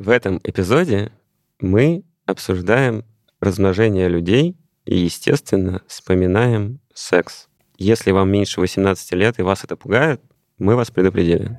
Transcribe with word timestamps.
В 0.00 0.08
этом 0.08 0.40
эпизоде 0.44 1.12
мы 1.60 2.04
обсуждаем 2.24 3.04
размножение 3.38 4.08
людей 4.08 4.56
и, 4.86 4.96
естественно, 4.96 5.82
вспоминаем 5.86 6.80
секс. 6.94 7.48
Если 7.76 8.10
вам 8.10 8.30
меньше 8.30 8.62
18 8.62 9.12
лет 9.12 9.38
и 9.38 9.42
вас 9.42 9.62
это 9.62 9.76
пугает, 9.76 10.22
мы 10.56 10.74
вас 10.74 10.90
предупредили. 10.90 11.58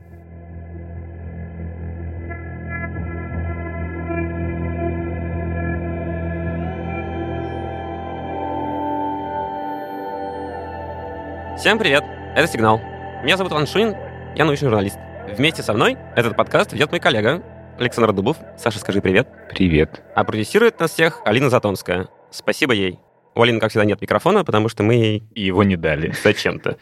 Всем 11.60 11.78
привет! 11.78 12.04
Это 12.36 12.48
«Сигнал». 12.48 12.80
Меня 13.24 13.38
зовут 13.38 13.54
Иван 13.54 13.68
Шунин, 13.68 13.94
я 14.36 14.46
научный 14.46 14.70
журналист. 14.70 14.98
Вместе 15.38 15.62
со 15.62 15.74
мной 15.74 15.96
этот 16.16 16.36
подкаст 16.36 16.74
ведет 16.74 16.90
мой 16.90 17.00
коллега 17.00 17.44
Александр 17.82 18.14
Дубов. 18.14 18.38
Саша, 18.60 18.78
скажи 18.78 19.02
привет. 19.02 19.28
Привет. 19.50 20.04
А 20.14 20.24
продюсирует 20.24 20.80
нас 20.80 20.92
всех 20.92 21.20
Алина 21.26 21.50
Затонская. 21.50 22.10
Спасибо 22.30 22.74
ей. 22.74 23.00
У 23.34 23.42
Алины, 23.42 23.60
как 23.60 23.72
всегда, 23.72 23.86
нет 23.86 24.00
микрофона, 24.00 24.46
потому 24.46 24.70
что 24.70 24.84
мы 24.84 24.94
ей 24.94 25.24
Его 25.34 25.64
не 25.64 25.78
дали. 25.78 26.14
зачем-то. 26.24 26.78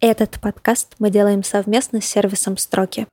Этот 0.00 0.40
подкаст 0.40 0.94
мы 0.98 1.10
делаем 1.10 1.42
совместно 1.44 2.00
с 2.00 2.06
сервисом 2.06 2.56
«Строки». 2.56 3.06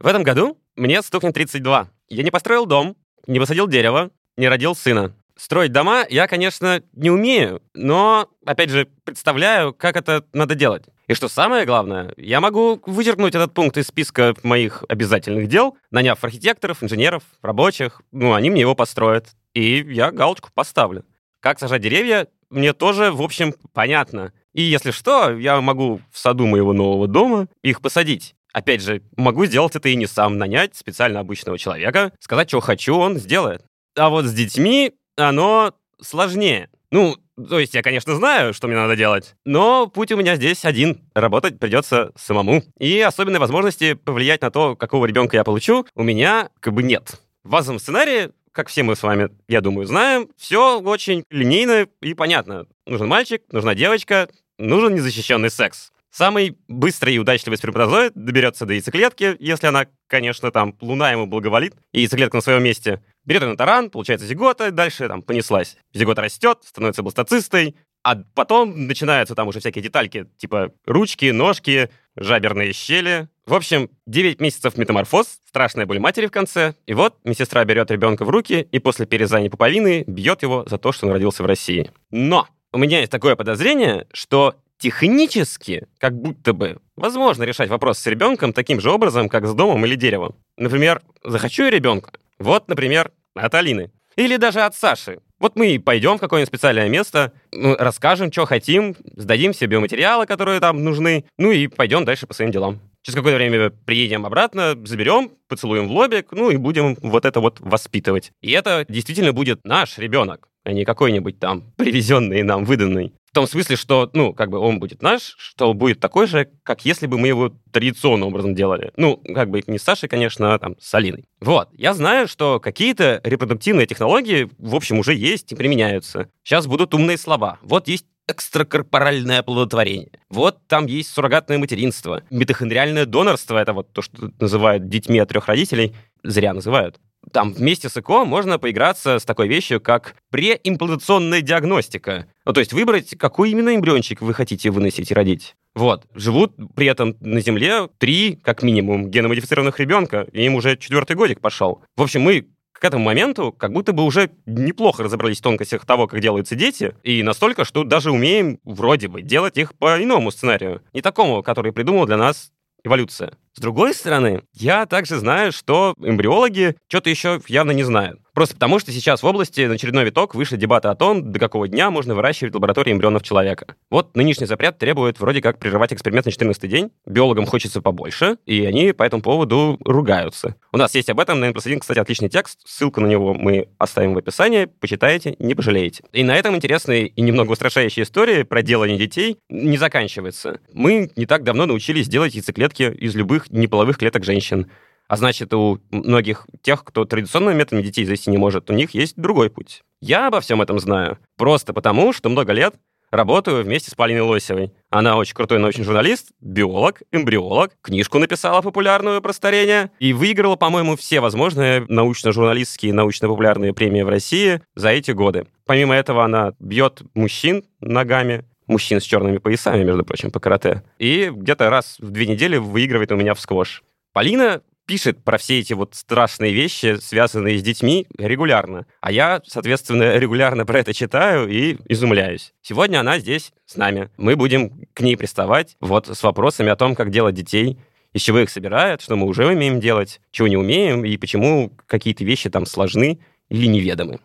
В 0.00 0.06
этом 0.08 0.24
году 0.24 0.58
мне 0.74 1.00
стукнет 1.02 1.34
32. 1.34 1.88
Я 2.08 2.22
не 2.24 2.32
построил 2.32 2.66
дом, 2.66 2.96
не 3.28 3.38
посадил 3.38 3.68
дерево, 3.68 4.10
не 4.36 4.48
родил 4.48 4.74
сына. 4.74 5.14
Строить 5.36 5.72
дома 5.72 6.04
я, 6.08 6.28
конечно, 6.28 6.82
не 6.92 7.10
умею, 7.10 7.60
но, 7.74 8.28
опять 8.46 8.70
же, 8.70 8.88
представляю, 9.04 9.72
как 9.72 9.96
это 9.96 10.24
надо 10.32 10.54
делать. 10.54 10.84
И 11.06 11.14
что 11.14 11.28
самое 11.28 11.66
главное, 11.66 12.14
я 12.16 12.40
могу 12.40 12.80
вычеркнуть 12.86 13.34
этот 13.34 13.52
пункт 13.52 13.76
из 13.76 13.88
списка 13.88 14.34
моих 14.42 14.84
обязательных 14.88 15.48
дел, 15.48 15.76
наняв 15.90 16.22
архитекторов, 16.22 16.82
инженеров, 16.82 17.24
рабочих. 17.42 18.00
Ну, 18.12 18.32
они 18.32 18.48
мне 18.48 18.62
его 18.62 18.74
построят. 18.74 19.28
И 19.52 19.84
я 19.88 20.10
галочку 20.12 20.50
поставлю. 20.54 21.04
Как 21.40 21.58
сажать 21.58 21.82
деревья, 21.82 22.28
мне 22.48 22.72
тоже, 22.72 23.12
в 23.12 23.20
общем, 23.20 23.54
понятно. 23.74 24.32
И 24.54 24.62
если 24.62 24.92
что, 24.92 25.36
я 25.36 25.60
могу 25.60 26.00
в 26.10 26.18
саду 26.18 26.46
моего 26.46 26.72
нового 26.72 27.06
дома 27.06 27.48
их 27.62 27.82
посадить. 27.82 28.34
Опять 28.52 28.82
же, 28.82 29.02
могу 29.16 29.44
сделать 29.46 29.74
это 29.74 29.88
и 29.88 29.96
не 29.96 30.06
сам, 30.06 30.38
нанять 30.38 30.76
специально 30.76 31.20
обычного 31.20 31.58
человека, 31.58 32.12
сказать, 32.20 32.48
что 32.48 32.60
хочу, 32.60 32.94
он 32.94 33.18
сделает. 33.18 33.64
А 33.96 34.08
вот 34.08 34.24
с 34.26 34.32
детьми 34.32 34.94
оно 35.16 35.74
сложнее. 36.00 36.70
Ну, 36.90 37.16
то 37.36 37.58
есть 37.58 37.74
я, 37.74 37.82
конечно, 37.82 38.14
знаю, 38.14 38.54
что 38.54 38.68
мне 38.68 38.76
надо 38.76 38.94
делать, 38.94 39.34
но 39.44 39.88
путь 39.88 40.12
у 40.12 40.16
меня 40.16 40.36
здесь 40.36 40.64
один. 40.64 41.00
Работать 41.14 41.58
придется 41.58 42.12
самому. 42.16 42.62
И 42.78 43.00
особенной 43.00 43.40
возможности 43.40 43.94
повлиять 43.94 44.42
на 44.42 44.50
то, 44.50 44.76
какого 44.76 45.06
ребенка 45.06 45.36
я 45.36 45.44
получу, 45.44 45.86
у 45.94 46.02
меня 46.02 46.50
как 46.60 46.74
бы 46.74 46.82
нет. 46.82 47.20
В 47.42 47.50
базовом 47.50 47.80
сценарии, 47.80 48.30
как 48.52 48.68
все 48.68 48.84
мы 48.84 48.94
с 48.94 49.02
вами, 49.02 49.30
я 49.48 49.60
думаю, 49.60 49.86
знаем, 49.86 50.28
все 50.36 50.80
очень 50.80 51.24
линейно 51.30 51.88
и 52.00 52.14
понятно. 52.14 52.66
Нужен 52.86 53.08
мальчик, 53.08 53.42
нужна 53.50 53.74
девочка, 53.74 54.28
нужен 54.58 54.94
незащищенный 54.94 55.50
секс. 55.50 55.90
Самый 56.14 56.56
быстрый 56.68 57.16
и 57.16 57.18
удачливый 57.18 57.58
сперматозоид 57.58 58.12
доберется 58.14 58.66
до 58.66 58.74
яйцеклетки, 58.74 59.34
если 59.40 59.66
она, 59.66 59.86
конечно, 60.06 60.52
там 60.52 60.76
луна 60.80 61.10
ему 61.10 61.26
благоволит, 61.26 61.74
и 61.92 62.02
яйцеклетка 62.02 62.36
на 62.36 62.40
своем 62.40 62.62
месте. 62.62 63.02
Берет 63.24 63.42
ее 63.42 63.48
на 63.48 63.56
таран, 63.56 63.90
получается 63.90 64.26
зигота, 64.26 64.70
дальше 64.70 65.08
там 65.08 65.22
понеслась. 65.22 65.76
Зигота 65.92 66.22
растет, 66.22 66.58
становится 66.64 67.02
бластоцистой, 67.02 67.74
а 68.02 68.16
потом 68.34 68.86
начинаются 68.86 69.34
там 69.34 69.48
уже 69.48 69.60
всякие 69.60 69.82
детальки, 69.82 70.26
типа 70.36 70.72
ручки, 70.84 71.30
ножки, 71.30 71.88
жаберные 72.16 72.72
щели. 72.74 73.28
В 73.46 73.54
общем, 73.54 73.88
9 74.06 74.40
месяцев 74.40 74.76
метаморфоз, 74.76 75.40
страшная 75.48 75.86
боль 75.86 75.98
матери 75.98 76.26
в 76.26 76.30
конце, 76.30 76.74
и 76.86 76.92
вот 76.92 77.16
медсестра 77.24 77.64
берет 77.64 77.90
ребенка 77.90 78.24
в 78.24 78.30
руки 78.30 78.68
и 78.70 78.78
после 78.78 79.06
перерезания 79.06 79.50
пуповины 79.50 80.04
бьет 80.06 80.42
его 80.42 80.64
за 80.66 80.76
то, 80.76 80.92
что 80.92 81.06
он 81.06 81.12
родился 81.12 81.42
в 81.42 81.46
России. 81.46 81.90
Но 82.10 82.46
у 82.72 82.78
меня 82.78 83.00
есть 83.00 83.10
такое 83.10 83.36
подозрение, 83.36 84.06
что 84.12 84.54
технически, 84.78 85.86
как 85.98 86.14
будто 86.14 86.52
бы, 86.52 86.78
возможно 86.96 87.44
решать 87.44 87.70
вопрос 87.70 87.98
с 87.98 88.06
ребенком 88.06 88.52
таким 88.52 88.80
же 88.80 88.90
образом, 88.90 89.30
как 89.30 89.46
с 89.46 89.54
домом 89.54 89.84
или 89.86 89.94
деревом. 89.94 90.34
Например, 90.58 91.00
захочу 91.22 91.64
я 91.64 91.70
ребенка. 91.70 92.12
Вот, 92.38 92.68
например, 92.68 93.12
от 93.34 93.54
Алины. 93.54 93.90
Или 94.16 94.36
даже 94.36 94.60
от 94.60 94.74
Саши. 94.74 95.18
Вот 95.40 95.56
мы 95.56 95.78
пойдем 95.78 96.16
в 96.16 96.20
какое-нибудь 96.20 96.48
специальное 96.48 96.88
место, 96.88 97.32
ну, 97.52 97.76
расскажем, 97.78 98.32
что 98.32 98.46
хотим, 98.46 98.96
сдадим 99.16 99.52
все 99.52 99.66
биоматериалы, 99.66 100.26
которые 100.26 100.60
там 100.60 100.84
нужны, 100.84 101.24
ну 101.36 101.50
и 101.50 101.66
пойдем 101.66 102.04
дальше 102.04 102.26
по 102.26 102.34
своим 102.34 102.50
делам. 102.50 102.80
Через 103.02 103.16
какое-то 103.16 103.36
время 103.36 103.70
приедем 103.70 104.24
обратно, 104.24 104.74
заберем, 104.86 105.32
поцелуем 105.48 105.88
в 105.88 105.90
лобик, 105.90 106.32
ну 106.32 106.50
и 106.50 106.56
будем 106.56 106.96
вот 107.02 107.26
это 107.26 107.40
вот 107.40 107.60
воспитывать. 107.60 108.32
И 108.40 108.52
это 108.52 108.86
действительно 108.88 109.34
будет 109.34 109.60
наш 109.64 109.98
ребенок, 109.98 110.48
а 110.64 110.72
не 110.72 110.86
какой-нибудь 110.86 111.38
там 111.38 111.74
привезенный 111.76 112.42
нам, 112.42 112.64
выданный. 112.64 113.12
Том 113.34 113.48
смысле, 113.48 113.74
что, 113.74 114.08
ну, 114.12 114.32
как 114.32 114.48
бы 114.48 114.58
он 114.58 114.78
будет 114.78 115.02
наш, 115.02 115.34
что 115.38 115.74
будет 115.74 115.98
такой 115.98 116.28
же, 116.28 116.48
как 116.62 116.84
если 116.84 117.08
бы 117.08 117.18
мы 117.18 117.26
его 117.26 117.52
традиционным 117.72 118.28
образом 118.28 118.54
делали. 118.54 118.92
Ну, 118.96 119.16
как 119.34 119.50
бы 119.50 119.60
не 119.66 119.78
с 119.78 119.82
Сашей, 119.82 120.08
конечно, 120.08 120.54
а 120.54 120.58
там 120.60 120.76
с 120.80 120.94
Алиной. 120.94 121.24
Вот. 121.40 121.68
Я 121.72 121.94
знаю, 121.94 122.28
что 122.28 122.60
какие-то 122.60 123.20
репродуктивные 123.24 123.88
технологии, 123.88 124.48
в 124.58 124.76
общем, 124.76 125.00
уже 125.00 125.14
есть 125.14 125.50
и 125.50 125.56
применяются. 125.56 126.28
Сейчас 126.44 126.68
будут 126.68 126.94
умные 126.94 127.18
слова. 127.18 127.58
Вот 127.62 127.88
есть 127.88 128.06
экстракорпоральное 128.28 129.40
оплодотворение. 129.40 130.20
Вот 130.30 130.58
там 130.68 130.86
есть 130.86 131.10
суррогатное 131.10 131.58
материнство. 131.58 132.22
Митохондриальное 132.30 133.04
донорство— 133.04 133.58
это 133.60 133.72
вот 133.72 133.92
то, 133.92 134.00
что 134.00 134.30
называют 134.38 134.88
детьми 134.88 135.18
от 135.18 135.28
трех 135.28 135.48
родителей. 135.48 135.94
Зря 136.22 136.54
называют. 136.54 137.00
Там 137.34 137.52
вместе 137.52 137.88
с 137.88 137.96
ЭКО 137.96 138.24
можно 138.24 138.60
поиграться 138.60 139.18
с 139.18 139.24
такой 139.24 139.48
вещью, 139.48 139.80
как 139.80 140.14
преимплантационная 140.30 141.40
диагностика. 141.40 142.28
Ну, 142.44 142.52
то 142.52 142.60
есть 142.60 142.72
выбрать, 142.72 143.18
какой 143.18 143.50
именно 143.50 143.74
эмбриончик 143.74 144.20
вы 144.20 144.32
хотите 144.34 144.70
выносить 144.70 145.10
и 145.10 145.14
родить. 145.14 145.56
Вот. 145.74 146.06
Живут 146.14 146.54
при 146.76 146.86
этом 146.86 147.16
на 147.18 147.40
Земле 147.40 147.88
три, 147.98 148.36
как 148.36 148.62
минимум, 148.62 149.10
геномодифицированных 149.10 149.80
ребенка, 149.80 150.28
и 150.30 150.44
им 150.44 150.54
уже 150.54 150.76
четвертый 150.76 151.16
годик 151.16 151.40
пошел. 151.40 151.82
В 151.96 152.02
общем, 152.02 152.22
мы 152.22 152.46
к 152.70 152.84
этому 152.84 153.02
моменту 153.02 153.50
как 153.50 153.72
будто 153.72 153.92
бы 153.92 154.04
уже 154.04 154.30
неплохо 154.46 155.02
разобрались 155.02 155.40
в 155.40 155.42
тонкостях 155.42 155.84
того, 155.84 156.06
как 156.06 156.20
делаются 156.20 156.54
дети, 156.54 156.94
и 157.02 157.24
настолько, 157.24 157.64
что 157.64 157.82
даже 157.82 158.12
умеем 158.12 158.60
вроде 158.62 159.08
бы 159.08 159.22
делать 159.22 159.58
их 159.58 159.74
по 159.74 160.00
иному 160.00 160.30
сценарию. 160.30 160.82
Не 160.92 161.02
такому, 161.02 161.42
который 161.42 161.72
придумал 161.72 162.06
для 162.06 162.16
нас 162.16 162.52
эволюция. 162.84 163.36
С 163.56 163.60
другой 163.60 163.94
стороны, 163.94 164.42
я 164.52 164.84
также 164.86 165.18
знаю, 165.18 165.52
что 165.52 165.94
эмбриологи 165.98 166.76
что-то 166.88 167.10
еще 167.10 167.40
явно 167.46 167.70
не 167.70 167.84
знают. 167.84 168.20
Просто 168.34 168.54
потому, 168.54 168.80
что 168.80 168.90
сейчас 168.90 169.22
в 169.22 169.26
области 169.26 169.60
на 169.62 169.74
очередной 169.74 170.04
виток 170.04 170.34
вышли 170.34 170.56
дебаты 170.56 170.88
о 170.88 170.96
том, 170.96 171.30
до 171.32 171.38
какого 171.38 171.68
дня 171.68 171.90
можно 171.90 172.16
выращивать 172.16 172.52
в 172.52 172.56
лаборатории 172.56 172.92
эмбрионов 172.92 173.22
человека. 173.22 173.76
Вот 173.90 174.16
нынешний 174.16 174.46
запрет 174.46 174.76
требует 174.76 175.20
вроде 175.20 175.40
как 175.40 175.60
прерывать 175.60 175.92
эксперимент 175.92 176.26
на 176.26 176.32
14 176.32 176.68
день. 176.68 176.90
Биологам 177.06 177.46
хочется 177.46 177.80
побольше, 177.80 178.36
и 178.44 178.64
они 178.64 178.92
по 178.92 179.04
этому 179.04 179.22
поводу 179.22 179.78
ругаются. 179.84 180.56
У 180.72 180.76
нас 180.76 180.94
есть 180.96 181.08
об 181.10 181.20
этом 181.20 181.38
на 181.38 181.46
N 181.46 181.54
кстати, 181.54 181.98
отличный 181.98 182.28
текст. 182.28 182.58
Ссылку 182.66 183.00
на 183.00 183.06
него 183.06 183.34
мы 183.34 183.68
оставим 183.78 184.14
в 184.14 184.18
описании. 184.18 184.64
Почитайте, 184.64 185.36
не 185.38 185.54
пожалеете. 185.54 186.02
И 186.12 186.24
на 186.24 186.34
этом 186.34 186.56
интересные 186.56 187.06
и 187.06 187.22
немного 187.22 187.52
устрашающие 187.52 188.02
истории 188.02 188.42
про 188.42 188.62
делание 188.62 188.98
детей 188.98 189.38
не 189.48 189.76
заканчивается. 189.76 190.60
Мы 190.72 191.12
не 191.14 191.26
так 191.26 191.44
давно 191.44 191.66
научились 191.66 192.08
делать 192.08 192.34
яйцеклетки 192.34 192.82
из 192.82 193.14
любых 193.14 193.50
неполовых 193.50 193.98
клеток 193.98 194.24
женщин. 194.24 194.70
А 195.08 195.16
значит, 195.16 195.52
у 195.52 195.80
многих 195.90 196.46
тех, 196.62 196.84
кто 196.84 197.04
традиционными 197.04 197.58
методами 197.58 197.82
детей 197.82 198.04
завести 198.04 198.30
не 198.30 198.38
может, 198.38 198.70
у 198.70 198.72
них 198.72 198.92
есть 198.92 199.16
другой 199.16 199.50
путь. 199.50 199.82
Я 200.00 200.28
обо 200.28 200.40
всем 200.40 200.62
этом 200.62 200.78
знаю. 200.78 201.18
Просто 201.36 201.72
потому, 201.72 202.12
что 202.12 202.28
много 202.28 202.52
лет 202.52 202.74
работаю 203.14 203.62
вместе 203.62 203.90
с 203.90 203.94
Полиной 203.94 204.22
Лосевой. 204.22 204.72
Она 204.90 205.16
очень 205.16 205.34
крутой 205.34 205.58
научный 205.58 205.84
журналист, 205.84 206.32
биолог, 206.40 207.02
эмбриолог, 207.12 207.72
книжку 207.80 208.18
написала 208.18 208.60
популярную 208.60 209.22
про 209.22 209.32
старение 209.32 209.90
и 209.98 210.12
выиграла, 210.12 210.56
по-моему, 210.56 210.96
все 210.96 211.20
возможные 211.20 211.84
научно-журналистские 211.88 212.90
и 212.90 212.92
научно-популярные 212.92 213.72
премии 213.72 214.02
в 214.02 214.08
России 214.08 214.60
за 214.74 214.90
эти 214.90 215.12
годы. 215.12 215.46
Помимо 215.64 215.94
этого, 215.94 216.24
она 216.24 216.54
бьет 216.58 217.02
мужчин 217.14 217.64
ногами, 217.80 218.44
мужчин 218.66 219.00
с 219.00 219.04
черными 219.04 219.38
поясами, 219.38 219.84
между 219.84 220.04
прочим, 220.04 220.30
по 220.30 220.40
карате, 220.40 220.82
и 220.98 221.30
где-то 221.32 221.70
раз 221.70 221.96
в 221.98 222.10
две 222.10 222.26
недели 222.26 222.56
выигрывает 222.56 223.12
у 223.12 223.16
меня 223.16 223.34
в 223.34 223.40
сквош. 223.40 223.82
Полина 224.12 224.62
пишет 224.86 225.22
про 225.24 225.38
все 225.38 225.60
эти 225.60 225.72
вот 225.72 225.94
страшные 225.94 226.52
вещи, 226.52 226.98
связанные 227.00 227.58
с 227.58 227.62
детьми, 227.62 228.06
регулярно. 228.18 228.86
А 229.00 229.10
я, 229.12 229.40
соответственно, 229.46 230.16
регулярно 230.18 230.66
про 230.66 230.80
это 230.80 230.92
читаю 230.92 231.48
и 231.48 231.78
изумляюсь. 231.88 232.52
Сегодня 232.62 233.00
она 233.00 233.18
здесь 233.18 233.52
с 233.66 233.76
нами. 233.76 234.10
Мы 234.16 234.36
будем 234.36 234.86
к 234.92 235.00
ней 235.00 235.16
приставать 235.16 235.76
вот 235.80 236.08
с 236.08 236.22
вопросами 236.22 236.70
о 236.70 236.76
том, 236.76 236.94
как 236.94 237.10
делать 237.10 237.34
детей, 237.34 237.78
из 238.12 238.22
чего 238.22 238.38
их 238.40 238.50
собирают, 238.50 239.00
что 239.02 239.16
мы 239.16 239.26
уже 239.26 239.46
умеем 239.46 239.80
делать, 239.80 240.20
чего 240.30 240.48
не 240.48 240.56
умеем, 240.56 241.04
и 241.04 241.16
почему 241.16 241.72
какие-то 241.86 242.24
вещи 242.24 242.48
там 242.48 242.66
сложны 242.66 243.18
или 243.48 243.66
неведомы. 243.66 244.20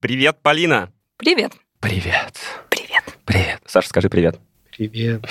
Привет, 0.00 0.38
Полина! 0.42 0.92
Привет. 1.16 1.52
Привет. 1.80 2.38
Привет. 2.68 3.04
Привет. 3.24 3.60
Саша, 3.66 3.88
скажи 3.88 4.08
привет. 4.08 4.38
Привет. 4.70 5.24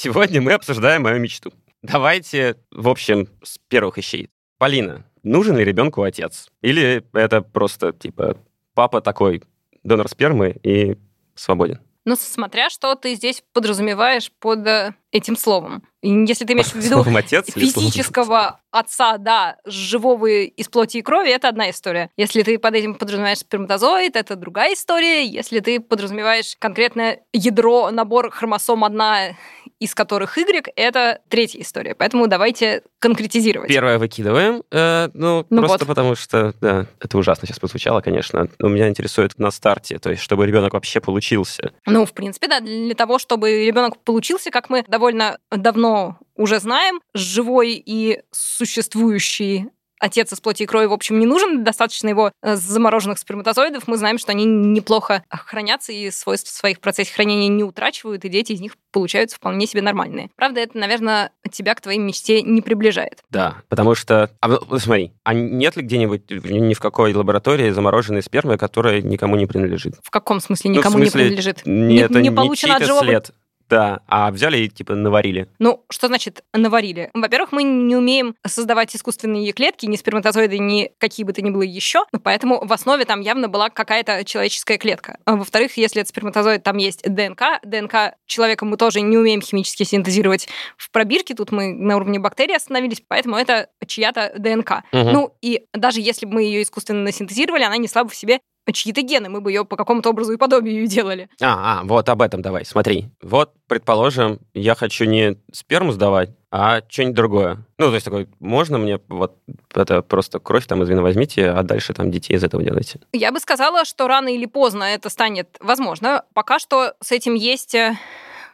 Сегодня 0.00 0.40
мы 0.40 0.52
обсуждаем 0.52 1.02
мою 1.02 1.18
мечту. 1.18 1.52
Давайте, 1.82 2.54
в 2.70 2.88
общем, 2.88 3.26
с 3.42 3.58
первых 3.66 3.96
вещей. 3.96 4.30
Полина, 4.56 5.04
нужен 5.24 5.56
ли 5.56 5.64
ребенку 5.64 6.04
отец? 6.04 6.50
Или 6.62 7.04
это 7.12 7.42
просто, 7.42 7.92
типа, 7.92 8.36
папа 8.74 9.00
такой, 9.00 9.42
донор 9.82 10.08
спермы 10.08 10.54
и 10.62 10.96
свободен? 11.34 11.80
Ну, 12.04 12.14
смотря 12.16 12.70
что 12.70 12.94
ты 12.94 13.16
здесь 13.16 13.42
подразумеваешь 13.52 14.30
под 14.38 14.66
э, 14.66 14.94
этим 15.10 15.36
словом. 15.36 15.82
Если 16.00 16.46
ты 16.46 16.54
имеешь 16.54 16.68
в 16.68 16.76
виду 16.76 17.04
отец 17.14 17.52
физического 17.52 18.60
отца, 18.70 19.18
да, 19.18 19.56
живого 19.66 20.26
из 20.26 20.68
плоти 20.68 20.98
и 20.98 21.02
крови, 21.02 21.30
это 21.30 21.48
одна 21.48 21.68
история. 21.68 22.08
Если 22.16 22.42
ты 22.44 22.58
под 22.58 22.74
этим 22.74 22.94
подразумеваешь 22.94 23.40
сперматозоид, 23.40 24.16
это 24.16 24.36
другая 24.36 24.72
история. 24.72 25.26
Если 25.26 25.60
ты 25.60 25.80
подразумеваешь 25.80 26.56
конкретное 26.58 27.24
ядро, 27.32 27.90
набор 27.90 28.30
хромосом 28.30 28.84
одна 28.84 29.36
из 29.80 29.94
которых 29.94 30.36
Y, 30.36 30.72
это 30.76 31.20
третья 31.28 31.60
история. 31.60 31.94
Поэтому 31.94 32.26
давайте 32.26 32.82
конкретизировать. 32.98 33.68
Первое 33.68 33.98
выкидываем. 33.98 34.62
Э, 34.70 35.08
ну, 35.14 35.46
Ну 35.48 35.58
просто 35.58 35.84
вот. 35.84 35.88
потому 35.88 36.14
что, 36.14 36.52
да, 36.60 36.86
это 37.00 37.18
ужасно 37.18 37.46
сейчас 37.46 37.60
прозвучало, 37.60 38.00
конечно. 38.00 38.48
Но 38.58 38.68
меня 38.68 38.88
интересует 38.88 39.38
на 39.38 39.50
старте, 39.50 39.98
то 39.98 40.10
есть 40.10 40.22
чтобы 40.22 40.46
ребенок 40.46 40.74
вообще 40.74 41.00
получился. 41.00 41.72
Ну, 41.86 42.04
в 42.04 42.12
принципе, 42.12 42.48
да, 42.48 42.60
для 42.60 42.94
того, 42.94 43.18
чтобы 43.18 43.66
ребенок 43.66 43.98
получился, 44.02 44.50
как 44.50 44.68
мы 44.68 44.84
довольно 44.86 45.38
давно 45.50 46.18
уже 46.34 46.60
знаем, 46.60 47.00
живой 47.14 47.82
и 47.84 48.20
существующий 48.30 49.66
отец 50.00 50.32
из 50.32 50.40
плоти 50.40 50.62
и 50.62 50.66
крови, 50.66 50.86
в 50.86 50.92
общем, 50.92 51.18
не 51.18 51.26
нужен. 51.26 51.64
Достаточно 51.64 52.08
его 52.08 52.32
э, 52.42 52.56
замороженных 52.56 53.18
сперматозоидов. 53.18 53.88
Мы 53.88 53.96
знаем, 53.96 54.18
что 54.18 54.32
они 54.32 54.44
неплохо 54.44 55.24
хранятся 55.28 55.92
и 55.92 56.10
свойств 56.10 56.50
своих 56.50 56.78
в 56.78 56.80
процессе 56.80 57.12
хранения 57.12 57.48
не 57.48 57.64
утрачивают, 57.64 58.24
и 58.24 58.28
дети 58.28 58.52
из 58.52 58.60
них 58.60 58.76
получаются 58.92 59.36
вполне 59.36 59.66
себе 59.66 59.82
нормальные. 59.82 60.30
Правда, 60.36 60.60
это, 60.60 60.78
наверное, 60.78 61.32
тебя 61.50 61.74
к 61.74 61.80
твоей 61.80 61.98
мечте 61.98 62.42
не 62.42 62.62
приближает. 62.62 63.22
Да, 63.30 63.56
потому 63.68 63.94
что... 63.94 64.30
А, 64.40 64.78
смотри, 64.78 65.12
а 65.24 65.34
нет 65.34 65.76
ли 65.76 65.82
где-нибудь 65.82 66.30
ни 66.30 66.74
в 66.74 66.80
какой 66.80 67.12
лаборатории 67.12 67.70
замороженной 67.70 68.22
спермы, 68.22 68.56
которая 68.56 69.02
никому 69.02 69.36
не 69.36 69.46
принадлежит? 69.46 69.94
В 70.02 70.10
каком 70.10 70.40
смысле 70.40 70.70
Ну, 70.70 70.76
никому 70.76 70.98
не 70.98 71.06
смысле, 71.06 71.20
принадлежит? 71.20 71.66
Не, 71.66 71.98
это 71.98 72.20
не 72.20 72.28
не 72.28 72.34
получено 72.34 72.76
от 72.76 72.84
живого 72.84 73.04
след. 73.04 73.30
Да, 73.68 74.00
а 74.06 74.30
взяли 74.30 74.58
и 74.58 74.68
типа 74.68 74.94
наварили. 74.94 75.48
Ну, 75.58 75.84
что 75.90 76.08
значит 76.08 76.42
наварили? 76.52 77.10
Во-первых, 77.14 77.52
мы 77.52 77.62
не 77.62 77.96
умеем 77.96 78.34
создавать 78.46 78.94
искусственные 78.96 79.52
клетки, 79.52 79.86
ни 79.86 79.96
сперматозоиды, 79.96 80.58
ни 80.58 80.90
какие 80.98 81.24
бы 81.24 81.32
то 81.32 81.42
ни 81.42 81.50
было 81.50 81.62
еще, 81.62 82.04
поэтому 82.22 82.64
в 82.64 82.72
основе 82.72 83.04
там 83.04 83.20
явно 83.20 83.48
была 83.48 83.70
какая-то 83.70 84.24
человеческая 84.24 84.78
клетка. 84.78 85.18
А 85.24 85.36
Во-вторых, 85.36 85.76
если 85.76 86.00
это 86.02 86.08
сперматозоид, 86.08 86.62
там 86.62 86.78
есть 86.78 87.02
ДНК. 87.02 87.60
ДНК 87.62 88.14
человека 88.26 88.64
мы 88.64 88.76
тоже 88.76 89.00
не 89.00 89.16
умеем 89.18 89.42
химически 89.42 89.82
синтезировать 89.82 90.48
в 90.76 90.90
пробирке, 90.90 91.34
тут 91.34 91.52
мы 91.52 91.72
на 91.74 91.96
уровне 91.96 92.18
бактерий 92.18 92.56
остановились, 92.56 93.02
поэтому 93.06 93.36
это 93.36 93.68
чья-то 93.86 94.32
ДНК. 94.38 94.82
Мгм. 94.92 95.12
Ну, 95.12 95.34
и 95.42 95.64
даже 95.72 96.00
если 96.00 96.26
бы 96.26 96.34
мы 96.34 96.42
ее 96.42 96.62
искусственно 96.62 97.12
синтезировали, 97.12 97.62
она 97.62 97.76
несла 97.76 98.04
бы 98.04 98.10
в 98.10 98.14
себе 98.14 98.40
чьи-то 98.72 99.02
гены, 99.02 99.28
мы 99.28 99.40
бы 99.40 99.50
ее 99.50 99.64
по 99.64 99.76
какому-то 99.76 100.10
образу 100.10 100.32
и 100.32 100.36
подобию 100.36 100.86
делали. 100.86 101.28
А, 101.40 101.80
а, 101.80 101.84
вот 101.84 102.08
об 102.08 102.22
этом 102.22 102.42
давай, 102.42 102.64
смотри. 102.64 103.08
Вот, 103.22 103.52
предположим, 103.66 104.38
я 104.54 104.74
хочу 104.74 105.04
не 105.04 105.36
сперму 105.52 105.92
сдавать, 105.92 106.30
а 106.50 106.80
что-нибудь 106.88 107.14
другое. 107.14 107.58
Ну, 107.78 107.88
то 107.88 107.94
есть 107.94 108.04
такой, 108.04 108.28
можно 108.40 108.78
мне 108.78 109.00
вот 109.08 109.36
это 109.74 110.02
просто 110.02 110.38
кровь 110.38 110.66
там 110.66 110.82
из 110.82 110.88
вены 110.88 111.02
возьмите, 111.02 111.50
а 111.50 111.62
дальше 111.62 111.92
там 111.92 112.10
детей 112.10 112.34
из 112.34 112.44
этого 112.44 112.62
делайте? 112.62 113.00
Я 113.12 113.32
бы 113.32 113.40
сказала, 113.40 113.84
что 113.84 114.08
рано 114.08 114.28
или 114.28 114.46
поздно 114.46 114.84
это 114.84 115.10
станет 115.10 115.56
возможно. 115.60 116.24
Пока 116.32 116.58
что 116.58 116.94
с 117.00 117.12
этим 117.12 117.34
есть 117.34 117.74
э, 117.74 117.96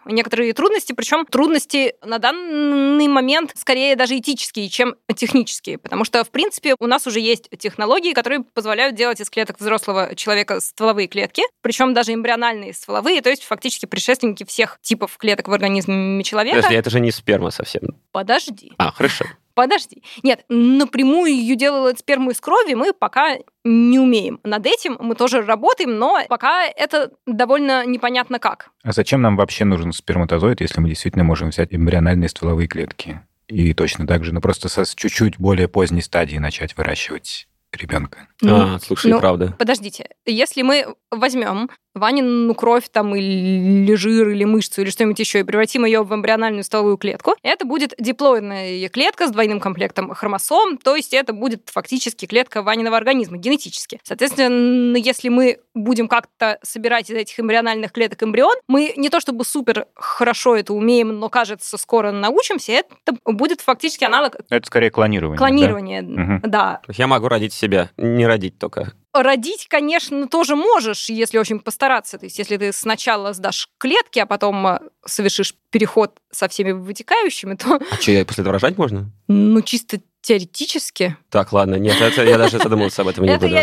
некоторые 0.06 0.52
трудности, 0.52 0.92
причем 0.92 1.26
трудности 1.26 1.94
на 2.04 2.18
данный 2.18 3.08
момент 3.08 3.52
скорее 3.54 3.96
даже 3.96 4.18
этические, 4.18 4.68
чем 4.68 4.96
технические, 5.14 5.78
потому 5.78 6.04
что, 6.04 6.24
в 6.24 6.30
принципе, 6.30 6.74
у 6.78 6.86
нас 6.86 7.06
уже 7.06 7.20
есть 7.20 7.48
технологии, 7.58 8.12
которые 8.12 8.44
позволяют 8.44 8.96
делать 8.96 9.20
из 9.20 9.30
клеток 9.30 9.60
взрослого 9.60 10.14
человека 10.14 10.60
стволовые 10.60 11.08
клетки, 11.08 11.42
причем 11.62 11.94
даже 11.94 12.12
эмбриональные 12.14 12.72
стволовые, 12.74 13.20
то 13.22 13.30
есть 13.30 13.44
фактически 13.44 13.86
предшественники 13.86 14.44
всех 14.44 14.78
типов 14.82 15.16
клеток 15.16 15.48
в 15.48 15.52
организме 15.52 16.22
человека. 16.24 16.56
Подожди, 16.56 16.76
это 16.76 16.90
же 16.90 17.00
не 17.00 17.10
сперма 17.10 17.50
совсем. 17.50 17.82
Подожди. 18.12 18.72
А, 18.78 18.92
хорошо. 18.92 19.24
Подожди. 19.54 20.02
Нет, 20.22 20.44
напрямую 20.48 21.32
ее 21.32 21.56
делать 21.56 22.00
сперму 22.00 22.30
из 22.30 22.40
крови 22.40 22.74
мы 22.74 22.92
пока 22.92 23.36
не 23.64 23.98
умеем. 23.98 24.40
Над 24.42 24.66
этим 24.66 24.96
мы 25.00 25.14
тоже 25.14 25.42
работаем, 25.42 25.98
но 25.98 26.20
пока 26.28 26.66
это 26.66 27.12
довольно 27.26 27.86
непонятно 27.86 28.38
как. 28.38 28.70
А 28.82 28.92
зачем 28.92 29.22
нам 29.22 29.36
вообще 29.36 29.64
нужен 29.64 29.92
сперматозоид, 29.92 30.60
если 30.60 30.80
мы 30.80 30.88
действительно 30.88 31.24
можем 31.24 31.50
взять 31.50 31.72
эмбриональные 31.72 32.28
стволовые 32.28 32.68
клетки? 32.68 33.20
И 33.46 33.74
точно 33.74 34.06
так 34.06 34.24
же, 34.24 34.32
ну 34.32 34.40
просто 34.40 34.68
с 34.68 34.94
чуть-чуть 34.94 35.38
более 35.38 35.68
поздней 35.68 36.00
стадии 36.00 36.38
начать 36.38 36.76
выращивать 36.76 37.46
ребенка. 37.76 38.28
А, 38.44 38.78
слушай, 38.80 39.10
ну, 39.10 39.20
правда. 39.20 39.54
Подождите, 39.58 40.08
если 40.26 40.62
мы 40.62 40.94
возьмем 41.10 41.70
Ванину 41.94 42.54
кровь 42.54 42.88
там 42.90 43.14
или 43.14 43.94
жир, 43.94 44.28
или 44.30 44.44
мышцу, 44.44 44.82
или 44.82 44.90
что-нибудь 44.90 45.18
еще, 45.18 45.40
и 45.40 45.42
превратим 45.44 45.84
ее 45.84 46.02
в 46.02 46.12
эмбриональную 46.12 46.64
стволовую 46.64 46.96
клетку, 46.96 47.34
это 47.42 47.64
будет 47.64 47.94
диплоидная 47.98 48.88
клетка 48.88 49.28
с 49.28 49.30
двойным 49.30 49.60
комплектом 49.60 50.12
хромосом, 50.12 50.76
то 50.78 50.96
есть 50.96 51.14
это 51.14 51.32
будет 51.32 51.70
фактически 51.72 52.26
клетка 52.26 52.62
Ваниного 52.62 52.96
организма, 52.96 53.36
генетически. 53.36 54.00
Соответственно, 54.02 54.96
если 54.96 55.28
мы 55.28 55.58
будем 55.74 56.08
как-то 56.08 56.58
собирать 56.62 57.10
из 57.10 57.16
этих 57.16 57.38
эмбриональных 57.38 57.92
клеток 57.92 58.22
эмбрион, 58.22 58.56
мы 58.66 58.92
не 58.96 59.08
то 59.08 59.20
чтобы 59.20 59.44
супер 59.44 59.86
хорошо 59.94 60.56
это 60.56 60.74
умеем, 60.74 61.18
но, 61.20 61.28
кажется, 61.28 61.78
скоро 61.78 62.10
научимся, 62.10 62.72
это 62.72 62.94
будет 63.24 63.60
фактически 63.60 64.04
аналог 64.04 64.36
Это 64.50 64.66
скорее 64.66 64.90
клонирование. 64.90 65.38
да? 65.38 65.46
клонирования. 65.46 66.02
Мгм. 66.02 66.40
Да, 66.44 66.80
Я 66.96 67.06
могу 67.06 67.28
родить 67.28 67.52
себя, 67.64 67.90
не 67.96 68.26
родить 68.26 68.58
только. 68.58 68.92
Родить, 69.12 69.68
конечно, 69.68 70.26
тоже 70.28 70.56
можешь, 70.56 71.08
если 71.08 71.38
очень 71.38 71.60
постараться. 71.60 72.18
То 72.18 72.26
есть, 72.26 72.38
если 72.38 72.56
ты 72.56 72.72
сначала 72.72 73.32
сдашь 73.32 73.68
клетки, 73.78 74.18
а 74.18 74.26
потом 74.26 74.66
э, 74.66 74.80
совершишь 75.06 75.54
переход 75.70 76.18
со 76.32 76.48
всеми 76.48 76.72
вытекающими, 76.72 77.54
то, 77.54 77.80
А 77.90 77.94
что, 77.94 78.10
я 78.10 78.24
после 78.24 78.42
этого 78.42 78.54
рожать 78.54 78.76
можно? 78.76 79.10
ну, 79.28 79.62
чисто 79.62 80.00
теоретически... 80.20 81.16
Так, 81.30 81.52
ладно, 81.52 81.74
нет, 81.76 82.00
это 82.00 82.24
я 82.24 82.38
даже 82.38 82.58
задумался 82.58 83.02
об 83.02 83.08
этом 83.08 83.24
не 83.24 83.36
буду. 83.36 83.54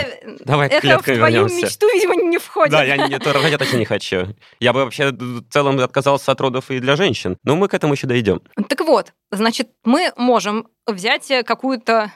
Давай 0.46 0.70
к 0.70 0.74
это 0.74 0.78
в 0.78 0.82
клеткам 0.82 1.16
твою 1.16 1.34
вернемся. 1.48 1.66
мечту, 1.66 1.88
видимо, 1.92 2.16
не 2.16 2.38
входит. 2.38 2.72
Да, 2.72 2.84
я 2.84 2.98
не, 3.08 3.16
рожать 3.16 3.52
я 3.52 3.58
точно 3.58 3.78
не 3.78 3.86
хочу. 3.86 4.36
Я 4.60 4.72
бы 4.72 4.84
вообще 4.84 5.10
в 5.12 5.44
целом 5.50 5.80
отказался 5.80 6.32
от 6.32 6.40
родов 6.40 6.70
и 6.70 6.80
для 6.80 6.96
женщин. 6.96 7.38
Но 7.44 7.56
мы 7.56 7.68
к 7.68 7.74
этому 7.74 7.94
еще 7.94 8.06
дойдем. 8.08 8.42
Так 8.70 8.82
вот, 8.82 9.12
значит, 9.32 9.70
мы 9.84 10.14
можем 10.18 10.68
взять 10.86 11.30
э, 11.32 11.44
какую-то 11.44 12.12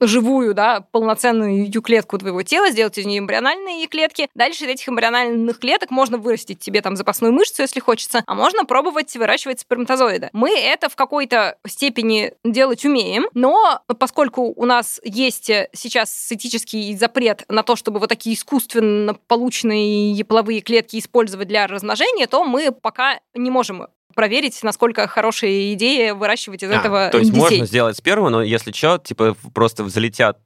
живую, 0.00 0.54
да, 0.54 0.80
полноценную 0.90 1.70
клетку 1.82 2.18
твоего 2.18 2.42
тела, 2.42 2.70
сделать 2.70 2.98
из 2.98 3.06
нее 3.06 3.18
эмбриональные 3.20 3.86
клетки. 3.86 4.28
Дальше 4.34 4.64
из 4.64 4.68
этих 4.68 4.88
эмбриональных 4.88 5.58
клеток 5.58 5.90
можно 5.90 6.18
вырастить 6.18 6.58
тебе 6.58 6.80
там 6.80 6.96
запасную 6.96 7.32
мышцу, 7.32 7.62
если 7.62 7.80
хочется, 7.80 8.22
а 8.26 8.34
можно 8.34 8.64
пробовать 8.64 9.14
выращивать 9.16 9.60
сперматозоиды. 9.60 10.30
Мы 10.32 10.58
это 10.58 10.88
в 10.88 10.96
какой-то 10.96 11.56
степени 11.66 12.32
делать 12.44 12.84
умеем, 12.84 13.26
но 13.34 13.82
поскольку 13.98 14.52
у 14.56 14.64
нас 14.64 15.00
есть 15.04 15.50
э, 15.50 15.68
сейчас 15.72 16.26
этический 16.30 16.96
запрет 16.96 17.44
на 17.48 17.62
то, 17.62 17.76
чтобы 17.76 18.00
вот 18.00 18.08
такие 18.08 18.34
искусственно 18.34 19.14
полученные 19.26 20.24
половые 20.24 20.60
клетки 20.60 20.98
использовать 20.98 21.48
для 21.48 21.66
размножения, 21.66 22.26
то 22.26 22.44
мы 22.44 22.72
пока 22.72 23.20
не 23.34 23.50
можем 23.50 23.86
проверить, 24.14 24.58
насколько 24.62 25.06
хорошая 25.06 25.72
идея 25.74 26.14
выращивать 26.14 26.62
из 26.62 26.70
А, 26.70 26.74
этого 26.74 27.08
то 27.10 27.18
есть 27.18 27.30
детей. 27.30 27.40
можно 27.42 27.66
сделать 27.66 27.96
сперму, 27.96 28.30
но 28.30 28.42
если 28.42 28.72
что, 28.72 28.98
типа 28.98 29.36
просто 29.54 29.84
взлетят 29.84 30.38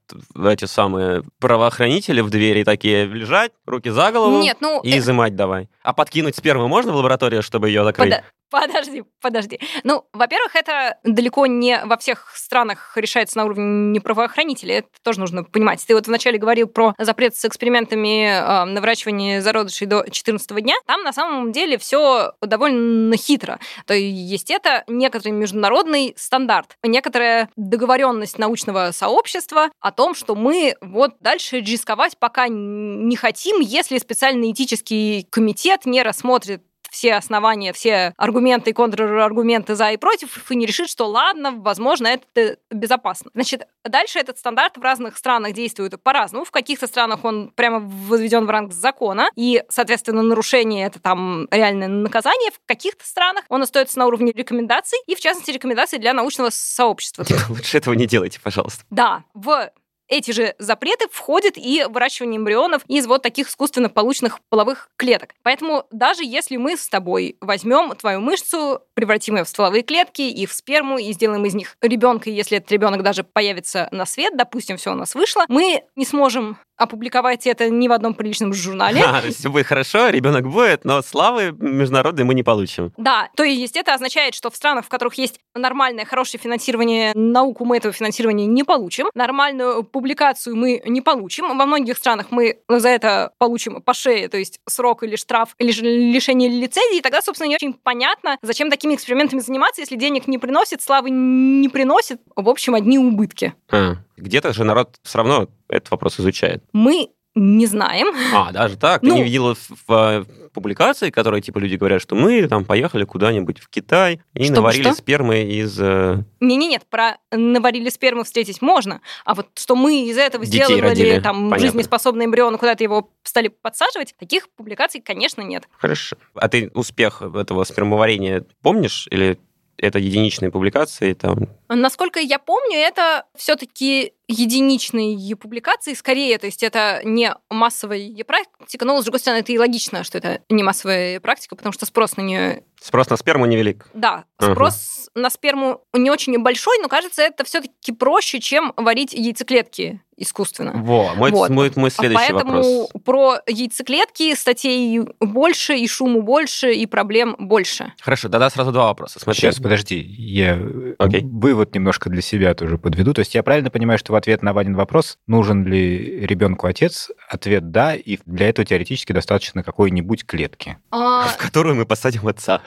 эти 0.44 0.64
самые 0.64 1.22
правоохранители 1.38 2.20
в 2.20 2.30
двери 2.30 2.64
такие 2.64 3.06
лежать, 3.06 3.52
руки 3.66 3.90
за 3.90 4.10
голову 4.12 4.42
Нет, 4.42 4.58
ну... 4.60 4.80
и 4.82 4.92
э, 4.92 4.98
изымать 4.98 5.36
давай. 5.36 5.68
А 5.82 5.92
подкинуть 5.92 6.36
сперму 6.36 6.66
можно 6.68 6.92
в 6.92 6.96
лабораторию, 6.96 7.42
чтобы 7.42 7.68
ее 7.68 7.84
закрыть? 7.84 8.10
пода- 8.10 8.24
Подожди, 8.50 9.04
подожди. 9.20 9.60
Ну, 9.84 10.04
во-первых, 10.12 10.56
это 10.56 10.98
далеко 11.04 11.46
не 11.46 11.80
во 11.84 11.96
всех 11.96 12.32
странах 12.34 12.92
решается 12.96 13.38
на 13.38 13.44
уровне 13.44 14.00
правоохранителей. 14.00 14.76
Это 14.76 14.88
тоже 15.02 15.20
нужно 15.20 15.44
понимать. 15.44 15.84
Ты 15.86 15.94
вот 15.94 16.06
вначале 16.08 16.38
говорил 16.38 16.66
про 16.66 16.94
запрет 16.98 17.36
с 17.36 17.44
экспериментами 17.44 18.26
э, 18.26 18.64
на 18.64 18.80
выращивание 18.80 19.40
зародышей 19.40 19.86
до 19.86 20.04
14 20.08 20.62
дня. 20.62 20.74
Там 20.86 21.02
на 21.02 21.12
самом 21.12 21.52
деле 21.52 21.78
все 21.78 22.32
довольно 22.42 23.16
хитро. 23.16 23.60
То 23.86 23.94
есть 23.94 24.50
это 24.50 24.84
некоторый 24.88 25.30
международный 25.30 26.14
стандарт, 26.16 26.76
некоторая 26.82 27.50
договоренность 27.56 28.38
научного 28.38 28.90
сообщества 28.92 29.70
о 29.80 29.92
том, 29.92 30.14
что 30.14 30.34
мы 30.34 30.74
вот 30.80 31.14
дальше 31.20 31.60
рисковать 31.60 32.18
пока 32.18 32.48
не 32.48 33.16
хотим, 33.16 33.60
если 33.60 33.98
специальный 33.98 34.50
этический 34.50 35.26
комитет 35.30 35.86
не 35.86 36.02
рассмотрит 36.02 36.62
все 36.90 37.14
основания, 37.14 37.72
все 37.72 38.14
аргументы 38.16 38.70
и 38.70 38.72
контраргументы 38.72 39.74
за 39.74 39.90
и 39.90 39.96
против, 39.96 40.50
и 40.50 40.56
не 40.56 40.66
решит, 40.66 40.88
что 40.88 41.06
ладно, 41.06 41.52
возможно, 41.52 42.08
это 42.08 42.58
безопасно. 42.70 43.30
Значит, 43.34 43.66
дальше 43.84 44.18
этот 44.18 44.38
стандарт 44.38 44.76
в 44.76 44.82
разных 44.82 45.16
странах 45.16 45.52
действует 45.52 46.00
по-разному. 46.02 46.44
В 46.44 46.50
каких-то 46.50 46.86
странах 46.86 47.24
он 47.24 47.50
прямо 47.54 47.80
возведен 47.80 48.46
в 48.46 48.50
ранг 48.50 48.72
закона, 48.72 49.30
и, 49.36 49.62
соответственно, 49.68 50.22
нарушение 50.22 50.86
это 50.86 51.00
там 51.00 51.48
реальное 51.50 51.88
наказание. 51.88 52.50
В 52.50 52.60
каких-то 52.66 53.06
странах 53.06 53.44
он 53.48 53.62
остается 53.62 53.98
на 53.98 54.06
уровне 54.06 54.32
рекомендаций, 54.32 54.98
и, 55.06 55.14
в 55.14 55.20
частности, 55.20 55.50
рекомендаций 55.50 55.98
для 55.98 56.12
научного 56.12 56.50
сообщества. 56.50 57.24
Лучше 57.48 57.78
этого 57.78 57.94
не 57.94 58.06
делайте, 58.06 58.40
пожалуйста. 58.40 58.84
Да, 58.90 59.24
в 59.34 59.70
эти 60.10 60.32
же 60.32 60.54
запреты 60.58 61.06
входит 61.10 61.56
и 61.56 61.86
выращивание 61.88 62.38
эмбрионов 62.38 62.82
из 62.88 63.06
вот 63.06 63.22
таких 63.22 63.48
искусственно 63.48 63.88
полученных 63.88 64.40
половых 64.50 64.90
клеток. 64.96 65.34
Поэтому 65.42 65.86
даже 65.90 66.24
если 66.24 66.56
мы 66.56 66.76
с 66.76 66.88
тобой 66.88 67.36
возьмем 67.40 67.94
твою 67.96 68.20
мышцу, 68.20 68.82
превратим 68.94 69.36
ее 69.36 69.44
в 69.44 69.48
стволовые 69.48 69.82
клетки 69.82 70.22
и 70.22 70.44
в 70.46 70.52
сперму, 70.52 70.98
и 70.98 71.12
сделаем 71.12 71.44
из 71.46 71.54
них 71.54 71.76
ребенка, 71.80 72.28
если 72.28 72.58
этот 72.58 72.70
ребенок 72.72 73.02
даже 73.02 73.24
появится 73.24 73.88
на 73.92 74.04
свет, 74.04 74.36
допустим, 74.36 74.76
все 74.76 74.92
у 74.92 74.96
нас 74.96 75.14
вышло, 75.14 75.44
мы 75.48 75.84
не 75.96 76.04
сможем 76.04 76.58
опубликовать 76.80 77.46
это 77.46 77.68
ни 77.68 77.88
в 77.88 77.92
одном 77.92 78.14
приличном 78.14 78.52
журнале. 78.54 79.04
А, 79.10 79.20
то 79.20 79.26
есть 79.26 79.40
все 79.40 79.50
будет 79.50 79.66
хорошо, 79.66 80.08
ребенок 80.08 80.48
будет, 80.48 80.84
но 80.84 81.02
славы 81.02 81.52
международной 81.58 82.22
мы 82.22 82.32
не 82.32 82.44
получим. 82.44 82.92
Да, 82.96 83.28
то 83.34 83.42
есть 83.42 83.76
это 83.76 83.92
означает, 83.92 84.34
что 84.34 84.50
в 84.50 84.56
странах, 84.56 84.84
в 84.84 84.88
которых 84.88 85.14
есть 85.14 85.40
нормальное, 85.54 86.04
хорошее 86.04 86.40
финансирование 86.40 87.12
науку, 87.14 87.64
мы 87.64 87.76
этого 87.76 87.92
финансирования 87.92 88.46
не 88.46 88.62
получим. 88.62 89.08
Нормальную 89.14 89.82
публикацию 90.00 90.56
мы 90.56 90.80
не 90.86 91.02
получим. 91.02 91.58
Во 91.58 91.66
многих 91.66 91.98
странах 91.98 92.28
мы 92.30 92.58
за 92.68 92.88
это 92.88 93.32
получим 93.36 93.82
по 93.82 93.92
шее, 93.92 94.28
то 94.28 94.38
есть 94.38 94.58
срок 94.66 95.02
или 95.02 95.14
штраф, 95.16 95.54
или 95.58 95.72
лишение 95.72 96.48
лицензии. 96.48 96.98
И 96.98 97.02
тогда, 97.02 97.20
собственно, 97.20 97.48
не 97.48 97.56
очень 97.56 97.74
понятно, 97.74 98.38
зачем 98.40 98.70
такими 98.70 98.94
экспериментами 98.94 99.40
заниматься, 99.40 99.82
если 99.82 99.96
денег 99.96 100.26
не 100.26 100.38
приносит, 100.38 100.80
славы 100.80 101.10
не 101.10 101.68
приносит. 101.68 102.22
В 102.34 102.48
общем, 102.48 102.74
одни 102.74 102.98
убытки. 102.98 103.52
А, 103.70 103.96
где-то 104.16 104.54
же 104.54 104.64
народ 104.64 104.96
все 105.02 105.18
равно 105.18 105.48
этот 105.68 105.90
вопрос 105.90 106.18
изучает. 106.18 106.64
Мы 106.72 107.10
не 107.34 107.66
знаем. 107.66 108.08
А, 108.34 108.52
даже 108.52 108.76
так? 108.76 109.00
Ты 109.02 109.06
Ну. 109.06 109.14
не 109.16 109.22
видела 109.22 109.54
в, 109.54 109.70
в, 109.86 109.92
э, 109.92 110.24
публикации, 110.52 111.10
которые 111.10 111.40
типа 111.42 111.58
люди 111.58 111.76
говорят, 111.76 112.02
что 112.02 112.16
мы 112.16 112.46
там 112.48 112.64
поехали 112.64 113.04
куда-нибудь 113.04 113.60
в 113.60 113.68
Китай 113.68 114.20
и 114.34 114.50
наварили 114.50 114.82
что? 114.88 114.94
спермы 114.94 115.42
из... 115.42 115.78
э, 115.80 116.24
Не-не-нет, 116.40 116.82
про 116.90 117.18
наварили 117.30 117.88
сперму 117.88 118.24
встретить 118.24 118.60
можно, 118.60 119.00
а 119.24 119.34
вот 119.34 119.46
что 119.54 119.76
мы 119.76 120.08
из 120.08 120.18
этого 120.18 120.44
Детей 120.44 120.64
сделали 120.64 120.80
родили, 120.80 121.20
там 121.20 121.36
понятно. 121.50 121.58
жизнеспособный 121.58 122.24
эмбрион, 122.24 122.58
куда-то 122.58 122.82
его 122.82 123.10
стали 123.22 123.46
подсаживать, 123.48 124.14
таких 124.18 124.48
публикаций, 124.50 125.00
конечно, 125.00 125.42
нет. 125.42 125.68
Хорошо. 125.78 126.16
А 126.34 126.48
ты 126.48 126.70
успех 126.74 127.22
этого 127.22 127.62
спермоварения 127.64 128.44
помнишь? 128.60 129.06
Или 129.10 129.38
это 129.76 129.98
единичные 129.98 130.50
публикации 130.50 131.14
там? 131.14 131.48
Насколько 131.68 132.20
я 132.20 132.38
помню, 132.38 132.76
это 132.76 133.24
все-таки 133.36 134.12
единичные 134.30 135.36
публикации, 135.36 135.94
скорее, 135.94 136.38
то 136.38 136.46
есть 136.46 136.62
это 136.62 137.00
не 137.04 137.34
массовая 137.50 138.24
практика, 138.24 138.84
но, 138.84 139.00
с 139.00 139.04
другой 139.04 139.20
стороны, 139.20 139.40
это 139.40 139.52
и 139.52 139.58
логично, 139.58 140.04
что 140.04 140.18
это 140.18 140.40
не 140.48 140.62
массовая 140.62 141.20
практика, 141.20 141.56
потому 141.56 141.72
что 141.72 141.86
спрос 141.86 142.16
на 142.16 142.22
нее 142.22 142.64
Спрос 142.80 143.10
на 143.10 143.16
сперму 143.18 143.44
невелик. 143.44 143.88
Да, 143.92 144.24
спрос 144.40 145.10
на 145.14 145.28
сперму 145.28 145.82
не 145.92 146.10
очень 146.10 146.38
большой, 146.42 146.78
но 146.80 146.88
кажется, 146.88 147.20
это 147.20 147.44
все-таки 147.44 147.92
проще, 147.92 148.40
чем 148.40 148.72
варить 148.76 149.12
яйцеклетки 149.12 150.00
искусственно. 150.16 150.72
Во, 150.74 151.14
мой, 151.14 151.30
Вот. 151.30 151.50
мой, 151.50 151.72
мой 151.76 151.90
следующий 151.90 152.30
Поэтому 152.30 152.82
вопрос. 152.82 153.02
про 153.04 153.36
яйцеклетки 153.46 154.34
статей 154.34 155.00
больше, 155.18 155.76
и 155.76 155.86
шуму 155.86 156.22
больше, 156.22 156.72
и 156.72 156.86
проблем 156.86 157.36
больше. 157.38 157.92
Хорошо, 158.00 158.28
да-да, 158.28 158.50
сразу 158.50 158.70
два 158.70 158.86
вопроса. 158.88 159.18
Смотри. 159.18 159.40
Сейчас, 159.40 159.56
подожди, 159.56 159.98
я 159.98 160.58
э, 160.58 160.94
Окей. 160.98 161.22
вывод 161.24 161.74
немножко 161.74 162.10
для 162.10 162.20
себя 162.20 162.54
тоже 162.54 162.76
подведу. 162.76 163.14
То 163.14 163.20
есть 163.20 163.34
я 163.34 163.42
правильно 163.42 163.70
понимаю, 163.70 163.98
что 163.98 164.12
в 164.12 164.16
ответ 164.20 164.42
на 164.42 164.52
Ванин 164.52 164.76
вопрос, 164.76 165.18
нужен 165.26 165.64
ли 165.66 166.26
ребенку 166.26 166.66
отец, 166.66 167.10
ответ 167.28 167.70
да, 167.70 167.94
и 167.94 168.18
для 168.26 168.48
этого 168.48 168.64
теоретически 168.64 169.12
достаточно 169.12 169.62
какой-нибудь 169.62 170.24
клетки. 170.24 170.78
А, 170.90 171.26
В 171.26 171.36
которую 171.36 171.74
мы 171.74 171.86
посадим 171.86 172.28
отца. 172.28 172.62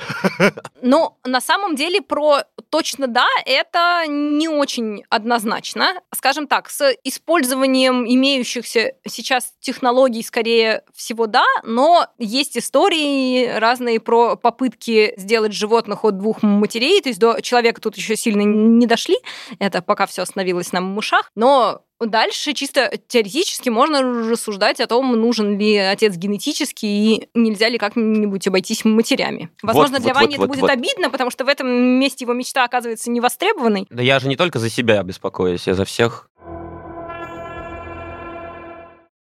Но 0.81 1.17
на 1.23 1.39
самом 1.39 1.75
деле 1.75 2.01
про 2.01 2.43
точно 2.69 3.07
да, 3.07 3.27
это 3.45 4.05
не 4.07 4.47
очень 4.47 5.03
однозначно. 5.09 6.01
Скажем 6.13 6.47
так, 6.47 6.69
с 6.69 6.93
использованием 7.03 8.05
имеющихся 8.05 8.93
сейчас 9.07 9.53
технологий 9.59 10.23
скорее 10.23 10.81
всего 10.93 11.27
да, 11.27 11.45
но 11.63 12.07
есть 12.17 12.57
истории 12.57 13.47
разные 13.59 13.99
про 13.99 14.35
попытки 14.35 15.13
сделать 15.17 15.53
животных 15.53 16.03
от 16.03 16.17
двух 16.17 16.41
матерей, 16.41 16.99
то 17.01 17.09
есть 17.09 17.19
до 17.19 17.41
человека 17.41 17.79
тут 17.79 17.95
еще 17.95 18.15
сильно 18.15 18.41
не 18.41 18.87
дошли, 18.87 19.17
это 19.59 19.81
пока 19.81 20.05
все 20.07 20.23
остановилось 20.23 20.71
на 20.71 20.81
мышах, 20.81 21.31
но 21.43 21.81
Дальше 21.99 22.53
чисто 22.53 22.91
теоретически 23.07 23.69
можно 23.69 24.01
рассуждать 24.01 24.81
о 24.81 24.87
том, 24.87 25.13
нужен 25.13 25.57
ли 25.57 25.77
отец 25.77 26.15
генетически 26.17 26.85
и 26.85 27.29
нельзя 27.33 27.69
ли 27.69 27.77
как-нибудь 27.77 28.45
обойтись 28.45 28.83
матерями. 28.83 29.49
Возможно, 29.61 29.97
Вот, 29.97 30.03
для 30.03 30.13
вот, 30.13 30.21
Вани 30.21 30.27
вот, 30.27 30.33
это 30.33 30.41
вот, 30.41 30.49
будет 30.49 30.61
вот. 30.61 30.69
обидно, 30.69 31.09
потому 31.09 31.31
что 31.31 31.45
в 31.45 31.47
этом 31.47 31.69
месте 31.69 32.25
его 32.25 32.33
мечта 32.33 32.65
оказывается 32.65 33.09
невостребованной. 33.09 33.87
Да 33.89 34.03
я 34.03 34.19
же 34.19 34.27
не 34.27 34.35
только 34.35 34.59
за 34.59 34.69
себя 34.69 35.01
беспокоюсь, 35.03 35.65
я 35.65 35.75
за 35.75 35.85
всех. 35.85 36.27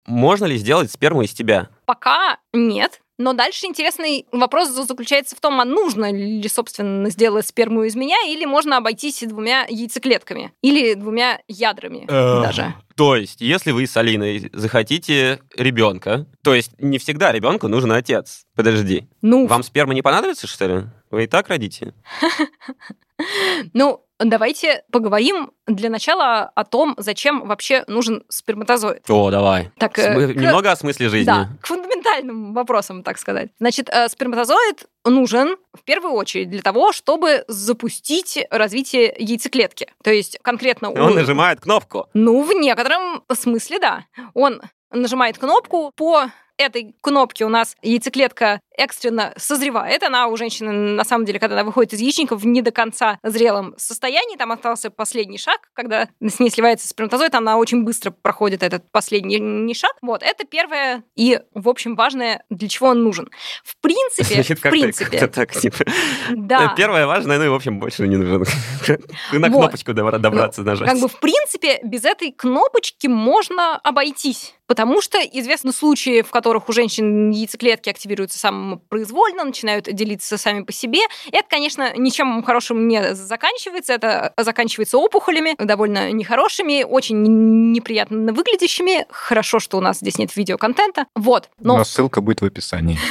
Можно 0.07 0.45
ли 0.45 0.57
сделать 0.57 0.91
сперму 0.91 1.21
из 1.21 1.33
тебя? 1.33 1.69
Пока 1.85 2.39
нет. 2.53 3.02
Но 3.19 3.33
дальше 3.33 3.67
интересный 3.67 4.25
вопрос 4.31 4.69
заключается 4.69 5.35
в 5.35 5.39
том, 5.39 5.61
а 5.61 5.65
нужно 5.65 6.11
ли, 6.11 6.47
собственно, 6.49 7.09
сделать 7.09 7.45
сперму 7.45 7.83
из 7.83 7.95
меня, 7.95 8.17
или 8.27 8.45
можно 8.45 8.77
обойтись 8.77 9.21
двумя 9.21 9.65
яйцеклетками, 9.69 10.51
или 10.61 10.95
двумя 10.95 11.39
ядрами 11.47 12.05
даже. 12.07 12.73
То 12.95 13.15
есть, 13.15 13.41
если 13.41 13.71
вы 13.71 13.87
с 13.87 13.97
Алиной 13.97 14.49
захотите 14.53 15.39
ребенка, 15.55 16.25
то 16.43 16.53
есть 16.53 16.71
не 16.79 16.97
всегда 16.99 17.31
ребенку 17.31 17.67
нужен 17.67 17.91
отец. 17.91 18.45
Подожди. 18.55 19.07
Ну, 19.21 19.47
Вам 19.47 19.63
сперма 19.63 19.93
не 19.93 20.01
понадобится, 20.01 20.47
что 20.47 20.65
ли? 20.67 20.83
Вы 21.09 21.23
и 21.23 21.27
так 21.27 21.47
родите? 21.49 21.93
ну, 23.73 24.03
давайте 24.19 24.83
поговорим 24.91 25.51
для 25.67 25.89
начала 25.89 26.43
о 26.43 26.63
том, 26.63 26.95
зачем 26.97 27.47
вообще 27.47 27.83
нужен 27.87 28.23
сперматозоид. 28.29 29.03
О, 29.09 29.29
давай. 29.31 29.71
Так, 29.77 29.97
Смы- 29.97 30.31
э, 30.31 30.33
к- 30.33 30.35
Немного 30.35 30.71
о 30.71 30.75
смысле 30.75 31.09
жизни. 31.09 31.25
Да, 31.25 31.49
к 31.61 31.67
фундаментальным 32.03 32.53
вопросам, 32.53 33.03
так 33.03 33.17
сказать. 33.17 33.49
Значит, 33.59 33.89
э, 33.89 34.07
сперматозоид 34.09 34.85
нужен 35.05 35.55
в 35.73 35.83
первую 35.83 36.13
очередь 36.13 36.49
для 36.49 36.61
того, 36.61 36.91
чтобы 36.91 37.43
запустить 37.47 38.39
развитие 38.49 39.13
яйцеклетки. 39.17 39.87
То 40.03 40.11
есть 40.11 40.37
конкретно 40.41 40.89
у... 40.89 40.97
Он 40.97 41.15
нажимает 41.15 41.61
кнопку. 41.61 42.07
Ну, 42.13 42.43
в 42.43 42.53
некотором 42.53 43.23
смысле, 43.33 43.79
да. 43.79 44.05
Он 44.33 44.61
нажимает 44.91 45.37
кнопку 45.37 45.91
по 45.95 46.29
этой 46.57 46.95
кнопке 47.01 47.45
у 47.45 47.49
нас 47.49 47.75
яйцеклетка 47.81 48.59
экстренно 48.77 49.33
созревает. 49.37 50.03
Она 50.03 50.27
у 50.27 50.37
женщины, 50.37 50.71
на 50.71 51.03
самом 51.03 51.25
деле, 51.25 51.39
когда 51.39 51.55
она 51.55 51.63
выходит 51.63 51.93
из 51.93 51.99
яичника 51.99 52.35
в 52.35 52.45
не 52.45 52.61
до 52.61 52.71
конца 52.71 53.19
зрелом 53.23 53.73
состоянии, 53.77 54.37
там 54.37 54.51
остался 54.51 54.89
последний 54.89 55.37
шаг, 55.37 55.59
когда 55.73 56.09
с 56.21 56.39
ней 56.39 56.49
сливается 56.49 56.87
сперматозоид, 56.87 57.35
она 57.35 57.57
очень 57.57 57.83
быстро 57.83 58.11
проходит 58.11 58.63
этот 58.63 58.89
последний 58.91 59.73
шаг. 59.73 59.93
Вот, 60.01 60.23
это 60.23 60.45
первое 60.45 61.03
и, 61.15 61.39
в 61.53 61.69
общем, 61.69 61.95
важное, 61.95 62.43
для 62.49 62.67
чего 62.67 62.89
он 62.89 63.03
нужен. 63.03 63.29
В 63.63 63.77
принципе, 63.81 64.35
Звучит 64.35 64.59
в 64.59 64.61
принципе, 64.61 65.17
как-то 65.17 65.27
так, 65.27 65.51
типа. 65.53 65.85
да. 66.31 66.73
Первое 66.75 67.05
важное, 67.05 67.37
ну 67.37 67.45
и, 67.45 67.49
в 67.49 67.53
общем, 67.53 67.79
больше 67.79 68.07
не 68.07 68.17
нужен. 68.17 68.45
Ты 68.85 69.39
на 69.39 69.49
кнопочку 69.49 69.91
добра- 69.91 70.19
добраться 70.19 70.63
нажать. 70.63 70.89
Как 70.89 70.99
бы, 70.99 71.07
в 71.07 71.19
принципе, 71.19 71.79
без 71.83 72.05
этой 72.05 72.31
кнопочки 72.31 73.07
можно 73.07 73.77
обойтись. 73.77 74.55
Потому 74.65 75.01
что 75.01 75.19
известны 75.19 75.73
случаи, 75.73 76.21
в 76.21 76.31
которых 76.31 76.69
у 76.69 76.73
женщин 76.73 77.29
яйцеклетки 77.31 77.89
активируются 77.89 78.39
самопроизвольно, 78.63 79.43
начинают 79.43 79.85
делиться 79.85 80.37
сами 80.37 80.63
по 80.63 80.71
себе. 80.71 80.99
Это, 81.31 81.45
конечно, 81.49 81.95
ничем 81.97 82.43
хорошим 82.43 82.87
не 82.87 83.13
заканчивается. 83.13 83.93
Это 83.93 84.33
заканчивается 84.37 84.97
опухолями, 84.97 85.55
довольно 85.57 86.11
нехорошими, 86.11 86.83
очень 86.83 87.71
неприятно 87.73 88.31
выглядящими. 88.33 89.05
Хорошо, 89.09 89.59
что 89.59 89.77
у 89.77 89.81
нас 89.81 89.97
здесь 89.97 90.17
нет 90.17 90.35
видеоконтента. 90.35 91.07
Вот. 91.15 91.49
Но 91.59 91.77
Но 91.77 91.83
ссылка 91.83 92.21
будет 92.21 92.41
в 92.41 92.45
описании. 92.45 92.97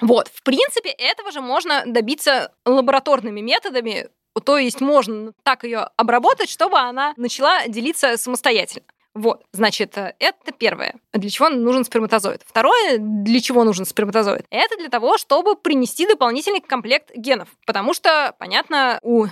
Вот, 0.00 0.28
в 0.34 0.42
принципе, 0.42 0.90
этого 0.90 1.30
же 1.30 1.40
можно 1.40 1.84
добиться 1.86 2.50
лабораторными 2.64 3.40
методами, 3.40 4.08
то 4.44 4.58
есть 4.58 4.80
можно 4.80 5.32
так 5.44 5.62
ее 5.62 5.88
обработать, 5.96 6.50
чтобы 6.50 6.78
она 6.78 7.14
начала 7.16 7.66
делиться 7.68 8.16
самостоятельно. 8.16 8.86
Вот, 9.18 9.44
значит, 9.50 9.98
э, 9.98 10.14
это 10.20 10.52
первое. 10.56 10.94
Для 11.12 11.28
чего 11.28 11.48
нужен 11.48 11.84
сперматозоид? 11.84 12.42
Второе, 12.46 12.98
для 12.98 13.40
чего 13.40 13.64
нужен 13.64 13.84
сперматозоид? 13.84 14.46
Это 14.48 14.76
для 14.78 14.88
того, 14.88 15.18
чтобы 15.18 15.56
принести 15.56 16.06
дополнительный 16.06 16.60
комплект 16.60 17.10
генов. 17.16 17.48
Потому 17.66 17.94
что, 17.94 18.36
понятно, 18.38 19.00
у 19.02 19.26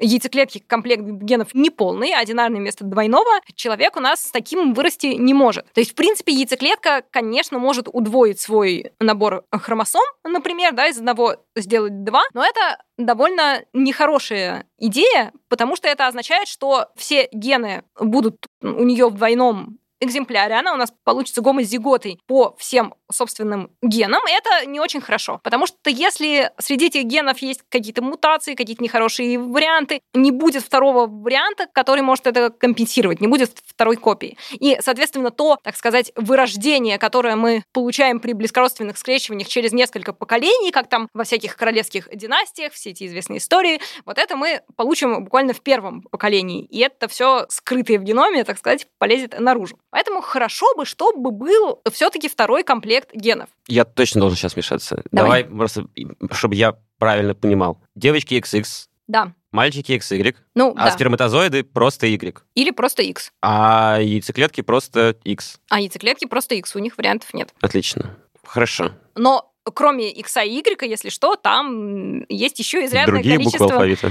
яйцеклетки 0.00 0.58
комплект 0.58 1.02
генов 1.02 1.54
неполный, 1.54 2.14
одинарный 2.14 2.60
вместо 2.60 2.84
двойного, 2.84 3.40
человек 3.54 3.96
у 3.96 4.00
нас 4.00 4.22
с 4.22 4.30
таким 4.30 4.74
вырасти 4.74 5.06
не 5.06 5.34
может. 5.34 5.70
То 5.72 5.80
есть, 5.80 5.92
в 5.92 5.94
принципе, 5.94 6.32
яйцеклетка, 6.32 7.02
конечно, 7.10 7.58
может 7.58 7.88
удвоить 7.92 8.40
свой 8.40 8.92
набор 9.00 9.44
хромосом, 9.50 10.04
например, 10.24 10.72
да, 10.72 10.88
из 10.88 10.98
одного 10.98 11.36
сделать 11.56 12.04
два, 12.04 12.22
но 12.34 12.44
это 12.44 12.82
довольно 12.96 13.64
нехорошая 13.72 14.66
идея, 14.78 15.32
потому 15.48 15.76
что 15.76 15.88
это 15.88 16.06
означает, 16.06 16.48
что 16.48 16.88
все 16.96 17.28
гены 17.32 17.84
будут 17.98 18.46
у 18.62 18.84
нее 18.84 19.08
в 19.08 19.14
двойном 19.14 19.78
экземпляре, 20.00 20.54
она 20.54 20.72
у 20.72 20.76
нас 20.76 20.92
получится 21.04 21.42
гомозиготой 21.42 22.20
по 22.26 22.54
всем 22.58 22.94
собственным 23.10 23.70
генам, 23.82 24.22
это 24.28 24.66
не 24.66 24.80
очень 24.80 25.00
хорошо. 25.00 25.40
Потому 25.42 25.66
что 25.66 25.76
если 25.86 26.52
среди 26.58 26.86
этих 26.86 27.04
генов 27.04 27.38
есть 27.38 27.62
какие-то 27.68 28.02
мутации, 28.02 28.54
какие-то 28.54 28.82
нехорошие 28.82 29.38
варианты, 29.38 30.00
не 30.14 30.30
будет 30.30 30.62
второго 30.62 31.06
варианта, 31.06 31.66
который 31.72 32.02
может 32.02 32.26
это 32.26 32.50
компенсировать, 32.50 33.20
не 33.20 33.28
будет 33.28 33.52
второй 33.64 33.96
копии. 33.96 34.36
И, 34.52 34.78
соответственно, 34.80 35.30
то, 35.30 35.58
так 35.62 35.76
сказать, 35.76 36.12
вырождение, 36.16 36.98
которое 36.98 37.36
мы 37.36 37.62
получаем 37.72 38.20
при 38.20 38.32
близкородственных 38.32 38.98
скрещиваниях 38.98 39.48
через 39.48 39.72
несколько 39.72 40.12
поколений, 40.12 40.70
как 40.70 40.88
там 40.88 41.08
во 41.14 41.24
всяких 41.24 41.56
королевских 41.56 42.08
династиях, 42.14 42.72
все 42.72 42.90
эти 42.90 43.06
известные 43.06 43.38
истории, 43.38 43.80
вот 44.04 44.18
это 44.18 44.36
мы 44.36 44.62
получим 44.76 45.24
буквально 45.24 45.52
в 45.52 45.60
первом 45.60 46.02
поколении. 46.02 46.64
И 46.64 46.78
это 46.80 47.08
все 47.08 47.46
скрытое 47.48 47.98
в 47.98 48.02
геноме, 48.02 48.44
так 48.44 48.58
сказать, 48.58 48.86
полезет 48.98 49.38
наружу. 49.38 49.78
Поэтому 49.90 50.20
хорошо 50.20 50.66
бы, 50.76 50.84
чтобы 50.84 51.30
был 51.30 51.80
все-таки 51.92 52.28
второй 52.28 52.62
комплект 52.62 52.97
генов. 53.12 53.48
Я 53.66 53.84
точно 53.84 54.20
должен 54.20 54.36
сейчас 54.36 54.54
вмешаться. 54.54 55.02
Давай. 55.10 55.44
Давай, 55.44 55.56
просто, 55.58 55.86
чтобы 56.32 56.54
я 56.54 56.76
правильно 56.98 57.34
понимал. 57.34 57.80
Девочки 57.94 58.34
XX, 58.34 58.64
Да. 59.06 59.32
мальчики 59.52 59.92
XY, 59.92 60.34
Ну, 60.54 60.74
а 60.76 60.86
да. 60.86 60.90
сперматозоиды 60.90 61.62
просто 61.64 62.06
Y, 62.06 62.42
Или 62.54 62.70
просто 62.70 63.02
X. 63.02 63.32
а 63.42 63.98
яйцеклетки 64.00 64.60
просто 64.62 65.16
X. 65.24 65.60
А 65.68 65.80
яйцеклетки 65.80 66.26
просто 66.26 66.54
X, 66.56 66.74
у 66.76 66.78
них 66.80 66.96
вариантов 66.98 67.32
нет. 67.34 67.54
Отлично. 67.60 68.16
Хорошо. 68.44 68.92
Но 69.14 69.52
кроме 69.74 70.10
X 70.10 70.36
и 70.38 70.48
Y, 70.48 70.82
если 70.88 71.08
что, 71.10 71.36
там 71.36 72.24
есть 72.28 72.58
еще 72.58 72.84
изрядное 72.86 73.14
Другие 73.22 73.38
буквы 73.38 73.50
количество 73.58 73.66
алфавита. 73.76 74.10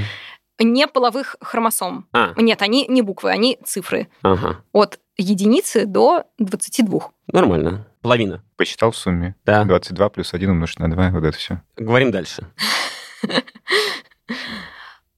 неполовых 0.59 1.35
хромосом. 1.41 2.07
А, 2.13 2.33
Нет, 2.37 2.61
они 2.61 2.85
не 2.87 3.01
буквы, 3.01 3.31
они 3.31 3.57
цифры. 3.65 4.07
ага. 4.23 4.63
От 4.73 4.99
единицы 5.17 5.85
до 5.85 6.23
22. 6.39 7.11
Нормально. 7.31 7.87
Половина. 8.07 8.41
Посчитал 8.55 8.91
в 8.91 8.95
сумме. 8.95 9.35
Да. 9.43 9.65
22 9.65 10.07
плюс 10.07 10.33
1 10.33 10.49
умножить 10.49 10.79
на 10.79 10.89
2, 10.89 11.09
вот 11.09 11.25
это 11.25 11.37
все. 11.37 11.61
Говорим 11.75 12.09
дальше. 12.09 12.47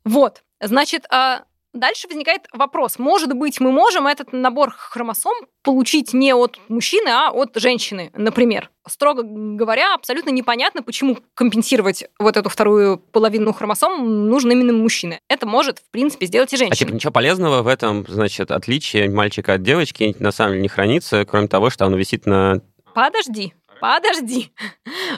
Вот. 0.05 0.41
Значит, 0.59 1.05
а 1.11 1.43
дальше 1.71 2.07
возникает 2.07 2.47
вопрос. 2.51 2.97
Может 2.97 3.33
быть, 3.33 3.59
мы 3.59 3.71
можем 3.71 4.07
этот 4.07 4.33
набор 4.33 4.71
хромосом 4.71 5.33
получить 5.61 6.13
не 6.13 6.33
от 6.33 6.57
мужчины, 6.67 7.09
а 7.09 7.31
от 7.31 7.55
женщины, 7.55 8.09
например. 8.15 8.71
Строго 8.87 9.21
говоря, 9.23 9.93
абсолютно 9.93 10.31
непонятно, 10.31 10.81
почему 10.81 11.17
компенсировать 11.35 12.05
вот 12.17 12.37
эту 12.37 12.49
вторую 12.49 12.97
половину 12.97 13.53
хромосом 13.53 14.27
нужно 14.29 14.53
именно 14.53 14.73
мужчине. 14.73 15.19
Это 15.27 15.45
может, 15.45 15.79
в 15.79 15.91
принципе, 15.91 16.25
сделать 16.25 16.51
и 16.53 16.55
А 16.55 16.57
типа 16.57 16.69
женщина. 16.75 16.95
ничего 16.95 17.11
полезного 17.11 17.61
в 17.61 17.67
этом, 17.67 18.05
значит, 18.07 18.49
отличие 18.49 19.09
мальчика 19.09 19.53
от 19.53 19.61
девочки 19.63 20.15
на 20.17 20.31
самом 20.31 20.53
деле 20.53 20.63
не 20.63 20.69
хранится, 20.69 21.23
кроме 21.25 21.47
того, 21.47 21.69
что 21.69 21.85
оно 21.85 21.97
висит 21.97 22.25
на... 22.25 22.61
Подожди, 22.99 23.53
подожди. 23.79 24.51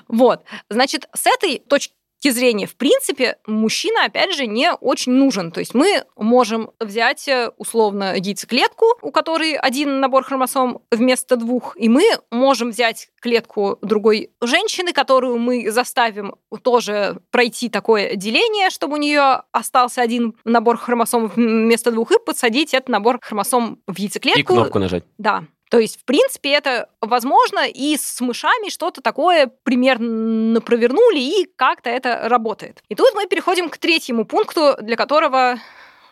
Вот. 0.08 0.44
Значит, 0.70 1.10
с 1.16 1.26
этой 1.26 1.58
точки 1.58 1.96
зрения, 2.22 2.68
в 2.68 2.76
принципе, 2.76 3.38
мужчина, 3.48 4.06
опять 4.06 4.36
же, 4.36 4.46
не 4.46 4.72
очень 4.72 5.14
нужен. 5.14 5.52
То 5.52 5.60
есть 5.62 5.74
мы 5.74 6.04
можем 6.16 6.70
взять 6.80 7.28
э, 7.28 7.50
условно 7.58 8.16
яйцеклетку, 8.16 8.86
у 9.02 9.12
которой 9.12 9.56
один 9.56 10.00
набор 10.00 10.24
хромосом 10.24 10.84
вместо 10.92 11.38
двух, 11.38 11.76
и 11.76 11.90
мы 11.90 12.04
можем 12.30 12.70
взять 12.70 13.10
клетку 13.20 13.80
другой 13.82 14.30
женщины, 14.42 14.94
которую 14.94 15.40
мы 15.40 15.72
заставим 15.72 16.36
тоже 16.62 17.20
пройти 17.32 17.68
такое 17.70 18.16
деление, 18.16 18.70
чтобы 18.70 18.94
у 18.94 18.98
нее 18.98 19.42
остался 19.52 20.04
один 20.04 20.36
набор 20.44 20.78
хромосом 20.78 21.30
вместо 21.30 21.92
двух, 21.92 22.12
и 22.12 22.20
подсадить 22.24 22.76
этот 22.76 22.90
набор 22.90 23.18
хромосом 23.20 23.80
в 23.88 23.98
яйцеклетку. 23.98 24.40
И 24.40 24.44
кнопку 24.44 24.78
нажать. 24.78 25.04
Да. 25.18 25.46
То 25.72 25.80
есть, 25.80 26.02
в 26.02 26.04
принципе, 26.04 26.52
это 26.52 26.90
возможно, 27.00 27.66
и 27.66 27.96
с 27.96 28.20
мышами 28.20 28.70
что-то 28.70 29.00
такое 29.02 29.50
примерно 29.64 30.60
провернули, 30.60 31.20
и 31.20 31.50
как-то 31.56 31.90
это 31.90 32.28
работает. 32.28 32.84
И 32.90 32.96
тут 32.96 33.16
мы 33.16 33.26
переходим 33.26 33.70
к 33.70 33.78
третьему 33.78 34.26
пункту, 34.26 34.76
для 34.82 34.98
которого 34.98 35.60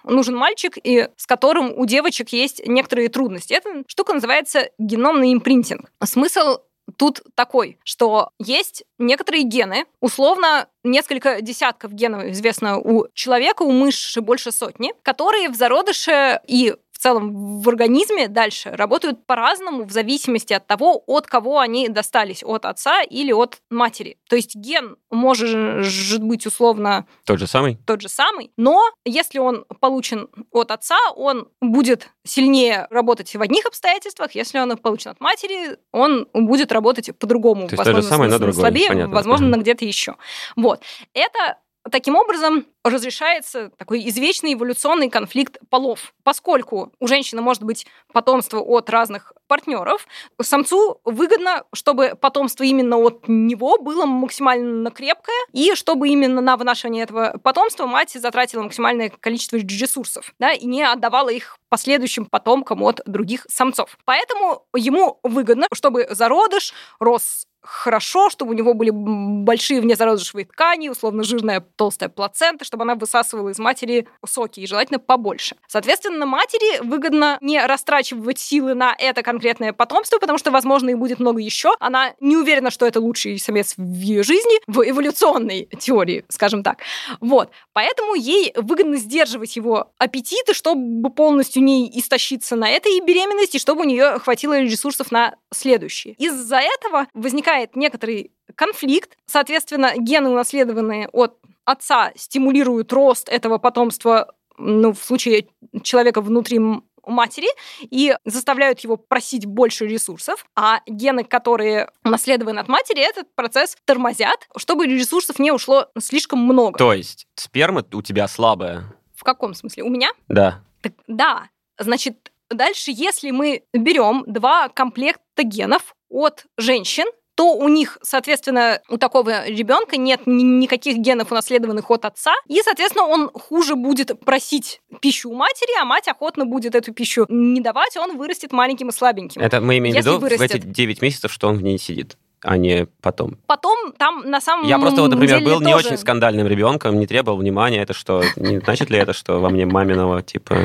нужен 0.05 0.37
мальчик, 0.37 0.77
и 0.81 1.09
с 1.17 1.25
которым 1.25 1.77
у 1.77 1.85
девочек 1.85 2.29
есть 2.29 2.65
некоторые 2.65 3.09
трудности. 3.09 3.51
Эта 3.51 3.83
штука 3.85 4.13
называется 4.13 4.69
геномный 4.77 5.33
импринтинг. 5.33 5.91
Смысл 6.05 6.59
тут 6.97 7.21
такой, 7.35 7.79
что 7.83 8.29
есть 8.39 8.83
некоторые 8.97 9.43
гены, 9.43 9.85
условно 9.99 10.67
несколько 10.83 11.41
десятков 11.41 11.93
генов 11.93 12.23
известно 12.25 12.79
у 12.79 13.07
человека, 13.13 13.63
у 13.63 13.71
мыши 13.71 14.21
больше 14.21 14.51
сотни, 14.51 14.93
которые 15.03 15.49
в 15.49 15.55
зародыше 15.55 16.39
и 16.47 16.75
целом 17.01 17.59
в 17.61 17.69
организме 17.69 18.27
дальше 18.27 18.71
работают 18.71 19.25
по-разному 19.25 19.83
в 19.85 19.91
зависимости 19.91 20.53
от 20.53 20.67
того, 20.67 21.03
от 21.07 21.27
кого 21.27 21.59
они 21.59 21.87
достались, 21.89 22.43
от 22.43 22.65
отца 22.65 23.01
или 23.01 23.31
от 23.31 23.61
матери. 23.69 24.17
То 24.29 24.35
есть 24.35 24.55
ген 24.55 24.97
может 25.09 26.21
быть 26.21 26.45
условно 26.45 27.05
Тот 27.25 27.39
же 27.39 27.47
самый? 27.47 27.77
тот 27.85 28.01
же 28.01 28.09
самый, 28.09 28.51
но 28.57 28.83
если 29.05 29.39
он 29.39 29.65
получен 29.79 30.29
от 30.51 30.71
отца, 30.71 30.97
он 31.15 31.47
будет 31.61 32.09
сильнее 32.25 32.87
работать 32.89 33.35
в 33.35 33.41
одних 33.41 33.65
обстоятельствах, 33.65 34.35
если 34.35 34.59
он 34.59 34.77
получен 34.77 35.11
от 35.11 35.19
матери, 35.19 35.77
он 35.91 36.27
будет 36.33 36.71
работать 36.71 37.17
по-другому. 37.17 37.67
То 37.67 37.75
есть 37.75 37.83
то 37.83 37.89
же 37.89 37.95
возможно, 37.95 38.09
самое, 38.09 38.31
но 38.31 38.37
другое, 38.37 38.59
слабее, 38.59 38.87
понятно. 38.89 39.15
возможно, 39.15 39.47
на 39.47 39.57
где-то 39.57 39.85
еще. 39.85 40.15
Вот. 40.55 40.81
Это 41.13 41.57
Таким 41.91 42.15
образом, 42.15 42.65
разрешается 42.83 43.71
такой 43.77 44.07
извечный 44.07 44.53
эволюционный 44.53 45.09
конфликт 45.09 45.57
полов. 45.69 46.13
Поскольку 46.23 46.93
у 46.99 47.07
женщины 47.07 47.41
может 47.41 47.63
быть 47.63 47.85
потомство 48.13 48.59
от 48.59 48.89
разных 48.89 49.33
партнеров, 49.47 50.07
самцу 50.41 50.99
выгодно, 51.03 51.63
чтобы 51.73 52.15
потомство 52.19 52.63
именно 52.63 52.97
от 52.97 53.27
него 53.27 53.77
было 53.79 54.05
максимально 54.05 54.91
крепкое, 54.91 55.35
и 55.51 55.73
чтобы 55.75 56.09
именно 56.09 56.41
на 56.41 56.57
вынашивание 56.57 57.03
этого 57.03 57.37
потомства 57.43 57.85
мать 57.85 58.11
затратила 58.11 58.61
максимальное 58.61 59.09
количество 59.09 59.57
ресурсов, 59.57 60.33
да, 60.39 60.51
и 60.51 60.65
не 60.65 60.83
отдавала 60.83 61.29
их 61.29 61.57
последующим 61.69 62.25
потомкам 62.25 62.83
от 62.83 63.01
других 63.05 63.45
самцов. 63.49 63.97
Поэтому 64.05 64.65
ему 64.75 65.19
выгодно, 65.23 65.67
чтобы 65.73 66.07
зародыш 66.11 66.73
рос 66.99 67.45
хорошо, 67.61 68.29
чтобы 68.29 68.51
у 68.51 68.53
него 68.53 68.73
были 68.73 68.91
большие 68.91 69.81
внезародышевые 69.81 70.45
ткани, 70.45 70.89
условно 70.89 71.23
жирная 71.23 71.61
толстая 71.75 72.09
плацента, 72.09 72.65
чтобы 72.65 72.83
она 72.83 72.95
высасывала 72.95 73.49
из 73.49 73.59
матери 73.59 74.07
соки, 74.25 74.59
и 74.61 74.67
желательно 74.67 74.99
побольше. 74.99 75.55
Соответственно, 75.67 76.25
матери 76.25 76.79
выгодно 76.81 77.37
не 77.41 77.63
растрачивать 77.65 78.39
силы 78.39 78.73
на 78.73 78.95
это 78.97 79.23
конкретное 79.23 79.73
потомство, 79.73 80.19
потому 80.19 80.37
что, 80.37 80.51
возможно, 80.51 80.89
их 80.89 80.97
будет 80.97 81.19
много 81.19 81.39
еще. 81.41 81.71
Она 81.79 82.13
не 82.19 82.37
уверена, 82.37 82.71
что 82.71 82.85
это 82.85 82.99
лучший 82.99 83.39
самец 83.39 83.73
в 83.77 83.99
ее 83.99 84.23
жизни, 84.23 84.59
в 84.67 84.87
эволюционной 84.87 85.69
теории, 85.79 86.25
скажем 86.29 86.63
так. 86.63 86.79
Вот. 87.19 87.49
Поэтому 87.73 88.15
ей 88.15 88.53
выгодно 88.55 88.97
сдерживать 88.97 89.55
его 89.55 89.91
аппетиты, 89.97 90.53
чтобы 90.53 91.09
полностью 91.09 91.63
не 91.63 91.89
истощиться 91.99 92.55
на 92.55 92.69
этой 92.69 92.99
беременности, 93.01 93.57
чтобы 93.57 93.81
у 93.81 93.85
нее 93.85 94.19
хватило 94.19 94.59
ресурсов 94.59 95.11
на 95.11 95.35
следующие. 95.53 96.13
Из-за 96.15 96.57
этого 96.57 97.07
возникает 97.13 97.58
некоторый 97.73 98.31
конфликт. 98.55 99.17
Соответственно, 99.25 99.93
гены, 99.97 100.29
унаследованные 100.29 101.09
от 101.09 101.37
отца, 101.65 102.11
стимулируют 102.15 102.91
рост 102.93 103.29
этого 103.29 103.57
потомства, 103.57 104.33
ну, 104.57 104.93
в 104.93 104.99
случае 104.99 105.47
человека 105.83 106.21
внутри 106.21 106.59
матери 107.05 107.47
и 107.81 108.15
заставляют 108.25 108.79
его 108.81 108.97
просить 108.97 109.45
больше 109.45 109.87
ресурсов, 109.87 110.45
а 110.55 110.81
гены, 110.85 111.23
которые 111.23 111.89
унаследованы 112.03 112.59
от 112.59 112.67
матери, 112.67 113.01
этот 113.01 113.33
процесс 113.35 113.77
тормозят, 113.85 114.47
чтобы 114.57 114.85
ресурсов 114.85 115.39
не 115.39 115.51
ушло 115.51 115.87
слишком 115.99 116.39
много. 116.39 116.77
То 116.77 116.93
есть 116.93 117.27
сперма 117.35 117.85
у 117.93 118.01
тебя 118.01 118.27
слабая. 118.27 118.83
В 119.15 119.23
каком 119.23 119.53
смысле? 119.53 119.83
У 119.83 119.89
меня? 119.89 120.11
Да. 120.27 120.63
Так, 120.81 120.93
да. 121.07 121.49
Значит, 121.77 122.31
дальше, 122.49 122.91
если 122.91 123.31
мы 123.31 123.63
берем 123.73 124.23
два 124.27 124.69
комплекта 124.69 125.43
генов 125.43 125.95
от 126.09 126.45
женщин, 126.57 127.05
то 127.39 127.55
у 127.55 127.69
них, 127.69 127.97
соответственно, 128.01 128.81
у 128.89 128.97
такого 128.97 129.47
ребенка 129.47 129.95
нет 129.95 130.27
ни- 130.27 130.43
никаких 130.43 130.97
генов, 130.97 131.31
унаследованных 131.31 131.89
от 131.89 132.03
отца, 132.03 132.33
и, 132.49 132.61
соответственно, 132.61 133.05
он 133.05 133.29
хуже 133.33 133.75
будет 133.75 134.19
просить 134.19 134.81
пищу 134.99 135.29
у 135.29 135.35
матери, 135.35 135.71
а 135.81 135.85
мать 135.85 136.09
охотно 136.09 136.45
будет 136.45 136.75
эту 136.75 136.93
пищу 136.93 137.25
не 137.29 137.61
давать, 137.61 137.95
он 137.95 138.17
вырастет 138.17 138.51
маленьким 138.51 138.89
и 138.89 138.91
слабеньким. 138.91 139.41
Это 139.41 139.61
мы 139.61 139.77
имеем 139.77 139.95
в 139.95 139.99
виду 139.99 140.17
в 140.17 140.19
вырастет. 140.19 140.53
эти 140.53 140.65
9 140.65 141.01
месяцев, 141.01 141.31
что 141.31 141.47
он 141.47 141.55
в 141.55 141.63
ней 141.63 141.77
сидит. 141.79 142.17
а 142.41 142.57
не 142.57 142.87
потом. 143.01 143.37
Потом 143.47 143.93
там 143.93 144.29
на 144.29 144.41
самом 144.41 144.67
Я 144.67 144.77
просто, 144.77 145.01
вот, 145.01 145.11
например, 145.11 145.39
деле 145.39 145.49
был 145.51 145.61
не 145.61 145.71
тоже- 145.71 145.87
очень 145.87 145.97
скандальным 145.97 146.45
ребенком, 146.45 146.99
не 146.99 147.07
требовал 147.07 147.37
внимания. 147.37 147.81
Это 147.81 147.93
что, 147.93 148.21
не 148.35 148.59
значит 148.59 148.89
ли 148.89 148.97
это, 148.97 149.13
что 149.13 149.39
во 149.39 149.49
мне 149.49 149.65
маминого, 149.65 150.21
типа... 150.23 150.57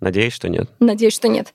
Надеюсь, 0.00 0.34
что 0.34 0.50
нет. 0.50 0.70
Надеюсь, 0.80 1.14
что 1.14 1.28
нет. 1.28 1.54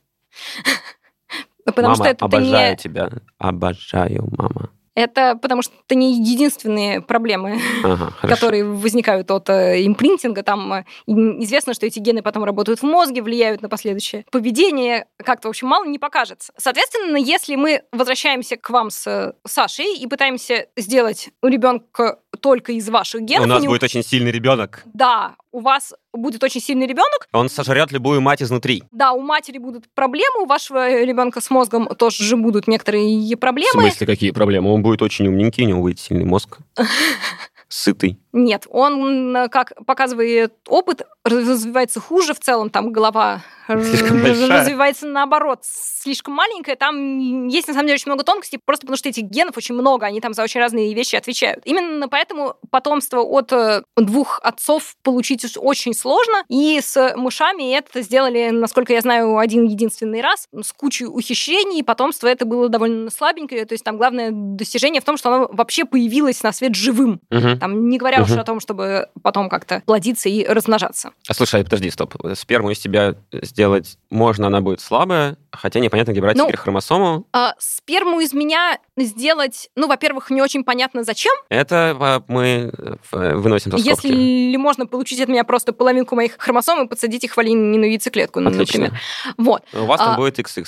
Потому 1.66 1.90
мама, 1.90 1.96
что 1.96 2.06
это 2.06 2.26
обожаю 2.26 2.72
не... 2.72 2.78
тебя. 2.78 3.10
Обожаю, 3.38 4.28
мама. 4.38 4.70
Это 4.94 5.38
потому 5.42 5.62
что 5.62 5.74
это 5.86 5.96
не 5.96 6.18
единственные 6.18 7.02
проблемы, 7.02 7.60
Ага, 7.84 8.14
которые 8.28 8.66
возникают 8.66 9.32
от 9.32 9.50
э, 9.50 9.86
импринтинга. 9.86 10.44
Там 10.44 10.74
э, 10.74 10.86
известно, 11.08 11.74
что 11.74 11.86
эти 11.86 12.00
гены 12.00 12.22
потом 12.22 12.44
работают 12.44 12.82
в 12.82 12.84
мозге, 12.84 13.22
влияют 13.22 13.62
на 13.62 13.70
последующее 13.70 14.26
поведение. 14.32 15.08
Как-то, 15.18 15.48
в 15.48 15.52
общем, 15.52 15.68
мало 15.68 15.86
не 15.86 15.98
покажется. 15.98 16.52
Соответственно, 16.58 17.16
если 17.16 17.56
мы 17.56 17.84
возвращаемся 17.94 18.58
к 18.58 18.70
вам 18.70 18.90
с 18.90 19.08
э, 19.08 19.34
Сашей 19.46 19.96
и 19.96 20.08
пытаемся 20.08 20.68
сделать 20.76 21.30
у 21.42 21.48
ребенка 21.48 22.20
только 22.40 22.72
из 22.72 22.88
ваших 22.90 23.22
генов, 23.24 23.46
У 23.46 23.50
нас 23.50 23.62
него- 23.62 23.74
будет 23.74 23.84
очень 23.84 24.04
сильный 24.04 24.32
ребенок. 24.32 24.84
да, 24.94 25.36
у 25.52 25.60
вас 25.60 25.94
будет 26.14 26.44
очень 26.44 26.62
сильный 26.62 26.88
ребенок, 26.88 27.28
Он 27.34 27.50
сожрет 27.50 27.92
любую 27.92 28.22
мать 28.22 28.42
изнутри. 28.42 28.84
да, 28.92 29.12
у 29.12 29.22
матери 29.22 29.58
будут 29.58 29.86
проблемы, 29.94 30.44
у 30.44 30.46
вашего 30.46 31.04
ребенка 31.04 31.42
с 31.42 31.50
мозгом 31.50 31.88
тоже 31.96 32.24
же 32.24 32.38
будут 32.38 32.68
некоторые 32.68 33.36
В 33.36 33.40
проблемы. 33.40 33.82
смысле, 33.82 34.08
какие 34.08 34.32
проблемы? 34.32 34.72
Он 34.72 34.82
будет 34.82 35.02
очень 35.02 35.28
умненький, 35.28 35.66
у 35.66 35.68
него 35.68 35.82
будет 35.82 36.00
сильный 36.00 36.26
мозг. 36.26 36.58
Сытый. 37.68 38.20
Нет, 38.34 38.66
он, 38.70 39.36
м, 39.36 39.50
как 39.50 39.74
показывает 39.86 40.54
опыт, 40.68 41.04
развивается 41.24 42.00
хуже 42.00 42.34
в 42.34 42.40
целом, 42.40 42.70
там 42.70 42.92
голова 42.92 43.42
Слишком 43.68 44.18
р- 44.18 44.24
большая. 44.24 44.60
развивается 44.62 45.06
наоборот, 45.08 45.60
слишком 45.64 46.34
маленькая. 46.34 46.76
Там 46.76 47.48
есть 47.48 47.68
на 47.68 47.74
самом 47.74 47.88
деле 47.88 47.96
очень 47.96 48.10
много 48.12 48.24
тонкостей, 48.24 48.60
просто 48.64 48.86
потому 48.86 48.98
что 48.98 49.08
этих 49.08 49.24
генов 49.24 49.56
очень 49.56 49.76
много, 49.76 50.06
они 50.06 50.20
там 50.20 50.34
за 50.34 50.44
очень 50.44 50.60
разные 50.60 50.94
вещи 50.94 51.16
отвечают. 51.16 51.62
Именно 51.66 52.10
поэтому 52.10 52.56
потомство 52.70 53.22
от 53.22 53.54
э, 53.54 53.84
двух 53.96 54.40
отцов 54.44 54.96
получить 55.04 55.46
очень 55.58 55.94
сложно, 55.94 56.44
и 56.50 56.82
с 56.82 57.14
мышами 57.16 57.74
это 57.76 58.02
сделали, 58.02 58.50
насколько 58.50 58.92
я 58.94 59.02
знаю, 59.02 59.38
один 59.38 59.66
единственный 59.66 60.22
раз, 60.22 60.48
с 60.62 60.74
кучей 60.74 61.06
ухищрений, 61.06 61.80
и 61.80 61.84
потомство 61.84 62.28
это 62.28 62.46
было 62.46 62.68
довольно 62.68 63.10
слабенькое, 63.10 63.66
то 63.66 63.74
есть 63.74 63.84
там 63.86 63.98
главное 63.98 64.32
достижение 64.32 65.02
в 65.02 65.06
том, 65.06 65.16
что 65.18 65.34
оно 65.34 65.50
вообще 65.52 65.86
появилось 65.86 66.44
на 66.44 66.52
свет 66.52 66.76
живым. 66.76 67.22
Мгм. 67.30 67.60
Там, 67.60 67.90
не 67.90 67.98
говоря 67.98 68.21
уж 68.24 68.30
Мгм. 68.30 68.40
о 68.40 68.44
том, 68.44 68.60
чтобы 68.60 69.10
потом 69.22 69.50
как-то 69.50 69.82
плодиться 69.86 70.30
и 70.30 70.46
размножаться. 70.46 71.12
А 71.28 71.34
слушай, 71.34 71.64
подожди, 71.64 71.90
стоп. 71.92 72.16
Сперму 72.36 72.72
из 72.72 72.80
тебя 72.80 73.16
сделать 73.32 73.98
можно, 74.10 74.48
она 74.48 74.62
будет 74.62 74.82
слабая, 74.82 75.38
хотя 75.52 75.80
непонятно, 75.80 76.12
где 76.12 76.22
брать 76.22 76.38
Ну, 76.38 76.46
теперь 76.46 76.58
хромосому. 76.58 77.26
А 77.34 77.54
сперму 77.60 78.20
из 78.20 78.34
меня 78.34 78.78
сделать, 78.98 79.70
ну, 79.76 79.88
во-первых, 79.88 80.30
не 80.30 80.42
очень 80.42 80.64
понятно 80.64 81.04
зачем. 81.04 81.34
Это 81.50 81.96
а, 82.00 82.24
мы 82.28 82.72
э, 83.12 83.36
выносим 83.36 83.72
за 83.72 83.78
скобки. 83.80 84.08
Если 84.08 84.56
можно 84.58 84.86
получить 84.86 85.20
от 85.22 85.30
меня 85.30 85.44
просто 85.44 85.74
половинку 85.74 86.16
моих 86.16 86.36
хромосом 86.38 86.86
и 86.86 86.88
подсадить 86.88 87.24
их 87.24 87.36
в 87.36 87.38
оленину 87.40 87.86
яйцеклетку, 87.86 88.40
Отлично. 88.40 88.60
например. 88.60 89.02
Вот. 89.38 89.64
У 89.74 89.86
вас 89.86 90.00
там 90.00 90.14
А, 90.14 90.18
будет 90.18 90.38
XX. 90.40 90.66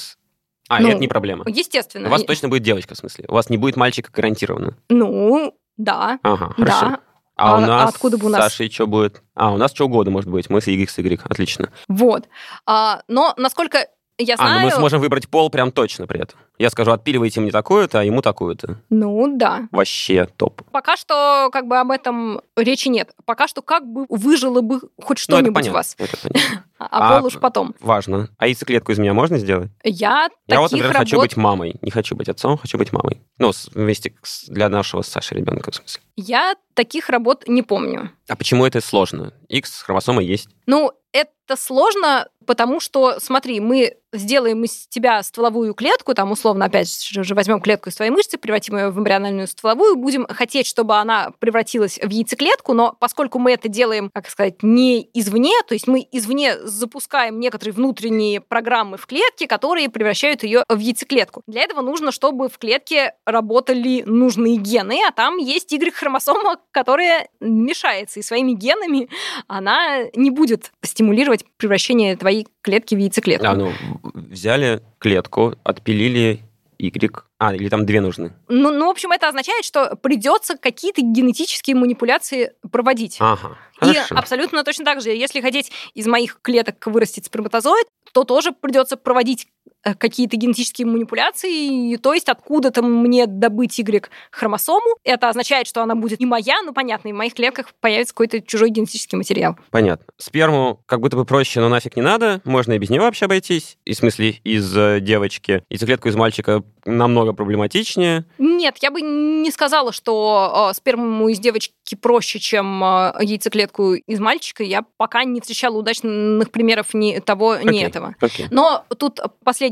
А, 0.69 0.79
ну, 0.79 0.87
это 0.89 0.97
не 0.99 1.07
проблема. 1.07 1.43
Естественно. 1.47 2.07
У 2.07 2.11
вас 2.11 2.23
точно 2.23 2.47
будет 2.49 2.63
девочка, 2.63 2.95
в 2.95 2.97
смысле. 2.97 3.25
У 3.27 3.33
вас 3.33 3.49
не 3.49 3.57
будет 3.57 3.75
мальчика 3.75 4.09
гарантированно. 4.11 4.75
Ну, 4.89 5.53
да. 5.77 6.19
Ага, 6.23 6.53
Да. 6.57 6.99
А, 7.35 7.53
А 7.53 7.57
у 7.57 7.61
нас 7.61 7.89
откуда 7.89 8.17
бы 8.17 8.27
у 8.27 8.29
нас? 8.29 8.43
Сашей 8.43 8.69
что 8.69 8.85
будет? 8.85 9.23
А, 9.33 9.51
у 9.51 9.57
нас 9.57 9.71
что 9.71 9.85
угодно 9.85 10.11
может 10.11 10.29
быть. 10.29 10.49
Мы 10.49 10.61
с 10.61 10.67
с 10.89 10.97
Y. 10.97 11.19
Отлично. 11.25 11.71
Вот. 11.87 12.27
А, 12.65 13.01
но, 13.07 13.33
насколько 13.37 13.87
я 14.17 14.35
А, 14.35 14.37
знаю... 14.37 14.59
ну 14.59 14.65
мы 14.65 14.71
сможем 14.71 14.99
выбрать 15.01 15.27
пол 15.29 15.49
прям 15.49 15.71
точно 15.71 16.07
при 16.07 16.21
этом. 16.21 16.39
Я 16.59 16.69
скажу, 16.69 16.91
отпиливайте 16.91 17.41
мне 17.41 17.51
такую-то, 17.51 17.99
а 17.99 18.03
ему 18.03 18.21
такую-то. 18.21 18.79
Ну, 18.89 19.37
да. 19.37 19.67
Вообще 19.71 20.27
топ. 20.37 20.61
Пока 20.71 20.95
что 20.97 21.49
как 21.51 21.67
бы 21.67 21.79
об 21.79 21.89
этом 21.89 22.41
речи 22.55 22.89
нет. 22.89 23.11
Пока 23.25 23.47
что 23.47 23.61
как 23.63 23.85
бы 23.85 24.05
выжило 24.09 24.61
бы 24.61 24.79
хоть 25.01 25.17
Ну, 25.17 25.23
что-нибудь 25.23 25.49
у 25.51 25.53
понятно. 25.55 25.73
вас. 25.73 25.95
Это 25.97 26.15
понятно. 26.21 26.63
А, 26.77 26.85
а 26.91 27.15
А, 27.15 27.17
пол 27.19 27.27
уж 27.27 27.39
потом. 27.39 27.73
Важно. 27.79 28.29
А 28.37 28.45
яйцеклетку 28.45 28.91
из 28.91 28.99
меня 28.99 29.13
можно 29.13 29.39
сделать? 29.39 29.71
Я 29.83 30.29
Я 30.47 30.59
вот, 30.59 30.71
например, 30.71 30.93
хочу 30.95 31.15
работ... 31.15 31.29
быть 31.29 31.37
мамой. 31.37 31.75
Не 31.81 31.89
хочу 31.89 32.15
быть 32.15 32.29
отцом, 32.29 32.57
хочу 32.57 32.77
быть 32.77 32.93
мамой. 32.93 33.19
Ну, 33.39 33.51
вместе 33.73 34.13
с- 34.21 34.47
для 34.47 34.69
нашего 34.69 35.01
с 35.01 35.07
Сашей 35.07 35.37
ребенка, 35.37 35.71
в 35.71 35.75
смысле. 35.75 36.01
Я 36.15 36.53
таких 36.75 37.09
работ 37.09 37.47
не 37.47 37.63
помню. 37.63 38.11
А 38.29 38.35
почему 38.35 38.65
это 38.67 38.79
сложно? 38.79 39.33
X 39.49 39.81
хромосома 39.81 40.21
есть. 40.21 40.49
Ну, 40.67 40.91
это 41.11 41.31
сложно, 41.55 42.27
потому 42.45 42.79
что, 42.79 43.19
смотри, 43.19 43.59
мы 43.59 43.95
сделаем 44.13 44.63
из 44.63 44.87
тебя 44.87 45.21
стволовую 45.23 45.73
клетку, 45.73 46.13
там, 46.13 46.31
условно, 46.31 46.65
опять 46.65 47.03
же, 47.03 47.33
возьмем 47.33 47.59
клетку 47.59 47.89
из 47.89 47.95
твоей 47.95 48.11
мышцы, 48.11 48.37
превратим 48.37 48.77
ее 48.77 48.89
в 48.89 48.99
эмбриональную 48.99 49.47
стволовую, 49.47 49.95
будем 49.95 50.27
хотеть, 50.27 50.67
чтобы 50.67 50.95
она 50.97 51.31
превратилась 51.39 51.99
в 52.01 52.09
яйцеклетку, 52.09 52.73
но 52.73 52.95
поскольку 52.99 53.39
мы 53.39 53.53
это 53.53 53.69
делаем, 53.69 54.11
как 54.13 54.29
сказать, 54.29 54.61
не 54.61 55.09
извне, 55.13 55.53
то 55.67 55.73
есть 55.73 55.87
мы 55.87 56.07
извне 56.11 56.59
запускаем 56.59 57.39
некоторые 57.39 57.73
внутренние 57.73 58.39
программы 58.39 58.97
в 58.97 59.07
клетке, 59.07 59.47
которые 59.47 59.89
превращают 59.89 60.43
ее 60.43 60.63
в 60.69 60.77
яйцеклетку. 60.77 61.41
Для 61.47 61.63
этого 61.63 61.81
нужно, 61.81 62.11
чтобы 62.11 62.49
в 62.49 62.57
клетке 62.59 63.15
работали 63.25 64.03
нужные 64.05 64.57
гены, 64.57 64.99
а 65.07 65.11
там 65.11 65.37
есть 65.37 65.71
Y-хромосома, 65.71 66.57
которая 66.71 67.29
мешается, 67.39 68.19
и 68.19 68.23
своими 68.23 68.51
генами 68.51 69.09
она 69.47 70.03
не 70.13 70.29
будет 70.29 70.71
стимулировать 70.83 71.32
превращение 71.57 72.15
твоей 72.15 72.47
клетки 72.61 72.95
в 72.95 72.99
яйцеклетку. 72.99 73.47
А, 73.47 73.55
ну, 73.55 73.71
взяли 74.13 74.81
клетку, 74.99 75.55
отпилили 75.63 76.41
Y. 76.79 77.23
А, 77.39 77.53
или 77.55 77.69
там 77.69 77.85
две 77.85 78.01
нужны. 78.01 78.33
Ну, 78.49 78.71
ну, 78.71 78.87
в 78.87 78.89
общем, 78.89 79.11
это 79.11 79.27
означает, 79.29 79.63
что 79.65 79.95
придется 79.95 80.57
какие-то 80.57 81.01
генетические 81.01 81.75
манипуляции 81.75 82.53
проводить. 82.71 83.17
Ага, 83.19 83.57
И 83.81 83.85
хорошо. 83.93 84.15
абсолютно 84.15 84.63
точно 84.63 84.85
так 84.85 85.01
же, 85.01 85.09
если 85.09 85.41
хотеть 85.41 85.71
из 85.93 86.07
моих 86.07 86.39
клеток 86.41 86.85
вырастить 86.87 87.25
сперматозоид, 87.25 87.87
то 88.13 88.23
тоже 88.23 88.51
придется 88.51 88.97
проводить 88.97 89.47
какие-то 89.83 90.37
генетические 90.37 90.87
манипуляции, 90.87 91.95
то 91.97 92.13
есть 92.13 92.29
откуда-то 92.29 92.81
мне 92.81 93.25
добыть 93.27 93.77
Y-хромосому. 93.79 94.97
Это 95.03 95.29
означает, 95.29 95.67
что 95.67 95.81
она 95.81 95.95
будет 95.95 96.19
не 96.19 96.25
моя, 96.25 96.61
ну, 96.63 96.73
понятно, 96.73 97.09
и 97.09 97.13
в 97.13 97.15
моих 97.15 97.33
клетках 97.33 97.67
появится 97.79 98.13
какой-то 98.13 98.41
чужой 98.41 98.69
генетический 98.69 99.17
материал. 99.17 99.57
Понятно. 99.71 100.05
Сперму 100.17 100.79
как 100.85 101.01
будто 101.01 101.17
бы 101.17 101.25
проще, 101.25 101.59
но 101.59 101.69
нафиг 101.69 101.95
не 101.95 102.01
надо. 102.01 102.41
Можно 102.43 102.73
и 102.73 102.77
без 102.77 102.89
него 102.89 103.05
вообще 103.05 103.25
обойтись. 103.25 103.77
И 103.85 103.93
в 103.93 103.97
смысле 103.97 104.31
из 104.43 104.75
э, 104.75 104.99
девочки. 105.01 105.63
Яйцеклетку 105.69 106.09
из 106.09 106.15
мальчика 106.15 106.63
намного 106.85 107.33
проблематичнее. 107.33 108.25
Нет, 108.37 108.77
я 108.81 108.91
бы 108.91 109.01
не 109.01 109.51
сказала, 109.51 109.91
что 109.91 110.69
э, 110.71 110.73
сперму 110.75 111.29
из 111.29 111.39
девочки 111.39 111.95
проще, 111.99 112.39
чем 112.39 112.83
э, 112.83 113.13
яйцеклетку 113.21 113.93
из 113.93 114.19
мальчика. 114.19 114.63
Я 114.63 114.83
пока 114.97 115.23
не 115.23 115.41
встречала 115.41 115.77
удачных 115.77 116.51
примеров 116.51 116.93
ни 116.93 117.19
того, 117.19 117.57
ни 117.57 117.69
Окей. 117.69 117.83
этого. 117.83 118.15
Окей. 118.19 118.47
Но 118.51 118.85
тут 118.97 119.19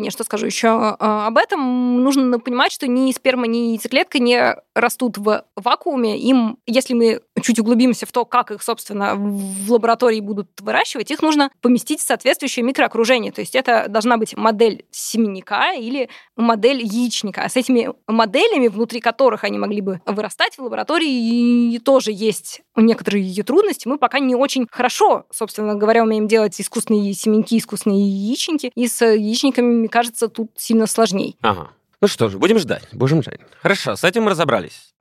последнее, 0.01 0.11
что 0.11 0.23
скажу 0.23 0.45
еще 0.45 0.67
э, 0.99 1.03
об 1.03 1.37
этом, 1.37 2.03
нужно 2.03 2.39
понимать, 2.39 2.71
что 2.71 2.87
ни 2.87 3.11
сперма, 3.11 3.47
ни 3.47 3.71
яйцеклетка 3.71 4.19
не 4.19 4.55
растут 4.73 5.17
в 5.17 5.43
вакууме. 5.55 6.17
Им, 6.19 6.57
если 6.65 6.93
мы 6.93 7.21
чуть 7.41 7.59
углубимся 7.59 8.05
в 8.05 8.11
то, 8.11 8.25
как 8.25 8.51
их, 8.51 8.63
собственно, 8.63 9.15
в 9.15 9.71
лаборатории 9.71 10.19
будут 10.19 10.47
выращивать, 10.59 11.11
их 11.11 11.21
нужно 11.21 11.49
поместить 11.61 11.99
в 11.99 12.05
соответствующее 12.05 12.63
микроокружение. 12.63 13.31
То 13.31 13.41
есть 13.41 13.55
это 13.55 13.85
должна 13.87 14.17
быть 14.17 14.35
модель 14.35 14.85
семенника 14.91 15.73
или 15.77 16.09
модель 16.35 16.81
яичника. 16.83 17.43
А 17.43 17.49
с 17.49 17.55
этими 17.55 17.89
моделями, 18.07 18.67
внутри 18.67 18.99
которых 18.99 19.43
они 19.43 19.57
могли 19.57 19.81
бы 19.81 20.01
вырастать 20.05 20.57
в 20.57 20.63
лаборатории, 20.63 21.77
тоже 21.79 22.11
есть 22.11 22.61
некоторые 22.75 23.43
трудности. 23.43 23.87
Мы 23.87 23.97
пока 23.97 24.19
не 24.19 24.35
очень 24.35 24.67
хорошо, 24.71 25.25
собственно 25.31 25.75
говоря, 25.75 26.03
умеем 26.03 26.27
делать 26.27 26.59
искусственные 26.59 27.13
семенки, 27.13 27.57
искусственные 27.57 28.01
яичники. 28.01 28.71
И 28.75 28.87
с 28.87 29.05
яичниками, 29.05 29.87
кажется, 29.91 30.27
тут 30.27 30.51
сильно 30.55 30.87
сложней. 30.87 31.37
Ага. 31.41 31.69
Ну 32.01 32.07
что 32.07 32.29
ж, 32.29 32.35
будем 32.37 32.57
ждать. 32.57 32.87
Будем 32.93 33.21
ждать. 33.21 33.39
Хорошо, 33.61 33.95
с 33.95 34.03
этим 34.03 34.23
мы 34.23 34.31
разобрались. 34.31 34.91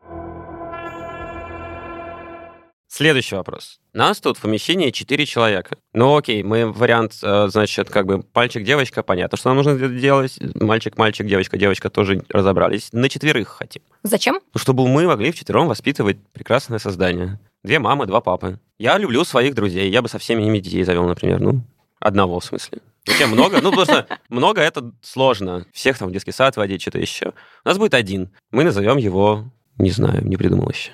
Следующий 2.92 3.36
вопрос. 3.36 3.78
Нас 3.92 4.20
тут 4.20 4.36
в 4.36 4.42
помещении 4.42 4.90
4 4.90 5.24
человека. 5.24 5.76
Ну 5.94 6.16
окей, 6.16 6.42
мы 6.42 6.70
вариант, 6.70 7.14
э, 7.22 7.46
значит, 7.48 7.88
как 7.88 8.04
бы 8.04 8.22
пальчик-девочка, 8.22 9.04
понятно, 9.04 9.38
что 9.38 9.48
нам 9.48 9.58
нужно 9.58 9.88
делать. 9.88 10.38
Мальчик-мальчик, 10.56 11.24
девочка-девочка 11.24 11.88
тоже 11.88 12.24
разобрались. 12.28 12.88
На 12.92 13.08
четверых 13.08 13.48
хотим. 13.48 13.82
Зачем? 14.02 14.40
Ну, 14.52 14.58
чтобы 14.58 14.88
мы 14.88 15.06
могли 15.06 15.30
вчетвером 15.30 15.68
воспитывать 15.68 16.18
прекрасное 16.32 16.80
создание. 16.80 17.38
Две 17.62 17.78
мамы, 17.78 18.06
два 18.06 18.20
папы. 18.20 18.58
Я 18.78 18.98
люблю 18.98 19.24
своих 19.24 19.54
друзей. 19.54 19.88
Я 19.88 20.02
бы 20.02 20.08
со 20.08 20.18
всеми 20.18 20.42
ними 20.42 20.58
детей 20.58 20.82
завел, 20.82 21.06
например. 21.06 21.40
Ну, 21.40 21.62
одного 22.00 22.40
в 22.40 22.44
смысле. 22.44 22.80
Зачем 23.06 23.30
много? 23.30 23.60
Ну, 23.60 23.72
что 23.84 24.06
много 24.28 24.60
это 24.60 24.92
сложно. 25.02 25.66
Всех 25.72 25.98
там 25.98 26.08
в 26.08 26.12
детский 26.12 26.32
сад 26.32 26.56
водить, 26.56 26.82
что-то 26.82 26.98
еще. 26.98 27.32
У 27.64 27.68
нас 27.68 27.78
будет 27.78 27.94
один. 27.94 28.30
Мы 28.50 28.64
назовем 28.64 28.98
его, 28.98 29.44
не 29.78 29.90
знаю, 29.90 30.24
не 30.26 30.36
придумал 30.36 30.68
еще. 30.70 30.92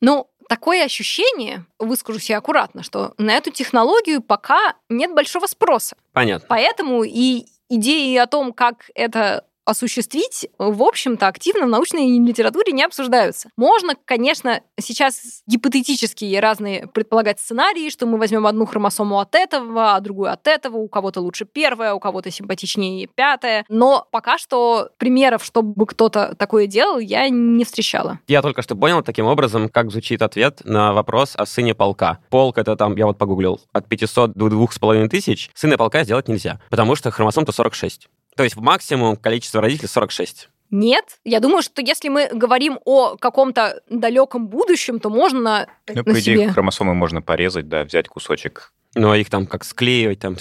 Ну, 0.00 0.28
такое 0.48 0.84
ощущение, 0.84 1.64
выскажу 1.78 2.18
себе 2.18 2.36
аккуратно, 2.36 2.82
что 2.82 3.14
на 3.18 3.32
эту 3.32 3.50
технологию 3.50 4.20
пока 4.20 4.74
нет 4.88 5.14
большого 5.14 5.46
спроса. 5.46 5.96
Понятно. 6.12 6.46
Поэтому 6.48 7.04
и 7.04 7.46
идеи 7.68 8.16
о 8.16 8.26
том, 8.26 8.52
как 8.52 8.90
это 8.94 9.44
осуществить, 9.64 10.48
в 10.58 10.82
общем-то, 10.82 11.26
активно 11.26 11.66
в 11.66 11.68
научной 11.68 12.18
литературе 12.18 12.72
не 12.72 12.82
обсуждаются. 12.82 13.50
Можно, 13.56 13.94
конечно, 14.04 14.60
сейчас 14.78 15.42
гипотетические 15.46 16.40
разные 16.40 16.86
предполагать 16.86 17.40
сценарии, 17.40 17.90
что 17.90 18.06
мы 18.06 18.18
возьмем 18.18 18.46
одну 18.46 18.66
хромосому 18.66 19.20
от 19.20 19.34
этого, 19.34 19.94
а 19.94 20.00
другую 20.00 20.32
от 20.32 20.46
этого, 20.46 20.76
у 20.78 20.88
кого-то 20.88 21.20
лучше 21.20 21.44
первая, 21.44 21.94
у 21.94 22.00
кого-то 22.00 22.30
симпатичнее 22.30 23.06
пятая, 23.06 23.64
но 23.68 24.06
пока 24.10 24.38
что 24.38 24.90
примеров, 24.98 25.44
чтобы 25.44 25.86
кто-то 25.86 26.34
такое 26.36 26.66
делал, 26.66 26.98
я 26.98 27.28
не 27.28 27.64
встречала. 27.64 28.18
Я 28.26 28.42
только 28.42 28.62
что 28.62 28.74
понял 28.76 29.02
таким 29.02 29.26
образом, 29.26 29.68
как 29.68 29.90
звучит 29.90 30.22
ответ 30.22 30.60
на 30.64 30.92
вопрос 30.92 31.34
о 31.36 31.46
сыне 31.46 31.74
полка. 31.74 32.18
Полк 32.30 32.58
это 32.58 32.76
там, 32.76 32.96
я 32.96 33.06
вот 33.06 33.18
погуглил, 33.18 33.60
от 33.72 33.88
500 33.88 34.32
до 34.32 34.48
2500, 34.48 35.50
сына 35.54 35.76
полка 35.76 36.04
сделать 36.04 36.28
нельзя, 36.28 36.60
потому 36.70 36.96
что 36.96 37.10
хромосом-то 37.10 37.52
46. 37.52 38.08
То 38.40 38.44
есть 38.44 38.56
в 38.56 38.62
максимум 38.62 39.16
количество 39.16 39.60
родителей 39.60 39.86
46. 39.88 40.48
Нет, 40.70 41.18
я 41.24 41.40
думаю, 41.40 41.60
что 41.60 41.82
если 41.82 42.08
мы 42.08 42.26
говорим 42.32 42.78
о 42.86 43.18
каком-то 43.18 43.82
далеком 43.90 44.48
будущем, 44.48 44.98
то 44.98 45.10
можно 45.10 45.66
Ну, 45.86 45.94
на 45.96 46.04
по 46.04 46.12
идее, 46.12 46.36
себе. 46.38 46.48
хромосомы 46.48 46.94
можно 46.94 47.20
порезать, 47.20 47.68
да, 47.68 47.84
взять 47.84 48.08
кусочек. 48.08 48.72
Ну, 48.94 49.10
а 49.10 49.18
их 49.18 49.28
там 49.28 49.46
как 49.46 49.64
склеивать, 49.64 50.20
там... 50.20 50.38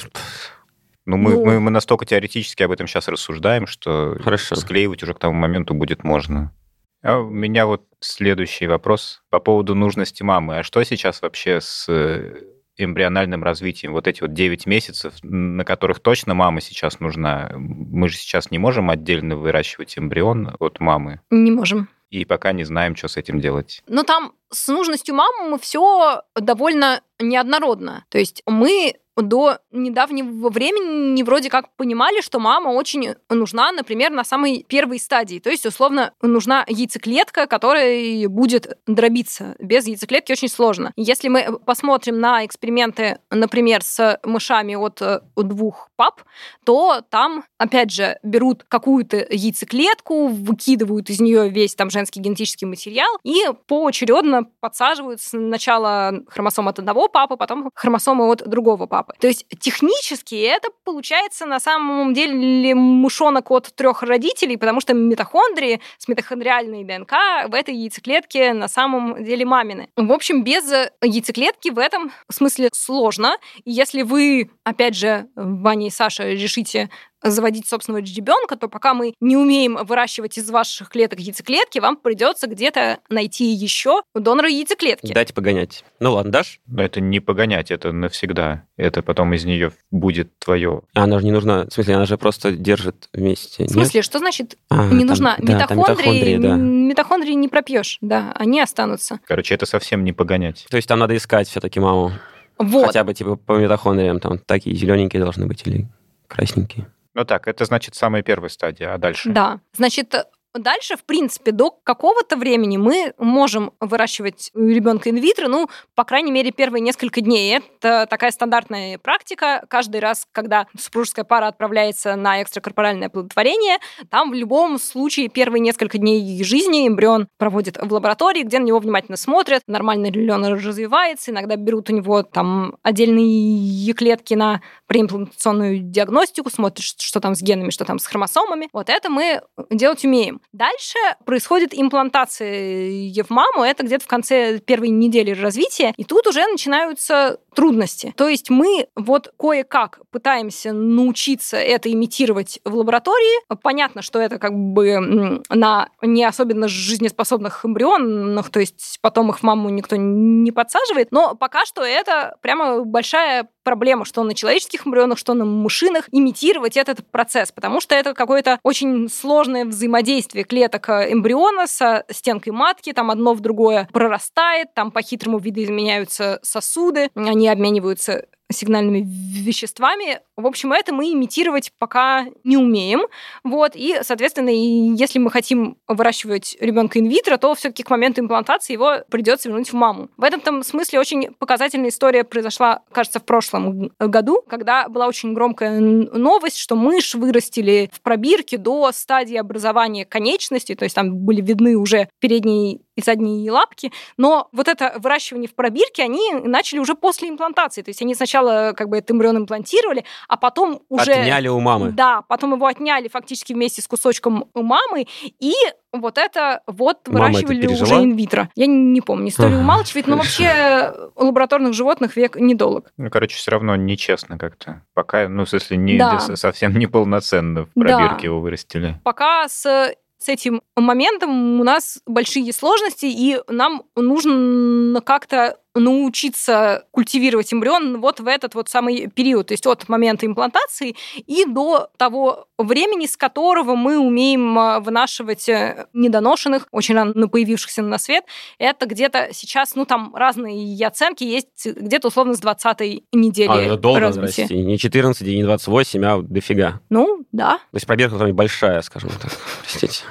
Ну, 1.06 1.18
мы, 1.18 1.34
Ну. 1.34 1.44
мы, 1.44 1.60
мы 1.60 1.72
настолько 1.72 2.06
теоретически 2.06 2.64
об 2.64 2.72
этом 2.72 2.88
сейчас 2.88 3.10
рассуждаем, 3.10 3.68
что 3.68 4.16
Хорошо. 4.24 4.56
склеивать 4.56 5.04
уже 5.04 5.14
к 5.14 5.20
тому 5.20 5.34
моменту 5.34 5.74
будет 5.74 6.06
можно. 6.06 6.56
А 7.04 7.18
у 7.18 7.30
меня 7.30 7.66
вот 7.66 7.84
следующий 8.00 8.68
вопрос 8.68 9.24
по 9.30 9.42
поводу 9.42 9.76
нужности 9.76 10.24
мамы. 10.24 10.60
А 10.60 10.64
что 10.64 10.82
сейчас 10.86 11.22
вообще 11.22 11.60
с 11.60 11.86
э, 11.90 12.44
эмбриональным 12.84 13.44
развитием? 13.44 13.94
Вот 13.94 14.08
эти 14.08 14.22
вот 14.22 14.34
9 14.34 14.66
месяцев, 14.66 15.14
на 15.24 15.64
которых 15.64 16.00
точно 16.00 16.34
мама 16.34 16.62
сейчас 16.62 17.00
нужна. 17.00 17.52
Мы 17.56 18.10
же 18.10 18.18
сейчас 18.18 18.52
не 18.52 18.60
можем 18.60 18.90
отдельно 18.90 19.36
выращивать 19.36 19.98
эмбрион 19.98 20.56
от 20.60 20.80
мамы. 20.80 21.22
Не 21.30 21.52
можем. 21.52 21.90
И 22.10 22.26
пока 22.26 22.52
не 22.54 22.64
знаем, 22.64 22.96
что 22.96 23.08
с 23.08 23.18
этим 23.18 23.40
делать. 23.40 23.84
Но 23.88 24.04
там 24.04 24.34
с 24.50 24.68
нужностью 24.68 25.14
мамы 25.14 25.60
все 25.60 26.24
довольно 26.36 27.02
неоднородно. 27.20 28.06
То 28.10 28.18
есть 28.18 28.42
мы 28.48 28.96
до 29.22 29.60
недавнего 29.72 30.50
времени 30.50 31.24
вроде 31.24 31.50
как 31.50 31.74
понимали, 31.76 32.22
что 32.22 32.40
мама 32.40 32.70
очень 32.70 33.16
нужна, 33.30 33.72
например, 33.72 34.12
на 34.12 34.24
самой 34.24 34.66
первой 34.68 35.00
стадии. 35.00 35.40
То 35.40 35.50
есть, 35.50 35.66
условно, 35.66 36.14
нужна 36.22 36.66
яйцеклетка, 36.68 37.48
которая 37.48 38.28
будет 38.28 38.78
дробиться. 38.88 39.56
Без 39.60 39.88
яйцеклетки 39.88 40.32
очень 40.32 40.50
сложно. 40.50 40.92
Если 40.96 41.28
мы 41.28 41.60
посмотрим 41.60 42.20
на 42.20 42.46
эксперименты, 42.46 43.20
например, 43.30 43.84
с 43.84 44.20
мышами 44.24 44.76
от 44.76 45.02
э, 45.02 45.22
двух 45.36 45.90
пап, 45.96 46.22
то 46.66 47.02
там, 47.10 47.44
опять 47.58 47.92
же, 47.92 48.20
берут 48.24 48.66
какую-то 48.68 49.18
яйцеклетку, 49.30 50.28
выкидывают 50.28 51.10
из 51.10 51.20
нее 51.20 51.50
весь 51.50 51.76
там 51.76 51.90
женский 51.90 52.20
генетический 52.20 52.68
материал 52.68 53.18
и 53.24 53.46
поочередно 53.68 54.44
подсаживают 54.60 55.22
сначала 55.22 56.14
хромосомы 56.28 56.70
от 56.72 56.80
одного 56.80 57.08
папы, 57.08 57.38
потом 57.38 57.70
хромосомы 57.74 58.30
от 58.32 58.48
другого 58.48 58.86
папы. 58.86 59.09
То 59.20 59.28
есть 59.28 59.46
технически 59.60 60.36
это 60.36 60.70
получается 60.84 61.46
на 61.46 61.60
самом 61.60 62.14
деле 62.14 62.76
мышонок 62.76 63.52
от 63.52 63.74
трех 63.76 64.04
родителей, 64.04 64.58
потому 64.58 64.82
что 64.82 64.94
митохондрии 64.94 65.82
с 65.98 66.08
митохондриальной 66.08 66.84
ДНК 66.84 67.14
в 67.48 67.54
этой 67.54 67.76
яйцеклетке 67.76 68.54
на 68.54 68.68
самом 68.68 69.24
деле 69.24 69.46
мамины. 69.46 69.90
В 69.96 70.12
общем, 70.12 70.44
без 70.44 70.72
яйцеклетки 71.02 71.70
в 71.70 71.80
этом 71.80 72.12
смысле 72.30 72.70
сложно. 72.74 73.38
И 73.66 73.72
если 73.72 74.02
вы, 74.02 74.50
опять 74.64 74.96
же, 74.96 75.28
Ваня 75.36 75.88
и 75.88 75.90
Саша, 75.90 76.30
решите 76.30 76.90
заводить 77.24 77.68
собственного 77.68 78.02
ребенка, 78.04 78.56
то 78.56 78.68
пока 78.68 78.94
мы 78.94 79.14
не 79.20 79.36
умеем 79.38 79.78
выращивать 79.84 80.38
из 80.38 80.50
ваших 80.50 80.90
клеток 80.90 81.20
яйцеклетки, 81.20 81.80
вам 81.80 81.98
придется 81.98 82.48
где-то 82.48 83.00
найти 83.10 83.46
еще 83.46 84.02
донора 84.16 84.50
яйцеклетки. 84.50 85.14
Дайте 85.14 85.34
погонять. 85.34 85.84
Ну 86.00 86.14
ладно, 86.14 86.32
дашь? 86.32 86.60
Но 86.68 86.84
это 86.84 87.02
не 87.02 87.20
погонять, 87.20 87.72
это 87.72 87.92
навсегда. 87.92 88.64
Это 88.78 89.02
потом 89.02 89.34
из 89.34 89.46
нее 89.46 89.72
будет 89.92 90.38
твое. 90.40 90.82
А 90.94 91.04
она 91.04 91.20
же 91.20 91.26
не 91.26 91.32
нужна. 91.32 91.66
В 91.66 91.74
смысле, 91.74 91.96
она 91.96 92.06
же 92.06 92.18
просто 92.18 92.52
держит 92.52 93.10
вместе. 93.14 93.66
В 93.66 93.70
смысле, 93.70 94.02
что 94.02 94.20
значит 94.20 94.58
А, 94.70 94.86
не 94.88 95.00
там- 95.00 95.08
нужна? 95.08 95.36
да, 95.40 95.54
митохондрии, 95.54 96.38
да. 96.38 96.56
митохондрии 96.56 97.34
не 97.34 97.48
пропьешь, 97.48 97.98
да, 98.02 98.32
они 98.36 98.62
останутся. 98.62 99.20
Короче, 99.26 99.54
это 99.56 99.66
совсем 99.66 100.04
не 100.04 100.14
погонять. 100.14 100.66
То 100.70 100.78
есть 100.78 100.88
там 100.88 101.00
надо 101.00 101.16
искать 101.18 101.48
все-таки 101.48 101.80
маму. 101.80 102.12
Вот. 102.58 102.88
Хотя 102.88 103.04
бы 103.04 103.14
типа 103.14 103.36
по 103.38 103.58
митохондриям 103.58 104.20
там 104.20 104.38
такие 104.40 104.76
зелененькие 104.76 105.22
должны 105.22 105.46
быть 105.48 105.66
или 105.66 105.88
красненькие. 106.28 106.88
Ну 107.14 107.26
так, 107.26 107.48
это 107.48 107.66
значит 107.66 107.96
самая 107.96 108.22
первая 108.22 108.50
стадия, 108.50 108.94
а 108.94 108.98
дальше? 108.98 109.30
Да. 109.30 109.60
Значит, 109.74 110.14
дальше, 110.54 110.96
в 110.96 111.04
принципе, 111.04 111.52
до 111.52 111.72
какого-то 111.72 112.38
времени 112.38 112.78
мы 112.78 113.14
можем 113.18 113.72
выращивать 113.80 114.52
ребенка 114.54 115.10
инвитро, 115.10 115.48
ну, 115.48 115.70
по 115.96 116.04
крайней 116.04 116.32
мере, 116.32 116.52
первые 116.52 116.82
несколько 116.82 117.22
дней. 117.22 117.58
Это 117.58 118.08
такая 118.10 118.32
стандартная 118.32 118.98
практика. 118.98 119.66
Каждый 119.70 120.02
раз, 120.02 120.26
когда 120.32 120.68
супружеская 120.78 121.26
пара 121.26 121.48
отправляется 121.48 122.16
на 122.16 122.42
экстракорпоральное 122.42 123.08
оплодотворение, 123.08 123.78
там 124.10 124.32
в 124.32 124.34
любом 124.34 124.80
случае 124.80 125.30
первые 125.30 125.62
несколько 125.62 125.98
дней 125.98 126.44
жизни 126.44 126.88
эмбрион 126.88 127.28
проводит 127.38 127.78
в 127.78 127.94
лаборатории, 127.94 128.44
где 128.44 128.60
на 128.60 128.64
него 128.64 128.80
внимательно 128.80 129.18
смотрят, 129.18 129.64
нормально 129.68 130.08
ли 130.08 130.32
он 130.32 130.46
развивается, 130.46 131.32
иногда 131.32 131.56
берут 131.56 131.90
у 131.90 131.96
него 131.96 132.24
там 132.24 132.78
отдельные 132.84 133.94
клетки 133.94 134.34
на 134.34 134.62
преимплантационную 134.88 135.80
диагностику, 135.80 136.50
смотрят, 136.50 136.84
что 136.84 137.20
там 137.20 137.36
с 137.36 137.42
генами, 137.42 137.70
что 137.70 137.86
там 137.86 138.00
с 138.00 138.06
хромосомами. 138.06 138.70
Вот 138.74 138.90
это 138.90 139.10
мы 139.10 139.42
делать 139.70 140.04
умеем. 140.06 140.39
Дальше 140.52 140.98
происходит 141.26 141.74
имплантация 141.74 143.24
в 143.24 143.30
маму, 143.30 143.64
это 143.64 143.84
где-то 143.84 144.04
в 144.04 144.08
конце 144.08 144.60
первой 144.60 144.90
недели 144.90 145.32
развития, 145.32 145.94
и 145.98 146.04
тут 146.04 146.28
уже 146.28 146.46
начинаются 146.48 147.40
трудности. 147.56 148.14
То 148.16 148.28
есть 148.28 148.50
мы 148.50 148.88
вот 148.96 149.34
кое-как 149.38 150.00
пытаемся 150.12 150.72
научиться 150.72 151.58
это 151.58 151.92
имитировать 151.92 152.60
в 152.64 152.76
лаборатории. 152.76 153.56
Понятно, 153.62 154.02
что 154.02 154.20
это 154.20 154.38
как 154.40 154.54
бы 154.54 155.42
на 155.50 155.90
не 156.02 156.24
особенно 156.24 156.68
жизнеспособных 156.68 157.66
эмбрионах, 157.66 158.50
то 158.50 158.60
есть 158.60 159.00
потом 159.02 159.30
их 159.30 159.40
в 159.40 159.44
маму 159.44 159.70
никто 159.70 159.96
не 159.96 160.52
подсаживает, 160.52 161.12
но 161.12 161.36
пока 161.36 161.66
что 161.66 161.84
это 161.84 162.38
прямо 162.42 162.84
большая 162.84 163.50
проблема, 163.70 164.04
что 164.04 164.24
на 164.24 164.34
человеческих 164.34 164.88
эмбрионах, 164.88 165.20
что 165.20 165.36
на 165.36 165.46
мышинах, 165.46 166.10
имитировать 166.12 166.76
этот 166.76 167.06
процесс, 167.12 167.52
потому 167.52 167.82
что 167.82 167.94
это 167.94 168.16
какое-то 168.16 168.58
очень 168.64 169.08
сложное 169.10 169.64
взаимодействие 169.64 170.44
клеток 170.44 170.90
э, 170.90 171.14
эмбриона 171.14 171.68
со 171.68 172.04
стенкой 172.10 172.52
матки, 172.52 172.94
там 172.94 173.12
одно 173.12 173.36
в 173.36 173.42
другое 173.42 173.88
прорастает, 173.94 174.74
там 174.74 174.90
по-хитрому 174.90 175.38
видоизменяются 175.38 176.40
сосуды, 176.42 177.12
они 177.14 177.48
обмениваются 177.48 178.26
сигнальными 178.52 179.06
веществами. 179.06 180.22
В 180.36 180.48
общем, 180.48 180.72
это 180.74 180.94
мы 180.94 181.12
имитировать 181.14 181.72
пока 181.78 182.26
не 182.44 182.58
умеем. 182.58 183.02
Вот. 183.44 183.74
И, 183.76 184.00
соответственно, 184.02 184.50
если 184.50 185.20
мы 185.20 185.30
хотим 185.32 185.78
выращивать 185.88 186.58
ребенка 186.60 187.00
инвитро, 187.00 187.38
то 187.38 187.54
все-таки 187.54 187.84
к 187.84 187.90
моменту 187.90 188.22
имплантации 188.22 188.74
его 188.74 188.98
придется 189.10 189.50
вернуть 189.50 189.70
в 189.72 189.76
маму. 189.76 190.10
В 190.18 190.24
этом 190.24 190.42
там 190.42 190.64
смысле 190.64 191.00
очень 191.00 191.34
показательная 191.38 191.90
история 191.90 192.24
произошла, 192.24 192.82
кажется, 192.92 193.20
в 193.20 193.26
прошлом 193.26 193.92
году, 194.00 194.42
когда 194.48 194.90
была 194.90 195.08
очень 195.08 195.34
громкая 195.34 195.80
новость, 195.80 196.58
что 196.58 196.76
мышь 196.76 197.16
вырастили 197.16 197.90
в 197.94 198.02
пробирке 198.02 198.58
до 198.58 198.92
стадии 198.92 199.38
образования 199.38 200.06
конечностей, 200.06 200.76
то 200.76 200.84
есть 200.84 200.96
там 200.96 201.16
были 201.18 201.42
видны 201.42 201.76
уже 201.76 202.10
передние 202.20 202.80
и 203.00 203.04
задние 203.04 203.52
лапки, 203.52 203.92
но 204.18 204.48
вот 204.52 204.68
это 204.68 204.94
выращивание 204.98 205.48
в 205.50 205.56
пробирке 205.56 206.04
они 206.04 206.34
начали 206.34 206.80
уже 206.80 206.96
после 206.96 207.30
имплантации, 207.30 207.82
то 207.82 207.90
есть 207.90 208.02
они 208.02 208.16
сначала 208.16 208.74
как 208.76 208.90
бы 208.90 208.98
этот 208.98 209.12
эмбрион 209.12 209.38
имплантировали, 209.38 210.06
а 210.28 210.38
потом 210.38 210.82
уже... 210.90 211.12
Отняли 211.12 211.48
у 211.48 211.60
мамы. 211.60 211.92
Да, 211.92 212.22
потом 212.28 212.54
его 212.54 212.66
отняли 212.66 213.08
фактически 213.08 213.54
вместе 213.54 213.82
с 213.82 213.88
кусочком 213.88 214.46
у 214.54 214.62
мамы, 214.62 215.08
и 215.40 215.54
вот 215.92 216.20
это 216.20 216.62
вот 216.68 217.08
Мама 217.08 217.30
это 217.30 217.40
выращивали 217.48 217.68
уже 217.68 217.78
пережила? 217.80 218.04
инвитро. 218.04 218.50
Я 218.56 218.68
не 218.68 219.02
помню, 219.02 219.30
историю 219.30 219.56
Ага, 219.56 219.64
умалчивает, 219.64 220.06
но 220.08 220.18
вообще 220.18 220.94
у 221.16 221.26
лабораторных 221.26 221.74
животных 221.74 222.16
век 222.16 222.36
недолг. 222.36 222.92
Ну, 222.98 223.10
короче, 223.10 223.36
все 223.38 223.50
равно 223.52 223.76
нечестно 223.76 224.38
как-то. 224.38 224.84
Пока, 224.94 225.28
ну, 225.28 225.46
в 225.46 225.50
смысле, 225.50 225.78
не, 225.78 225.98
Да. 225.98 226.20
совсем 226.20 226.78
неполноценно 226.78 227.64
в 227.64 227.70
Да. 227.76 227.98
пробирке 227.98 228.28
его 228.28 228.40
вырастили. 228.40 229.00
Пока 229.04 229.48
с 229.48 229.94
с 230.20 230.28
этим 230.28 230.62
моментом 230.76 231.60
у 231.60 231.64
нас 231.64 232.02
большие 232.06 232.52
сложности, 232.54 233.06
и 233.06 233.42
нам 233.48 233.84
нужно 233.96 235.02
как-то 235.02 235.58
научиться 235.80 236.86
культивировать 236.92 237.54
эмбрион 237.54 238.00
вот 238.02 238.20
в 238.20 238.28
этот 238.28 238.56
вот 238.56 238.70
самый 238.70 239.08
период, 239.08 239.48
то 239.48 239.54
есть 239.54 239.66
от 239.66 239.88
момента 239.90 240.26
имплантации 240.26 240.96
и 241.18 241.46
до 241.46 241.90
того 241.98 242.48
времени, 242.58 243.06
с 243.06 243.16
которого 243.16 243.76
мы 243.76 243.98
умеем 243.98 244.58
а, 244.58 244.80
вынашивать 244.80 245.48
э, 245.50 245.88
недоношенных, 245.94 246.68
очень 246.72 246.96
рано 246.96 247.28
появившихся 247.28 247.82
на 247.82 247.98
свет. 247.98 248.26
Это 248.58 248.86
где-то 248.86 249.30
сейчас, 249.32 249.76
ну 249.76 249.86
там 249.86 250.14
разные 250.16 250.86
оценки 250.86 251.24
есть, 251.24 251.66
где-то 251.66 252.10
условно 252.10 252.34
с 252.34 252.40
20 252.40 253.04
недели 253.14 253.50
А, 253.50 253.56
это 253.62 253.78
долго 253.78 254.00
развития. 254.00 254.44
расти. 254.44 254.58
Не 254.58 254.78
14 254.78 255.28
и 255.28 255.36
не 255.36 255.44
28, 255.44 256.06
а 256.06 256.22
дофига. 256.22 256.82
Ну, 256.90 257.26
да. 257.32 257.58
То 257.58 257.76
есть 257.76 257.88
пробирка 257.88 258.18
там 258.18 258.34
большая, 258.34 258.82
скажем 258.82 259.10
так. 259.22 259.32
Простите. 259.62 260.04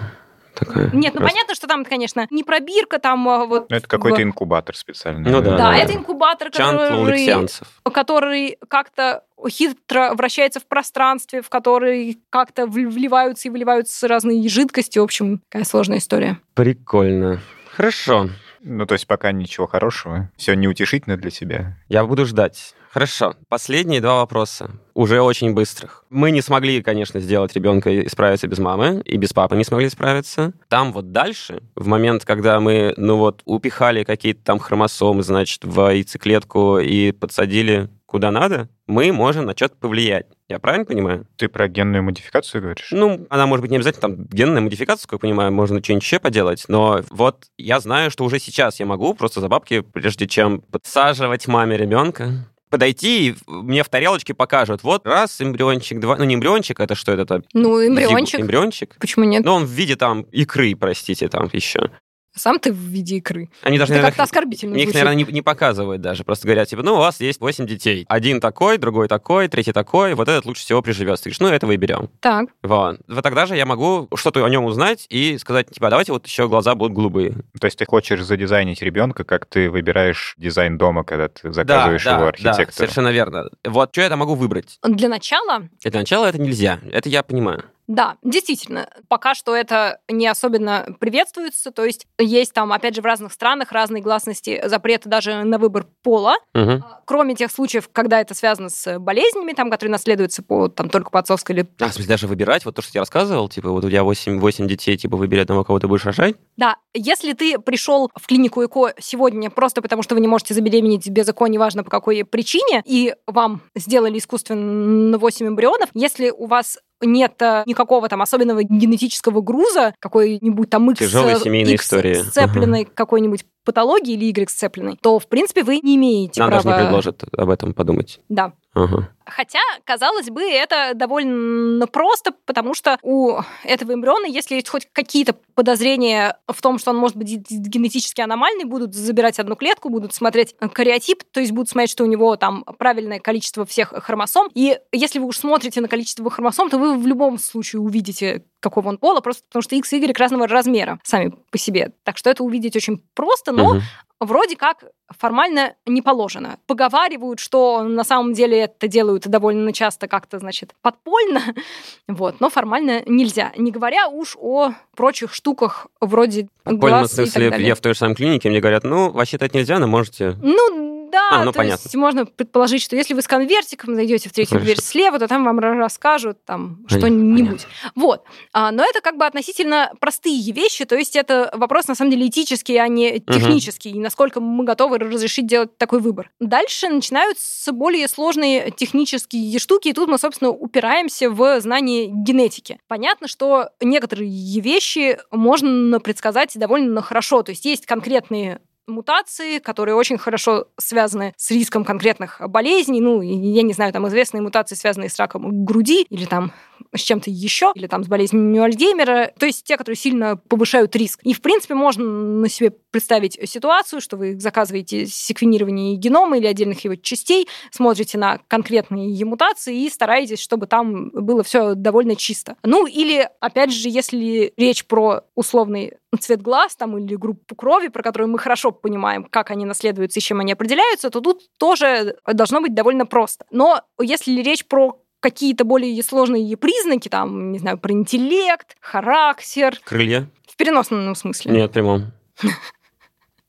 Такая. 0.58 0.90
Нет, 0.92 1.14
ну 1.14 1.20
Раз- 1.20 1.30
понятно, 1.30 1.54
что 1.54 1.66
там, 1.66 1.84
конечно, 1.84 2.26
не 2.30 2.42
пробирка, 2.42 2.98
там 2.98 3.28
а, 3.28 3.44
вот... 3.44 3.70
Ну, 3.70 3.76
это 3.76 3.86
какой-то 3.86 4.16
в- 4.18 4.22
инкубатор 4.22 4.76
специальный. 4.76 5.30
Ну 5.30 5.40
да, 5.40 5.50
Да, 5.52 5.56
да. 5.56 5.76
это 5.76 5.94
инкубатор, 5.94 6.50
который, 6.50 7.58
который 7.92 8.58
как-то 8.68 9.22
хитро 9.48 10.14
вращается 10.14 10.60
в 10.60 10.66
пространстве, 10.66 11.42
в 11.42 11.48
который 11.48 12.18
как-то 12.30 12.66
вливаются 12.66 13.48
и 13.48 13.50
выливаются 13.50 14.08
разные 14.08 14.48
жидкости. 14.48 14.98
В 14.98 15.02
общем, 15.02 15.40
такая 15.50 15.64
сложная 15.64 15.98
история. 15.98 16.38
Прикольно. 16.54 17.40
Хорошо. 17.76 18.28
Ну, 18.60 18.86
то 18.86 18.94
есть 18.94 19.06
пока 19.06 19.32
ничего 19.32 19.66
хорошего. 19.66 20.30
Все 20.36 20.54
неутешительно 20.54 21.16
для 21.16 21.30
тебя. 21.30 21.76
Я 21.88 22.04
буду 22.04 22.26
ждать. 22.26 22.74
Хорошо. 22.90 23.34
Последние 23.48 24.00
два 24.00 24.16
вопроса. 24.16 24.70
Уже 24.94 25.20
очень 25.20 25.52
быстрых. 25.52 26.04
Мы 26.10 26.30
не 26.30 26.40
смогли, 26.40 26.82
конечно, 26.82 27.20
сделать 27.20 27.54
ребенка 27.54 27.90
и 27.90 28.08
справиться 28.08 28.48
без 28.48 28.58
мамы, 28.58 29.02
и 29.04 29.16
без 29.18 29.32
папы 29.32 29.56
не 29.56 29.64
смогли 29.64 29.88
справиться. 29.90 30.52
Там 30.68 30.92
вот 30.92 31.12
дальше, 31.12 31.62
в 31.76 31.86
момент, 31.86 32.24
когда 32.24 32.58
мы, 32.60 32.94
ну 32.96 33.18
вот, 33.18 33.42
упихали 33.44 34.04
какие-то 34.04 34.42
там 34.42 34.58
хромосомы, 34.58 35.22
значит, 35.22 35.64
в 35.64 35.90
яйцеклетку 35.90 36.78
и 36.78 37.12
подсадили 37.12 37.90
куда 38.08 38.30
надо, 38.30 38.70
мы 38.86 39.12
можем 39.12 39.44
на 39.44 39.52
что-то 39.54 39.76
повлиять. 39.76 40.26
Я 40.48 40.58
правильно 40.58 40.86
понимаю? 40.86 41.26
Ты 41.36 41.48
про 41.48 41.68
генную 41.68 42.02
модификацию 42.02 42.62
говоришь? 42.62 42.88
Ну, 42.90 43.26
она 43.28 43.46
может 43.46 43.60
быть 43.60 43.70
не 43.70 43.76
обязательно 43.76 44.00
там 44.16 44.24
генная 44.24 44.62
модификация, 44.62 45.06
как 45.06 45.12
я 45.12 45.18
понимаю, 45.18 45.52
можно 45.52 45.84
что-нибудь 45.84 46.02
еще 46.04 46.18
поделать, 46.18 46.64
но 46.68 47.02
вот 47.10 47.44
я 47.58 47.80
знаю, 47.80 48.10
что 48.10 48.24
уже 48.24 48.38
сейчас 48.38 48.80
я 48.80 48.86
могу 48.86 49.12
просто 49.12 49.40
за 49.40 49.48
бабки, 49.48 49.80
прежде 49.80 50.26
чем 50.26 50.62
подсаживать 50.62 51.46
маме 51.48 51.76
ребенка, 51.76 52.48
подойти 52.70 53.28
и 53.28 53.34
мне 53.46 53.82
в 53.82 53.90
тарелочке 53.90 54.32
покажут, 54.32 54.82
вот 54.82 55.06
раз 55.06 55.40
эмбриончик, 55.42 56.00
два, 56.00 56.16
ну 56.16 56.24
не 56.24 56.34
эмбриончик, 56.34 56.80
это 56.80 56.94
что 56.94 57.12
это? 57.12 57.42
Ну, 57.52 57.78
Зиг- 57.82 57.88
эмбриончик. 57.90 58.40
Эмбриончик? 58.40 58.96
Почему 58.98 59.26
нет? 59.26 59.44
Ну, 59.44 59.52
он 59.52 59.66
в 59.66 59.70
виде 59.70 59.96
там 59.96 60.22
икры, 60.32 60.74
простите, 60.76 61.28
там 61.28 61.50
еще. 61.52 61.90
Сам 62.38 62.58
ты 62.58 62.72
в 62.72 62.76
виде 62.76 63.16
икры. 63.16 63.50
Они 63.62 63.78
даже, 63.78 63.92
Это 63.92 64.02
наверное, 64.02 64.10
как-то 64.10 64.22
оскорбительно 64.22 64.74
их, 64.76 64.84
звучит. 64.84 64.94
наверное, 64.94 65.24
не, 65.24 65.32
не 65.32 65.42
показывают 65.42 66.00
даже. 66.00 66.24
Просто 66.24 66.46
говорят, 66.46 66.68
типа, 66.68 66.82
ну, 66.82 66.94
у 66.94 66.98
вас 66.98 67.20
есть 67.20 67.40
8 67.40 67.66
детей. 67.66 68.04
Один 68.08 68.40
такой, 68.40 68.78
другой 68.78 69.08
такой, 69.08 69.48
третий 69.48 69.72
такой. 69.72 70.14
Вот 70.14 70.28
этот 70.28 70.46
лучше 70.46 70.62
всего 70.62 70.80
приживется. 70.82 71.24
Ты 71.24 71.30
говоришь, 71.30 71.40
ну, 71.40 71.48
этого 71.48 71.72
и 71.72 71.76
берем. 71.76 72.08
Так. 72.20 72.48
Вот. 72.62 73.00
Вот 73.08 73.22
тогда 73.22 73.46
же 73.46 73.56
я 73.56 73.66
могу 73.66 74.08
что-то 74.14 74.44
о 74.44 74.48
нем 74.48 74.64
узнать 74.64 75.06
и 75.10 75.36
сказать, 75.38 75.70
типа, 75.70 75.88
«А 75.88 75.90
давайте 75.90 76.12
вот 76.12 76.26
еще 76.26 76.48
глаза 76.48 76.74
будут 76.74 76.94
голубые. 76.94 77.32
То 77.60 77.66
есть 77.66 77.78
ты 77.78 77.84
хочешь 77.86 78.22
задизайнить 78.22 78.82
ребенка, 78.82 79.24
как 79.24 79.46
ты 79.46 79.68
выбираешь 79.70 80.34
дизайн 80.38 80.78
дома, 80.78 81.04
когда 81.04 81.28
ты 81.28 81.52
заказываешь 81.52 82.04
его 82.04 82.14
да, 82.14 82.20
да, 82.20 82.28
архитектору. 82.28 82.72
совершенно 82.72 83.08
верно. 83.08 83.48
Вот 83.64 83.90
что 83.92 84.00
я 84.02 84.08
там 84.08 84.20
могу 84.20 84.34
выбрать? 84.34 84.78
Для 84.82 85.08
начала 85.08 85.68
Для 85.82 86.00
начала 86.00 86.26
это 86.26 86.38
нельзя. 86.40 86.78
Это 86.90 87.08
я 87.08 87.22
понимаю. 87.22 87.64
Да, 87.88 88.16
действительно, 88.22 88.88
пока 89.08 89.34
что 89.34 89.56
это 89.56 90.00
не 90.08 90.26
особенно 90.26 90.86
приветствуется, 91.00 91.70
то 91.70 91.84
есть 91.86 92.06
есть 92.18 92.52
там, 92.52 92.72
опять 92.72 92.94
же, 92.94 93.00
в 93.00 93.06
разных 93.06 93.32
странах 93.32 93.72
разные 93.72 94.02
гласности 94.02 94.60
запреты 94.66 95.08
даже 95.08 95.42
на 95.42 95.58
выбор 95.58 95.86
пола, 96.02 96.36
Мгм. 96.52 96.84
кроме 97.06 97.34
тех 97.34 97.50
случаев, 97.50 97.88
когда 97.90 98.20
это 98.20 98.34
связано 98.34 98.68
с 98.68 98.98
болезнями, 98.98 99.52
там, 99.52 99.70
которые 99.70 99.90
наследуются 99.90 100.42
по, 100.42 100.68
там, 100.68 100.90
только 100.90 101.10
по 101.10 101.18
отцовской 101.18 101.52
или... 101.52 101.68
А, 101.80 101.88
в 101.88 101.94
смысле, 101.94 102.08
даже 102.08 102.26
выбирать? 102.26 102.66
Вот 102.66 102.74
то, 102.74 102.82
что 102.82 102.90
я 102.94 103.00
рассказывал, 103.00 103.48
типа, 103.48 103.70
вот 103.70 103.82
у 103.84 103.88
тебя 103.88 104.04
8, 104.04 104.38
8 104.38 104.68
детей, 104.68 104.96
типа, 104.98 105.16
выбери 105.16 105.40
одного, 105.40 105.64
кого 105.64 105.78
ты 105.80 105.88
будешь 105.88 106.04
рожать? 106.04 106.36
Да, 106.58 106.76
если 106.92 107.32
ты 107.32 107.58
пришел 107.58 108.10
в 108.14 108.26
клинику 108.26 108.62
ЭКО 108.64 108.92
сегодня 109.00 109.48
просто 109.48 109.80
потому, 109.80 110.02
что 110.02 110.14
вы 110.14 110.20
не 110.20 110.28
можете 110.28 110.52
забеременеть 110.52 111.08
без 111.08 111.26
ЭКО, 111.28 111.46
неважно 111.46 111.84
по 111.84 111.90
какой 111.90 112.22
причине, 112.24 112.82
и 112.84 113.14
вам 113.26 113.62
сделали 113.74 114.18
искусственно 114.18 115.16
8 115.16 115.48
эмбрионов, 115.48 115.88
если 115.94 116.28
у 116.30 116.46
вас 116.46 116.78
нет 117.00 117.40
э, 117.40 117.62
никакого 117.66 118.08
там 118.08 118.22
особенного 118.22 118.62
генетического 118.62 119.40
груза, 119.40 119.94
какой-нибудь 119.98 120.70
там 120.70 120.90
X, 120.90 121.00
Тяжелая 121.00 121.38
семейная 121.38 121.74
X 121.74 121.84
история. 121.84 122.24
сцепленной 122.24 122.84
какой-нибудь 122.84 123.44
патологии 123.68 124.14
или 124.14 124.24
Y 124.24 124.48
сцепленной, 124.48 124.96
то, 125.02 125.18
в 125.18 125.28
принципе, 125.28 125.62
вы 125.62 125.80
не 125.82 125.96
имеете 125.96 126.40
Нам 126.40 126.48
права... 126.48 126.62
даже 126.62 126.74
не 126.74 126.84
предложат 126.84 127.22
об 127.36 127.50
этом 127.50 127.74
подумать. 127.74 128.18
Да. 128.30 128.54
Ага. 128.72 129.08
Хотя, 129.24 129.58
казалось 129.84 130.30
бы, 130.30 130.42
это 130.42 130.92
довольно 130.94 131.86
просто, 131.86 132.32
потому 132.46 132.74
что 132.74 132.98
у 133.02 133.36
этого 133.62 133.92
эмбриона, 133.92 134.26
если 134.26 134.54
есть 134.54 134.68
хоть 134.68 134.88
какие-то 134.90 135.34
подозрения 135.54 136.38
в 136.46 136.62
том, 136.62 136.78
что 136.78 136.92
он 136.92 136.96
может 136.96 137.16
быть 137.16 137.28
генетически 137.28 138.22
аномальный, 138.22 138.64
будут 138.64 138.94
забирать 138.94 139.38
одну 139.38 139.56
клетку, 139.56 139.90
будут 139.90 140.14
смотреть 140.14 140.54
кариотип, 140.72 141.24
то 141.30 141.40
есть 141.40 141.52
будут 141.52 141.68
смотреть, 141.68 141.90
что 141.90 142.04
у 142.04 142.06
него 142.06 142.36
там 142.36 142.64
правильное 142.78 143.18
количество 143.18 143.66
всех 143.66 143.92
хромосом. 144.02 144.48
И 144.54 144.78
если 144.92 145.18
вы 145.18 145.26
уж 145.26 145.36
смотрите 145.36 145.80
на 145.80 145.88
количество 145.88 146.30
хромосом, 146.30 146.70
то 146.70 146.78
вы 146.78 146.96
в 146.96 147.06
любом 147.06 147.38
случае 147.38 147.80
увидите, 147.80 148.44
какого 148.60 148.88
он 148.88 148.98
пола, 148.98 149.20
просто 149.20 149.42
потому 149.48 149.62
что 149.62 149.76
X 149.76 149.92
и 149.92 149.98
Y 149.98 150.18
разного 150.18 150.48
размера 150.48 150.98
сами 151.04 151.34
по 151.50 151.58
себе. 151.58 151.92
Так 152.04 152.16
что 152.16 152.30
это 152.30 152.44
увидеть 152.44 152.76
очень 152.76 153.02
просто, 153.14 153.52
но 153.58 153.74
Мгм. 153.74 153.82
вроде 154.20 154.56
как 154.56 154.84
формально 155.18 155.74
не 155.86 156.02
положено. 156.02 156.58
Поговаривают, 156.66 157.40
что 157.40 157.82
на 157.82 158.04
самом 158.04 158.32
деле 158.34 158.58
это 158.64 158.88
делают 158.88 159.26
довольно 159.26 159.72
часто 159.72 160.06
как-то, 160.08 160.38
значит, 160.38 160.74
подпольно, 160.82 161.40
вот, 162.08 162.40
но 162.40 162.50
формально 162.50 163.02
нельзя. 163.06 163.52
Не 163.56 163.70
говоря 163.70 164.08
уж 164.08 164.36
о 164.40 164.72
прочих 164.96 165.32
штуках 165.34 165.86
вроде 166.00 166.48
Подпольно, 166.64 166.96
в 166.96 167.00
глаз 167.00 167.12
и 167.18 167.24
так 167.30 167.50
далее. 167.50 167.68
я 167.68 167.74
в 167.74 167.80
той 167.80 167.94
же 167.94 167.98
самой 167.98 168.16
клинике, 168.16 168.50
мне 168.50 168.60
говорят, 168.60 168.84
ну, 168.84 169.10
вообще-то 169.10 169.46
это 169.46 169.56
нельзя, 169.56 169.78
но 169.78 169.86
можете... 169.86 170.36
Ну, 170.42 170.97
да, 171.10 171.28
А, 171.32 171.44
ну, 171.44 171.52
то 171.52 171.58
понятно. 171.58 171.82
есть 171.84 171.94
можно 171.96 172.26
предположить, 172.26 172.82
что 172.82 172.96
если 172.96 173.14
вы 173.14 173.22
с 173.22 173.26
конвертиком 173.26 173.94
зайдете 173.94 174.28
в 174.28 174.32
третью 174.32 174.60
дверь 174.60 174.80
слева, 174.80 175.18
то 175.18 175.28
там 175.28 175.44
вам 175.44 175.58
ра- 175.60 175.76
расскажут 175.76 176.44
там 176.44 176.84
что-нибудь. 176.88 177.66
Вот. 177.94 178.24
А, 178.52 178.70
но 178.70 178.84
это 178.84 179.00
как 179.00 179.16
бы 179.16 179.26
относительно 179.26 179.92
простые 180.00 180.52
вещи, 180.52 180.84
то 180.84 180.96
есть 180.96 181.16
это 181.16 181.50
вопрос 181.54 181.88
на 181.88 181.94
самом 181.94 182.10
деле 182.10 182.26
этический, 182.28 182.76
а 182.76 182.88
не 182.88 183.20
технический, 183.20 183.90
и 183.90 183.98
насколько 183.98 184.40
мы 184.40 184.64
готовы 184.64 184.98
разрешить 184.98 185.46
делать 185.46 185.76
такой 185.78 186.00
выбор. 186.00 186.30
Дальше 186.40 186.88
начинаются 186.88 187.72
более 187.72 188.08
сложные 188.08 188.70
технические 188.70 189.58
штуки, 189.58 189.88
и 189.88 189.92
тут 189.92 190.08
мы, 190.08 190.18
собственно, 190.18 190.50
упираемся 190.50 191.30
в 191.30 191.60
знание 191.60 192.06
генетики. 192.06 192.78
Понятно, 192.88 193.28
что 193.28 193.70
некоторые 193.80 194.60
вещи 194.60 195.18
можно 195.30 196.00
предсказать 196.00 196.52
довольно 196.58 197.02
хорошо, 197.02 197.42
то 197.42 197.50
есть 197.52 197.64
есть 197.64 197.86
конкретные 197.86 198.60
мутации, 198.88 199.58
которые 199.58 199.94
очень 199.94 200.18
хорошо 200.18 200.66
связаны 200.78 201.34
с 201.36 201.50
риском 201.50 201.84
конкретных 201.84 202.40
болезней. 202.48 203.00
Ну, 203.00 203.20
я 203.22 203.62
не 203.62 203.72
знаю, 203.72 203.92
там 203.92 204.08
известные 204.08 204.40
мутации, 204.40 204.74
связанные 204.74 205.10
с 205.10 205.18
раком 205.18 205.64
груди 205.64 206.02
или 206.08 206.24
там 206.24 206.52
с 206.94 207.00
чем-то 207.00 207.30
еще, 207.30 207.72
или 207.74 207.86
там 207.86 208.04
с 208.04 208.08
болезнью 208.08 208.62
Альцгеймера, 208.62 209.32
то 209.38 209.46
есть 209.46 209.64
те, 209.64 209.76
которые 209.76 209.96
сильно 209.96 210.36
повышают 210.36 210.94
риск. 210.96 211.20
И, 211.22 211.32
в 211.32 211.42
принципе, 211.42 211.74
можно 211.74 212.04
на 212.04 212.48
себе 212.48 212.70
представить 212.70 213.38
ситуацию, 213.48 214.00
что 214.00 214.16
вы 214.16 214.38
заказываете 214.38 215.06
секвенирование 215.06 215.96
генома 215.96 216.38
или 216.38 216.46
отдельных 216.46 216.82
его 216.84 216.94
частей, 216.96 217.46
смотрите 217.70 218.16
на 218.16 218.38
конкретные 218.48 219.24
мутации 219.24 219.84
и 219.84 219.90
стараетесь, 219.90 220.40
чтобы 220.40 220.66
там 220.66 221.10
было 221.10 221.42
все 221.42 221.74
довольно 221.74 222.16
чисто. 222.16 222.56
Ну, 222.62 222.86
или, 222.86 223.28
опять 223.40 223.72
же, 223.72 223.88
если 223.88 224.52
речь 224.56 224.86
про 224.86 225.22
условный 225.34 225.94
цвет 226.18 226.40
глаз 226.42 226.74
там, 226.76 226.96
или 226.98 227.14
группу 227.16 227.54
крови, 227.54 227.88
про 227.88 228.02
которую 228.02 228.30
мы 228.30 228.38
хорошо 228.38 228.70
понимаем, 228.72 229.24
как 229.24 229.50
они 229.50 229.64
наследуются 229.64 230.20
и 230.20 230.22
чем 230.22 230.40
они 230.40 230.52
определяются, 230.52 231.10
то 231.10 231.20
тут 231.20 231.42
тоже 231.58 232.16
должно 232.26 232.60
быть 232.60 232.74
довольно 232.74 233.04
просто. 233.06 233.44
Но 233.50 233.82
если 234.00 234.40
речь 234.40 234.64
про 234.66 234.98
какие-то 235.20 235.64
более 235.64 236.00
сложные 236.02 236.56
признаки, 236.56 237.08
там, 237.08 237.52
не 237.52 237.58
знаю, 237.58 237.76
про 237.78 237.92
интеллект, 237.92 238.76
характер, 238.80 239.78
Крылья? 239.84 240.30
в 240.46 240.56
переносном 240.56 241.14
смысле. 241.14 241.52
Нет, 241.52 241.70
в 241.70 241.74
прямом. 241.74 242.12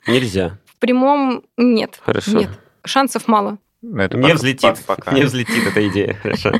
Нельзя. 0.08 0.58
В 0.66 0.78
прямом 0.80 1.44
нет. 1.58 2.00
Хорошо. 2.04 2.32
Нет. 2.40 2.50
Шансов 2.86 3.28
мало. 3.28 3.58
Ну, 3.82 4.02
это 4.02 4.18
Не 4.18 4.24
пока- 4.24 4.36
взлетит. 4.36 4.80
по- 4.86 4.96
Пока. 4.96 5.12
Не 5.16 5.24
взлетит 5.24 5.66
эта 5.68 5.88
идея. 5.88 6.14
Хорошо. 6.16 6.52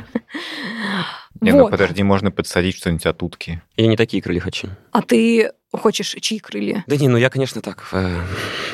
Не, 1.40 1.52
ну 1.52 1.62
Вот. 1.62 1.70
подожди, 1.70 2.02
можно 2.02 2.30
подсадить 2.30 2.76
что-нибудь 2.76 3.06
от 3.06 3.22
утки. 3.22 3.62
Я 3.76 3.86
не 3.86 3.96
такие 3.96 4.22
крылья 4.22 4.40
хочу. 4.40 4.68
А 4.92 5.00
ты 5.02 5.52
хочешь 5.78 6.16
чьи 6.20 6.38
крылья? 6.38 6.84
Да 6.86 6.96
не, 6.96 7.08
ну 7.08 7.16
я, 7.16 7.30
конечно, 7.30 7.60
так... 7.60 7.88
э, 7.92 8.20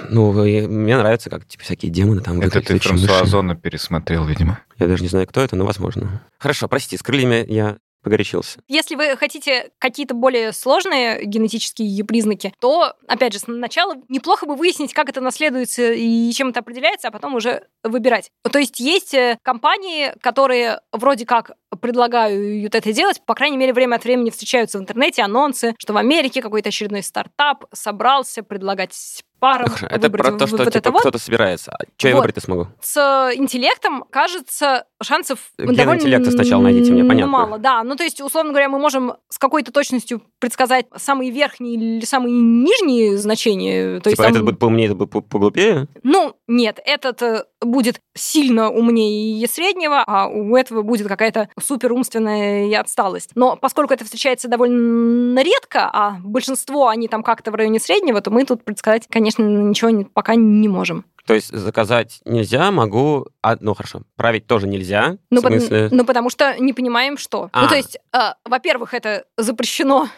ну, 0.09 0.45
и 0.45 0.67
мне 0.67 0.97
нравится, 0.97 1.31
как 1.31 1.47
типа 1.47 1.65
всякие 1.65 1.91
демоны 1.91 2.21
там... 2.21 2.41
Это 2.41 2.59
выглядят, 2.59 2.83
ты 2.83 2.89
Франсуа. 2.89 3.21
Озона 3.21 3.55
пересмотрел, 3.55 4.25
видимо. 4.25 4.61
Я 4.79 4.87
даже 4.87 5.03
не 5.03 5.09
знаю, 5.09 5.27
кто 5.27 5.41
это, 5.41 5.57
но 5.57 5.65
возможно. 5.67 6.23
Хорошо, 6.39 6.69
прости, 6.69 6.97
с 6.97 7.03
крыльями 7.03 7.45
я 7.49 7.77
погорячился. 8.07 8.61
Если 8.69 8.95
вы 8.95 9.17
хотите 9.17 9.73
какие-то 9.81 10.15
более 10.15 10.53
сложные 10.53 11.25
генетические 11.25 12.05
признаки, 12.05 12.55
то, 12.61 12.93
опять 13.09 13.33
же, 13.33 13.41
сначала 13.41 13.97
неплохо 14.09 14.47
бы 14.47 14.55
выяснить, 14.55 14.95
как 14.95 15.09
это 15.09 15.21
наследуется 15.21 15.93
и 15.93 16.31
чем 16.31 16.51
это 16.51 16.61
определяется, 16.61 17.09
а 17.09 17.11
потом 17.11 17.35
уже 17.35 17.65
выбирать. 17.83 18.31
То 18.49 18.61
есть 18.61 18.79
есть 18.79 19.13
э, 19.13 19.39
компании, 19.43 20.15
которые 20.21 20.83
вроде 20.93 21.27
как 21.27 21.51
предлагают 21.81 22.77
это 22.77 22.93
делать, 22.93 23.21
по 23.27 23.35
крайней 23.35 23.57
мере, 23.57 23.73
время 23.73 23.97
от 23.97 24.05
времени 24.05 24.31
встречаются 24.31 24.79
в 24.79 24.83
интернете 24.83 25.23
анонсы, 25.23 25.75
что 25.77 25.93
в 25.93 25.97
Америке 25.97 26.41
какой-то 26.41 26.69
очередной 26.69 27.03
стартап 27.03 27.65
собрался 27.73 28.45
предлагать 28.45 28.93
парам 29.39 29.69
Хорошо, 29.69 29.87
Это 29.87 30.01
выбрать 30.09 30.23
про 30.23 30.33
то, 30.33 30.47
вот 30.47 30.49
что 30.49 30.63
это 30.63 30.71
типа, 30.81 30.91
вот. 30.93 31.01
кто-то 31.01 31.19
собирается. 31.19 31.73
А 31.73 31.85
что 31.97 32.09
я 32.09 32.15
Вот. 32.15 32.21
выбрать-то 32.21 32.41
смогу? 32.41 32.69
С 32.81 32.97
интеллектом, 33.37 34.05
кажется, 34.11 34.85
шансов 35.03 35.39
Ген 35.59 35.75
довольно 35.75 36.01
интеллекта 36.01 36.31
сначала 36.31 36.63
найдите 36.63 36.93
мне, 36.93 37.05
понятно. 37.05 37.31
мало. 37.31 37.59
Да, 37.59 37.83
ну 37.83 37.97
то 37.97 38.05
есть, 38.05 38.21
условно 38.21 38.51
говоря, 38.53 38.69
мы 38.69 38.79
можем 38.79 39.15
с 39.29 39.39
какой-то 39.39 39.73
точностью 39.73 40.23
предсказать 40.39 40.87
самые 40.97 41.31
верхние 41.31 41.75
или 41.75 42.05
самые 42.05 42.33
нижние 42.41 43.17
значения. 43.19 44.01
То 44.01 44.11
есть, 44.11 44.17
типа, 44.17 44.23
там- 44.25 44.33
этот 44.33 44.45
будет 44.45 44.59
поумнее, 44.59 44.87
этот 44.87 44.99
будет 44.99 45.11
по- 45.11 45.21
поглупее? 45.21 45.87
Ну, 46.03 46.35
нет, 46.49 46.81
этот 46.85 47.23
э, 47.23 47.45
будет 47.61 48.01
сильно 48.15 48.71
умнее 48.71 49.47
среднего, 49.49 50.05
а 50.07 50.29
у 50.29 50.57
этого 50.57 50.83
будет 50.83 51.09
какая-то 51.09 51.49
суперумственная 51.61 52.79
отсталость. 52.79 53.31
Но 53.35 53.57
поскольку 53.57 53.95
это 53.95 54.05
встречается 54.05 54.49
довольно 54.49 55.43
редко, 55.43 55.91
а 55.93 56.19
большинство 56.23 56.89
они 56.89 57.09
там 57.09 57.23
как-то 57.23 57.51
в 57.51 57.55
районе 57.55 57.81
среднего, 57.81 58.21
то 58.21 58.31
мы 58.31 58.45
тут 58.45 58.65
предсказать, 58.65 59.07
конечно, 59.11 59.43
ничего 59.43 60.05
пока 60.13 60.35
не 60.35 60.69
можем. 60.69 61.05
То 61.27 61.35
есть 61.35 61.49
заказать 61.49 62.21
нельзя, 62.25 62.71
могу... 62.71 63.27
А, 63.43 63.57
ну, 63.59 63.75
хорошо, 63.75 64.03
править 64.15 64.47
тоже 64.47 64.69
нельзя. 64.69 65.19
Ну, 65.31 65.41
в 65.41 65.47
смысле... 65.47 65.89
пот- 65.89 65.93
ну, 65.93 66.05
потому 66.05 66.31
что 66.31 66.57
не 66.61 66.73
понимаем, 66.73 67.19
что. 67.19 67.49
А. 67.53 67.63
Ну, 67.63 67.69
то 67.69 67.75
есть, 67.75 67.99
э, 68.13 68.19
во-первых, 68.45 68.95
это 68.95 69.25
запрещено 69.37 70.09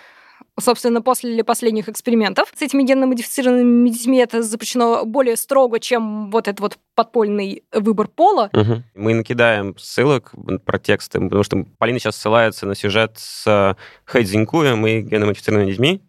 собственно, 0.58 1.02
после 1.02 1.42
последних 1.44 1.88
экспериментов 1.88 2.52
с 2.56 2.62
этими 2.62 2.82
генно-модифицированными 2.82 3.88
детьми 3.88 4.18
это 4.18 4.42
запрещено 4.42 5.04
более 5.04 5.36
строго, 5.36 5.80
чем 5.80 6.30
вот 6.30 6.48
этот 6.48 6.60
вот 6.60 6.78
подпольный 6.94 7.62
выбор 7.72 8.08
пола. 8.08 8.50
Мгм. 8.52 8.84
Мы 8.94 9.14
накидаем 9.14 9.76
ссылок 9.78 10.32
про 10.64 10.78
тексты, 10.78 11.20
потому 11.20 11.42
что 11.42 11.64
Полина 11.78 11.98
сейчас 11.98 12.16
ссылается 12.16 12.66
на 12.66 12.74
сюжет 12.74 13.12
с 13.16 13.76
Хэйдзинкуем 14.04 14.86
и 14.86 15.00
геномодифицированными 15.00 15.70
детьми, 15.70 16.02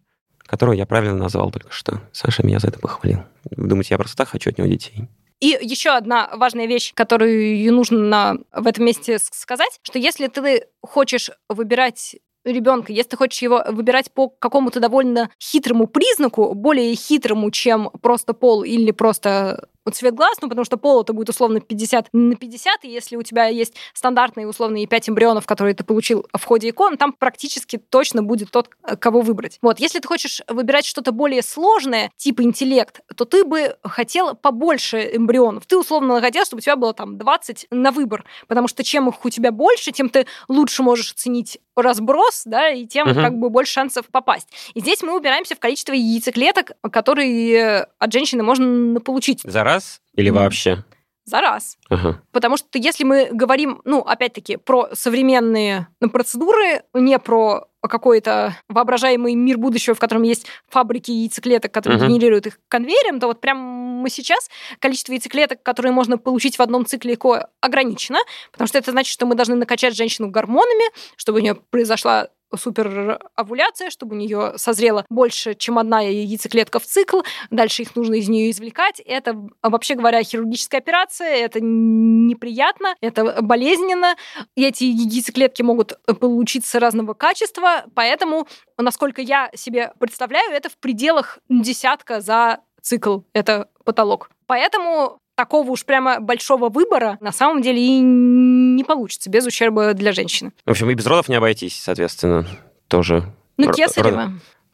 которого 0.45 0.73
я 0.73 0.85
правильно 0.85 1.15
назвал 1.15 1.51
только 1.51 1.71
что. 1.71 2.01
Саша 2.11 2.45
меня 2.45 2.59
за 2.59 2.67
это 2.69 2.79
похвалил. 2.79 3.19
Вы 3.51 3.67
думаете, 3.67 3.93
я 3.93 3.97
просто 3.97 4.17
так 4.17 4.29
хочу 4.29 4.49
от 4.49 4.57
него 4.57 4.67
детей? 4.67 5.07
И 5.39 5.57
еще 5.61 5.91
одна 5.91 6.29
важная 6.35 6.65
вещь, 6.65 6.93
которую 6.93 7.73
нужно 7.73 8.39
в 8.51 8.67
этом 8.67 8.83
месте 8.83 9.19
сказать, 9.19 9.79
что 9.83 9.97
если 9.97 10.27
ты 10.27 10.65
хочешь 10.81 11.31
выбирать 11.47 12.17
ребенка, 12.45 12.91
если 12.93 13.11
ты 13.11 13.17
хочешь 13.17 13.41
его 13.41 13.63
выбирать 13.67 14.11
по 14.11 14.29
какому-то 14.29 14.79
довольно 14.79 15.29
хитрому 15.41 15.87
признаку, 15.87 16.53
более 16.53 16.95
хитрому, 16.95 17.51
чем 17.51 17.89
просто 18.01 18.33
пол 18.33 18.63
или 18.63 18.91
просто 18.91 19.67
цвет 19.91 20.13
глаз, 20.13 20.37
ну, 20.41 20.49
потому 20.49 20.65
что 20.65 20.77
пол 20.77 21.01
это 21.01 21.13
будет 21.13 21.29
условно 21.29 21.59
50 21.61 22.09
на 22.13 22.35
50, 22.35 22.85
и 22.85 22.89
если 22.89 23.15
у 23.15 23.23
тебя 23.23 23.45
есть 23.47 23.73
стандартные 23.93 24.47
условные 24.47 24.85
5 24.87 25.09
эмбрионов, 25.09 25.45
которые 25.45 25.73
ты 25.73 25.83
получил 25.83 26.25
в 26.37 26.43
ходе 26.43 26.69
икон, 26.69 26.97
там 26.97 27.13
практически 27.13 27.77
точно 27.77 28.21
будет 28.23 28.51
тот, 28.51 28.69
э, 28.87 28.95
кого 28.95 29.21
выбрать. 29.21 29.57
Вот, 29.61 29.79
если 29.79 29.99
ты 29.99 30.07
хочешь 30.07 30.41
выбирать 30.47 30.85
что-то 30.85 31.11
более 31.11 31.41
сложное, 31.41 32.11
типа 32.17 32.43
интеллект, 32.43 33.01
то 33.15 33.25
ты 33.25 33.43
бы 33.45 33.75
хотел 33.83 34.35
побольше 34.35 35.09
эмбрионов. 35.15 35.65
Ты 35.65 35.77
условно 35.77 36.19
хотел, 36.21 36.45
чтобы 36.45 36.59
у 36.59 36.61
тебя 36.61 36.75
было 36.75 36.93
там 36.93 37.17
20 37.17 37.67
на 37.71 37.91
выбор, 37.91 38.25
потому 38.47 38.67
что 38.67 38.83
чем 38.83 39.09
их 39.09 39.23
у 39.25 39.29
тебя 39.29 39.51
больше, 39.51 39.91
тем 39.91 40.09
ты 40.09 40.25
лучше 40.47 40.83
можешь 40.83 41.11
оценить 41.13 41.59
разброс, 41.75 42.43
да, 42.45 42.69
и 42.69 42.85
тем 42.85 43.07
Мгм. 43.07 43.21
как 43.23 43.37
бы 43.39 43.49
больше 43.49 43.73
шансов 43.73 44.05
попасть. 44.11 44.47
И 44.73 44.81
здесь 44.81 45.01
мы 45.01 45.17
упираемся 45.17 45.55
в 45.55 45.59
количество 45.59 45.93
яйцеклеток, 45.93 46.71
которые 46.91 47.87
от 47.97 48.11
женщины 48.11 48.43
можно 48.43 48.99
получить 48.99 49.41
За 49.43 49.63
раз 49.69 50.01
или 50.15 50.29
вообще? 50.29 50.83
за 51.29 51.41
раз. 51.41 51.77
Ага. 51.89 52.21
Потому 52.31 52.57
что 52.57 52.67
если 52.73 53.03
мы 53.03 53.29
говорим, 53.31 53.81
ну, 53.85 53.99
опять-таки, 53.99 54.57
про 54.57 54.89
современные 54.93 55.87
ну, 56.01 56.09
процедуры, 56.09 56.81
не 56.93 57.17
про 57.19 57.67
какой-то 57.81 58.57
воображаемый 58.67 59.35
мир 59.35 59.57
будущего, 59.57 59.95
в 59.95 59.99
котором 59.99 60.23
есть 60.23 60.47
фабрики 60.67 61.11
яйцеклеток, 61.11 61.71
которые 61.71 61.99
Мгм. 61.99 62.09
генерируют 62.09 62.47
их 62.47 62.59
конвейером, 62.67 63.19
то 63.19 63.27
вот 63.27 63.39
прямо 63.39 64.09
сейчас 64.09 64.49
количество 64.79 65.13
яйцеклеток, 65.13 65.63
которые 65.63 65.93
можно 65.93 66.17
получить 66.17 66.57
в 66.57 66.61
одном 66.61 66.85
цикле 66.85 67.13
ЭКО, 67.13 67.49
ограничено, 67.61 68.19
потому 68.51 68.67
что 68.67 68.77
это 68.79 68.91
значит, 68.91 69.13
что 69.13 69.25
мы 69.25 69.35
должны 69.35 69.55
накачать 69.55 69.95
женщину 69.95 70.29
гормонами, 70.29 70.91
чтобы 71.15 71.39
у 71.39 71.41
нее 71.41 71.55
произошла 71.55 72.29
супер 72.55 73.19
овуляция, 73.35 73.89
чтобы 73.89 74.15
у 74.15 74.19
нее 74.19 74.53
созрело 74.57 75.05
больше, 75.09 75.55
чем 75.55 75.77
одна 75.77 76.01
яйцеклетка 76.01 76.79
в 76.79 76.85
цикл, 76.85 77.21
дальше 77.49 77.83
их 77.83 77.95
нужно 77.95 78.15
из 78.15 78.29
нее 78.29 78.51
извлекать. 78.51 78.99
Это, 78.99 79.35
вообще 79.61 79.95
говоря, 79.95 80.23
хирургическая 80.23 80.81
операция, 80.81 81.27
это 81.27 81.59
неприятно, 81.61 82.95
это 83.01 83.41
болезненно, 83.41 84.15
и 84.55 84.65
эти 84.65 84.83
яйцеклетки 84.83 85.61
могут 85.61 85.99
получиться 86.19 86.79
разного 86.79 87.13
качества, 87.13 87.85
поэтому, 87.95 88.47
насколько 88.77 89.21
я 89.21 89.49
себе 89.55 89.93
представляю, 89.99 90.51
это 90.51 90.69
в 90.69 90.77
пределах 90.77 91.39
десятка 91.49 92.21
за 92.21 92.59
цикл, 92.81 93.19
это 93.33 93.69
потолок. 93.83 94.29
Поэтому 94.47 95.19
такого 95.39 95.71
уж 95.71 95.85
прямо 95.85 96.19
большого 96.19 96.67
выбора 96.67 97.17
на 97.21 97.31
самом 97.31 97.61
деле 97.61 97.81
и 97.81 98.01
не 98.01 98.83
получится 98.83 99.29
без 99.29 99.45
ущерба 99.45 99.93
для 99.93 100.11
женщины. 100.11 100.51
В 100.65 100.71
общем, 100.71 100.89
и 100.89 100.93
без 100.95 101.05
родов 101.05 101.29
не 101.29 101.35
обойтись, 101.35 101.79
соответственно, 101.81 102.45
тоже. 102.89 103.23
Ну, 103.55 103.71
кесарево. 103.71 104.33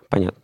Понятно. 0.09 0.41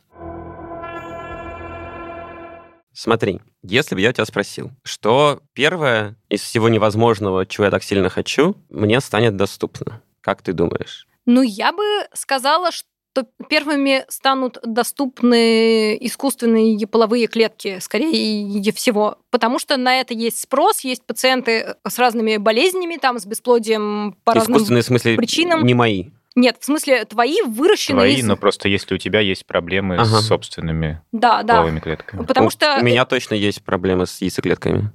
Смотри, 2.94 3.40
если 3.64 3.96
бы 3.96 4.02
я 4.02 4.14
тебя 4.14 4.26
спросил, 4.26 4.70
что 4.84 5.42
первое 5.54 6.16
из 6.30 6.42
всего 6.42 6.70
невозможного, 6.70 7.48
чего 7.48 7.66
я 7.66 7.72
так 7.72 7.82
сильно 7.82 8.10
хочу, 8.10 8.56
мне 8.70 9.02
станет 9.02 9.36
доступно? 9.36 10.04
Как 10.22 10.44
ты 10.44 10.54
думаешь? 10.54 11.08
Ну, 11.26 11.42
я 11.42 11.72
бы 11.72 11.84
сказала, 12.14 12.72
что 12.72 12.88
первыми 13.50 14.06
станут 14.08 14.58
доступны 14.64 15.98
искусственные 16.06 16.86
половые 16.88 17.28
клетки, 17.28 17.80
скорее 17.80 18.72
всего, 18.72 19.18
потому 19.30 19.60
что 19.60 19.78
на 19.78 20.00
это 20.00 20.14
есть 20.14 20.40
спрос, 20.40 20.82
есть 20.82 21.04
пациенты 21.06 21.76
с 21.88 22.00
разными 22.00 22.38
болезнями, 22.38 22.98
там, 22.98 23.20
с 23.20 23.26
бесплодием 23.26 24.18
по 24.24 24.34
разным... 24.34 24.58
Искусственные, 24.58 24.84
в 24.84 24.86
смысле, 24.86 25.16
причинам. 25.18 25.66
не 25.66 25.74
мои. 25.74 26.06
Нет, 26.36 26.58
в 26.60 26.66
смысле, 26.66 27.04
твои 27.06 27.42
выращенные... 27.42 27.98
Твои, 27.98 28.16
из- 28.16 28.26
но 28.26 28.38
просто 28.38 28.70
если 28.70 28.96
у 28.96 28.98
тебя 28.98 29.20
есть 29.20 29.46
проблемы 29.46 29.96
Ага. 29.96 30.06
с 30.22 30.28
собственными 30.28 31.02
Да, 31.12 31.44
да. 31.44 31.56
половыми 31.56 31.80
клетками. 31.82 32.26
Потому 32.26 32.48
у, 32.48 32.50
что... 32.50 32.78
У 32.80 32.84
меня 32.84 33.06
точно 33.06 33.34
есть 33.36 33.62
проблемы 33.64 34.06
с 34.06 34.22
яйцеклетками. 34.22 34.92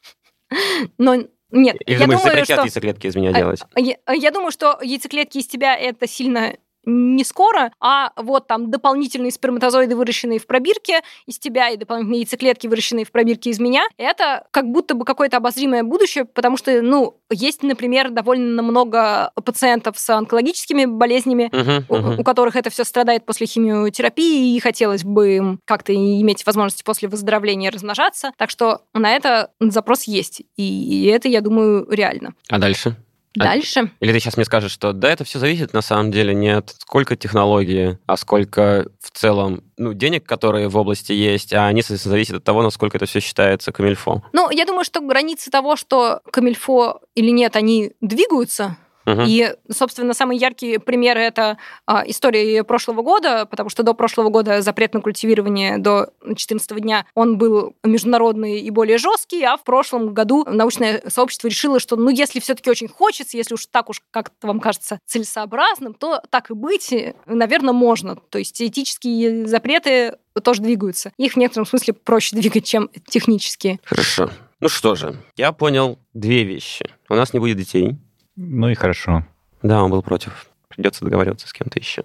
Но 0.98 1.16
нет, 1.50 1.76
Или 1.86 1.98
я 1.98 2.06
думаю, 2.06 2.18
запретят 2.18 2.56
что... 2.58 2.62
яйцеклетки 2.62 3.06
из 3.06 3.16
меня 3.16 3.30
А, 3.30 3.32
делать? 3.32 3.60
Я, 3.76 3.96
я 4.12 4.30
думаю, 4.30 4.50
что 4.50 4.78
яйцеклетки 4.82 5.38
из 5.38 5.46
тебя 5.46 5.76
это 5.76 6.06
сильно 6.08 6.56
не 6.86 7.24
скоро, 7.24 7.72
а 7.80 8.12
вот 8.16 8.46
там 8.46 8.70
дополнительные 8.70 9.32
сперматозоиды, 9.32 9.96
выращенные 9.96 10.38
в 10.38 10.46
пробирке 10.46 11.00
из 11.26 11.38
тебя, 11.38 11.68
и 11.70 11.76
дополнительные 11.76 12.20
яйцеклетки, 12.20 12.66
выращенные 12.68 13.04
в 13.04 13.10
пробирке 13.10 13.50
из 13.50 13.58
меня, 13.58 13.84
это 13.98 14.46
как 14.52 14.66
будто 14.70 14.94
бы 14.94 15.04
какое-то 15.04 15.38
обозримое 15.38 15.82
будущее, 15.82 16.24
потому 16.24 16.56
что, 16.56 16.80
ну, 16.82 17.18
есть, 17.30 17.62
например, 17.62 18.10
довольно 18.10 18.62
много 18.62 19.32
пациентов 19.44 19.98
с 19.98 20.08
онкологическими 20.10 20.84
болезнями, 20.84 21.50
Мгм, 21.52 21.84
у, 21.88 21.96
мгм. 21.96 22.20
у 22.20 22.24
которых 22.24 22.56
это 22.56 22.70
все 22.70 22.84
страдает 22.84 23.26
после 23.26 23.46
химиотерапии, 23.46 24.54
и 24.54 24.60
хотелось 24.60 25.04
бы 25.04 25.36
им 25.36 25.60
как-то 25.64 25.94
иметь 25.94 26.46
возможность 26.46 26.84
после 26.84 27.08
выздоровления 27.08 27.70
размножаться. 27.70 28.30
Так 28.36 28.50
что 28.50 28.82
на 28.94 29.12
это 29.12 29.50
запрос 29.60 30.04
есть. 30.04 30.42
И 30.56 31.10
это, 31.12 31.28
я 31.28 31.40
думаю, 31.40 31.86
реально. 31.90 32.34
А 32.48 32.58
дальше? 32.58 32.96
А- 33.38 33.44
Дальше. 33.44 33.90
Или 34.00 34.12
ты 34.12 34.20
сейчас 34.20 34.36
мне 34.36 34.44
скажешь, 34.44 34.72
что 34.72 34.92
да, 34.92 35.10
это 35.10 35.24
все 35.24 35.38
зависит 35.38 35.72
на 35.72 35.82
самом 35.82 36.10
деле 36.10 36.34
не 36.34 36.50
от 36.50 36.70
сколько 36.78 37.16
технологии, 37.16 37.98
а 38.06 38.16
сколько 38.16 38.86
в 39.00 39.10
целом 39.10 39.62
ну, 39.76 39.92
денег, 39.92 40.24
которые 40.24 40.68
в 40.68 40.76
области 40.76 41.12
есть, 41.12 41.52
а 41.52 41.66
они, 41.66 41.82
соответственно, 41.82 42.12
зависят 42.12 42.36
от 42.36 42.44
того, 42.44 42.62
насколько 42.62 42.96
это 42.96 43.06
все 43.06 43.20
считается 43.20 43.72
камильфо. 43.72 44.22
Ну, 44.32 44.50
я 44.50 44.64
думаю, 44.64 44.84
что 44.84 45.00
границы 45.00 45.50
того, 45.50 45.76
что 45.76 46.20
камильфо 46.30 47.00
или 47.14 47.30
нет, 47.30 47.56
они 47.56 47.92
двигаются. 48.00 48.76
Мгм. 49.06 49.24
И, 49.26 49.54
собственно, 49.70 50.12
самые 50.14 50.38
яркие 50.38 50.80
примеры 50.80 51.20
это 51.20 51.58
а, 51.86 52.02
истории 52.06 52.60
прошлого 52.62 53.02
года, 53.02 53.46
потому 53.46 53.70
что 53.70 53.84
до 53.84 53.94
прошлого 53.94 54.30
года 54.30 54.60
запрет 54.60 54.94
на 54.94 55.00
культивирование 55.00 55.78
до 55.78 56.10
14 56.34 56.80
дня, 56.80 57.06
он 57.14 57.38
был 57.38 57.74
международный 57.84 58.60
и 58.60 58.70
более 58.70 58.98
жесткий, 58.98 59.42
а 59.44 59.56
в 59.56 59.62
прошлом 59.62 60.12
году 60.12 60.44
научное 60.46 61.02
сообщество 61.06 61.46
решило, 61.48 61.78
что, 61.78 61.94
ну, 61.96 62.10
если 62.10 62.40
все-таки 62.40 62.68
очень 62.68 62.88
хочется, 62.88 63.36
если 63.36 63.54
уж 63.54 63.66
так 63.66 63.88
уж, 63.88 64.02
как 64.10 64.32
вам 64.42 64.58
кажется, 64.58 64.98
целесообразным, 65.06 65.94
то 65.94 66.20
так 66.28 66.50
и 66.50 66.54
быть, 66.54 66.92
наверное, 67.26 67.72
можно. 67.72 68.16
То 68.16 68.38
есть 68.38 68.60
этические 68.60 69.46
запреты 69.46 70.16
тоже 70.42 70.62
двигаются. 70.62 71.12
Их 71.16 71.34
в 71.34 71.36
некотором 71.36 71.66
смысле 71.66 71.94
проще 71.94 72.36
двигать, 72.36 72.66
чем 72.66 72.90
технические. 73.06 73.78
Хорошо. 73.84 74.30
Ну 74.58 74.68
что 74.68 74.94
же, 74.94 75.16
я 75.36 75.52
понял 75.52 75.98
две 76.14 76.44
вещи. 76.44 76.90
У 77.08 77.14
нас 77.14 77.32
не 77.32 77.40
будет 77.40 77.58
детей. 77.58 77.96
Ну 78.36 78.68
и 78.68 78.74
хорошо. 78.74 79.24
Да, 79.62 79.82
он 79.82 79.90
был 79.90 80.02
против. 80.02 80.46
придется 80.68 81.04
договариваться 81.04 81.48
с 81.48 81.52
кем-то 81.52 81.78
еще. 81.78 82.04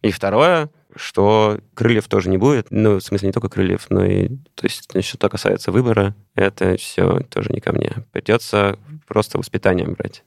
И 0.00 0.10
второе, 0.10 0.70
что 0.96 1.60
крыльев 1.74 2.08
тоже 2.08 2.28
не 2.28 2.38
будет. 2.38 2.68
Ну, 2.70 2.96
в 2.96 3.02
смысле, 3.02 3.28
не 3.28 3.32
только 3.32 3.48
крыльев, 3.48 3.86
но 3.90 4.04
и... 4.04 4.28
То 4.54 4.64
есть, 4.64 5.04
что 5.04 5.28
касается 5.28 5.70
выбора, 5.70 6.14
это 6.34 6.76
все 6.76 7.20
тоже 7.20 7.50
не 7.52 7.60
ко 7.60 7.72
мне. 7.72 8.04
Придется 8.12 8.78
просто 9.06 9.38
воспитанием 9.38 9.94
брать. 9.94 10.24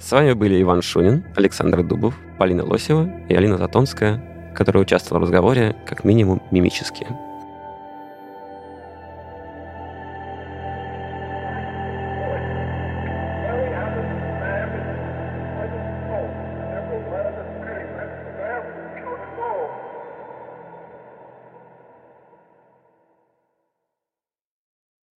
С 0.00 0.10
вами 0.10 0.32
были 0.32 0.60
Иван 0.60 0.82
Шунин, 0.82 1.24
Александр 1.36 1.84
Дубов, 1.84 2.18
Полина 2.38 2.64
Лосева 2.64 3.08
и 3.28 3.34
Алина 3.34 3.56
Затонская, 3.56 4.52
которая 4.56 4.82
участвовала 4.82 5.20
в 5.20 5.22
разговоре 5.24 5.76
как 5.86 6.02
минимум 6.02 6.42
мимически. 6.50 7.06